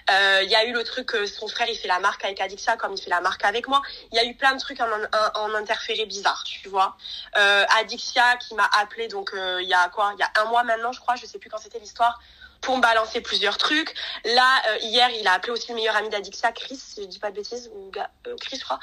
Euh, 0.09 0.41
il 0.43 0.49
y 0.49 0.55
a 0.55 0.65
eu 0.65 0.71
le 0.71 0.83
truc, 0.83 1.11
son 1.27 1.47
frère 1.47 1.67
il 1.69 1.77
fait 1.77 1.87
la 1.87 1.99
marque 1.99 2.23
avec 2.23 2.39
Adixia 2.39 2.77
comme 2.77 2.93
il 2.93 3.01
fait 3.01 3.09
la 3.09 3.21
marque 3.21 3.43
avec 3.43 3.67
moi. 3.67 3.81
Il 4.11 4.15
y 4.15 4.19
a 4.19 4.25
eu 4.25 4.35
plein 4.35 4.53
de 4.55 4.59
trucs 4.59 4.79
en, 4.79 4.87
en, 4.87 5.39
en 5.41 5.53
interféré 5.53 6.05
bizarre, 6.05 6.43
tu 6.45 6.69
vois. 6.69 6.95
Euh, 7.37 7.65
Adixia 7.77 8.37
qui 8.37 8.55
m'a 8.55 8.69
appelé 8.79 9.07
donc 9.07 9.31
il 9.35 9.67
y 9.67 9.73
a 9.73 9.89
quoi, 9.89 10.13
il 10.15 10.19
y 10.19 10.23
a 10.23 10.31
un 10.41 10.45
mois 10.45 10.63
maintenant, 10.63 10.91
je 10.91 10.99
crois, 10.99 11.15
je 11.15 11.25
sais 11.25 11.39
plus 11.39 11.49
quand 11.49 11.57
c'était 11.57 11.79
l'histoire 11.79 12.19
pour 12.61 12.77
me 12.77 12.81
balancer 12.81 13.21
plusieurs 13.21 13.57
trucs. 13.57 13.93
Là, 14.25 14.61
euh, 14.69 14.77
hier, 14.81 15.09
il 15.19 15.27
a 15.27 15.33
appelé 15.33 15.53
aussi 15.53 15.69
le 15.69 15.75
meilleur 15.75 15.95
ami 15.95 16.09
d'Adixia, 16.09 16.51
Chris, 16.51 16.77
si 16.77 17.01
je 17.01 17.07
dis 17.07 17.19
pas 17.19 17.31
de 17.31 17.35
bêtises, 17.35 17.69
ou 17.73 17.91
euh, 17.97 18.35
Chris, 18.39 18.57
je 18.57 18.63
crois. 18.63 18.79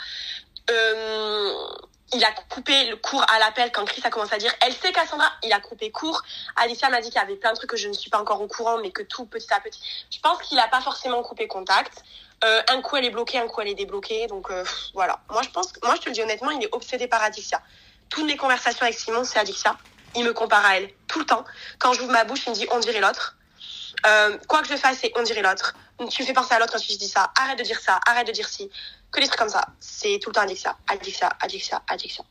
Euh, 0.71 1.55
il 2.15 2.25
a 2.25 2.31
coupé 2.51 2.85
le 2.91 2.97
cours 2.97 3.25
à 3.29 3.39
l'appel 3.39 3.73
quand 3.73 3.85
Chris 3.85 4.03
a 4.05 4.11
commencé 4.11 4.35
à 4.35 4.39
dire 4.39 4.53
elle 4.61 4.75
sait 4.75 4.93
Cassandra. 4.93 5.33
Il 5.43 5.53
a 5.53 5.61
coupé 5.61 5.91
court 5.91 6.23
Alicia 6.57 6.91
m'a 6.91 7.01
dit 7.01 7.09
qu'il 7.09 7.19
y 7.19 7.25
avait 7.25 7.37
plein 7.37 7.53
de 7.53 7.57
trucs 7.57 7.71
que 7.71 7.77
je 7.77 7.89
ne 7.89 7.95
suis 7.95 8.11
pas 8.11 8.21
encore 8.21 8.41
au 8.43 8.47
courant 8.47 8.79
mais 8.79 8.91
que 8.91 9.03
tout 9.03 9.25
petit 9.25 9.53
à 9.53 9.61
petit. 9.61 9.81
Je 10.11 10.21
pense 10.21 10.39
qu'il 10.43 10.59
a 10.59 10.69
pas 10.69 10.83
forcément 10.83 11.23
coupé 11.23 11.49
contact. 11.49 12.05
Un 12.43 12.83
coup 12.83 12.97
elle 12.97 13.07
est 13.07 13.11
bloquée 13.11 13.39
un 13.39 13.49
coup 13.49 13.63
elle 13.63 13.69
est 13.69 13.75
débloquée. 13.75 14.27
Donc 14.27 14.53
voilà. 14.93 15.21
Moi 15.31 15.41
je 15.43 15.49
pense 15.49 15.73
moi 15.83 15.95
je 15.97 16.03
te 16.03 16.09
le 16.11 16.15
dis 16.15 16.23
honnêtement 16.23 16.51
il 16.51 16.63
est 16.63 16.75
obsédé 16.75 17.09
par 17.09 17.23
Adixia 17.23 17.63
toutes 18.11 18.27
mes 18.27 18.37
conversations 18.37 18.83
avec 18.83 18.99
Simon 18.99 19.25
c'est 19.25 19.39
Adixia 19.39 19.77
il 20.15 20.25
me 20.25 20.35
compare 20.35 20.65
à 20.67 20.77
elle 20.77 20.91
tout 21.09 21.19
le 21.19 21.25
temps. 21.25 21.45
Quand 21.79 21.95
j'ouvre 21.95 22.13
ma 22.13 22.25
bouche 22.25 22.45
il 22.47 22.51
me 22.51 22.55
dit 22.55 22.67
on 22.71 22.79
dirait 22.79 23.01
l'autre 23.01 23.37
euh, 24.07 24.39
quoi 24.49 24.63
que 24.63 24.69
je 24.69 24.77
fasse, 24.77 24.99
c'est 25.01 25.13
on 25.17 25.23
dirait 25.23 25.43
l'autre. 25.43 25.75
Tu 26.11 26.23
me 26.23 26.27
fais 26.27 26.33
penser 26.33 26.55
à 26.55 26.59
l'autre 26.59 26.73
quand 26.73 26.79
tu 26.79 26.97
dis 26.97 27.09
ça. 27.09 27.33
Arrête 27.39 27.59
de 27.59 27.65
dire 27.65 27.81
ça, 27.81 28.01
arrête 28.07 28.27
de 28.27 28.33
dire 28.33 28.49
si. 28.49 28.71
Que 29.11 29.21
des 29.21 29.27
trucs 29.27 29.39
comme 29.39 29.49
ça. 29.49 29.65
C'est 29.81 30.19
tout 30.21 30.31
le 30.31 30.35
temps 30.35 30.41
addiction, 30.41 30.71
addiction, 30.89 31.29
addiction, 31.41 31.79
addiction. 31.87 32.25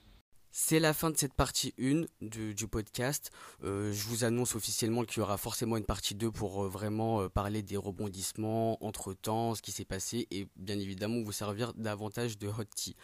C'est 0.54 0.80
la 0.80 0.94
fin 0.94 1.10
de 1.12 1.18
cette 1.18 1.34
partie 1.34 1.74
1 1.80 2.04
du, 2.20 2.68
podcast. 2.68 3.32
Euh, 3.64 3.94
je 3.94 4.04
vous 4.04 4.26
annonce 4.26 4.54
officiellement 4.54 5.06
qu'il 5.06 5.20
y 5.20 5.22
aura 5.22 5.38
forcément 5.38 5.78
une 5.78 5.86
partie 5.86 6.14
2 6.14 6.30
pour 6.30 6.66
euh, 6.66 6.68
vraiment 6.68 7.30
parler 7.30 7.62
des 7.62 7.78
rebondissements, 7.78 8.84
entre-temps, 8.84 9.56
ce 9.56 9.62
qui 9.62 9.72
s'est 9.72 9.86
passé 9.86 10.28
et 10.30 10.48
bien 10.58 10.78
évidemment 10.78 11.22
vous 11.24 11.32
servir 11.32 11.74
davantage 11.76 12.38
de 12.38 12.50
hot 12.50 12.66
tea. 12.76 12.98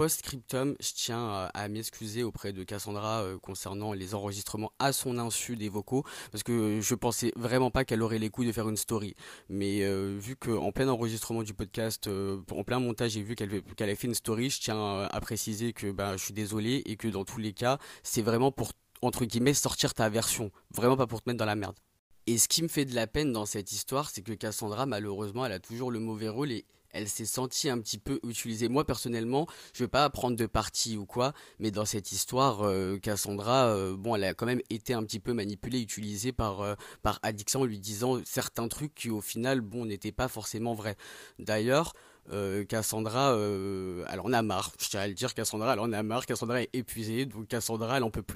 Post-scriptum, 0.00 0.76
je 0.80 0.92
tiens 0.94 1.50
à, 1.52 1.68
m'excuser 1.68 2.22
auprès 2.22 2.54
de 2.54 2.64
Cassandra 2.64 3.22
concernant 3.42 3.92
les 3.92 4.14
enregistrements 4.14 4.72
à 4.78 4.94
son 4.94 5.18
insu 5.18 5.56
des 5.56 5.68
vocaux 5.68 6.04
parce 6.32 6.42
que 6.42 6.80
je 6.80 6.94
pensais 6.94 7.32
vraiment 7.36 7.70
pas 7.70 7.84
qu'elle 7.84 8.00
aurait 8.00 8.18
les 8.18 8.30
couilles 8.30 8.46
de 8.46 8.52
faire 8.52 8.70
une 8.70 8.78
story. 8.78 9.14
Mais 9.50 9.86
vu 10.16 10.36
qu'en 10.36 10.72
plein 10.72 10.88
enregistrement 10.88 11.42
du 11.42 11.52
podcast, 11.52 12.08
en 12.08 12.64
plein 12.64 12.78
montage, 12.78 13.10
j'ai 13.10 13.22
vu 13.22 13.34
qu'elle 13.34 13.60
qu'elle 13.60 13.90
avait 13.90 13.94
fait 13.94 14.06
une 14.06 14.14
story, 14.14 14.48
je 14.48 14.62
tiens 14.62 15.02
à 15.02 15.20
préciser 15.20 15.74
que 15.74 15.90
bah, 15.90 16.16
je 16.16 16.24
suis 16.24 16.32
désolé 16.32 16.82
et 16.86 16.96
que 16.96 17.08
dans 17.08 17.26
tous 17.26 17.38
les 17.38 17.52
cas, 17.52 17.76
c'est 18.02 18.22
vraiment 18.22 18.50
pour, 18.50 18.72
entre 19.02 19.26
guillemets, 19.26 19.52
sortir 19.52 19.92
ta 19.92 20.08
version. 20.08 20.50
Vraiment 20.70 20.96
pas 20.96 21.08
pour 21.08 21.20
te 21.20 21.28
mettre 21.28 21.40
dans 21.40 21.44
la 21.44 21.56
merde. 21.56 21.76
Et 22.26 22.38
ce 22.38 22.48
qui 22.48 22.62
me 22.62 22.68
fait 22.68 22.86
de 22.86 22.94
la 22.94 23.06
peine 23.06 23.34
dans 23.34 23.44
cette 23.44 23.70
histoire, 23.70 24.08
c'est 24.08 24.22
que 24.22 24.32
Cassandra, 24.32 24.86
malheureusement, 24.86 25.44
elle 25.44 25.52
a 25.52 25.58
toujours 25.58 25.90
le 25.90 26.00
mauvais 26.00 26.30
rôle 26.30 26.52
et 26.52 26.64
elle 26.92 27.08
s'est 27.08 27.26
sentie 27.26 27.68
un 27.68 27.78
petit 27.78 27.98
peu 27.98 28.20
utilisée. 28.26 28.68
Moi, 28.68 28.84
personnellement, 28.84 29.46
je 29.74 29.84
vais 29.84 29.88
pas 29.88 30.08
prendre 30.10 30.36
de 30.36 30.46
parti 30.46 30.96
ou 30.96 31.06
quoi, 31.06 31.32
mais 31.58 31.70
dans 31.70 31.84
cette 31.84 32.12
histoire, 32.12 32.62
euh, 32.62 32.98
Cassandra, 32.98 33.68
euh, 33.68 33.96
bon, 33.96 34.16
elle 34.16 34.24
a 34.24 34.34
quand 34.34 34.46
même 34.46 34.62
été 34.70 34.94
un 34.94 35.02
petit 35.02 35.20
peu 35.20 35.32
manipulée, 35.32 35.80
utilisée 35.80 36.32
par, 36.32 36.60
euh, 36.60 36.74
Addiction, 37.22 37.64
lui 37.64 37.78
disant 37.78 38.20
certains 38.24 38.68
trucs 38.68 38.94
qui, 38.94 39.10
au 39.10 39.20
final, 39.20 39.60
bon, 39.60 39.84
n'étaient 39.84 40.12
pas 40.12 40.28
forcément 40.28 40.74
vrais. 40.74 40.96
D'ailleurs, 41.38 41.92
euh, 42.32 42.64
Cassandra, 42.64 43.36
elle 43.36 44.20
en 44.20 44.32
a 44.32 44.42
marre. 44.42 44.72
Je 44.78 44.88
tiens 44.88 45.00
à 45.00 45.08
le 45.08 45.14
dire, 45.14 45.34
Cassandra, 45.34 45.72
elle 45.72 45.80
en 45.80 45.92
a 45.92 46.02
marre. 46.02 46.26
Cassandra 46.26 46.62
est 46.62 46.70
épuisée, 46.72 47.26
donc 47.26 47.48
Cassandra, 47.48 47.96
elle 47.96 48.04
en 48.04 48.10
peut 48.10 48.22
plus. 48.22 48.28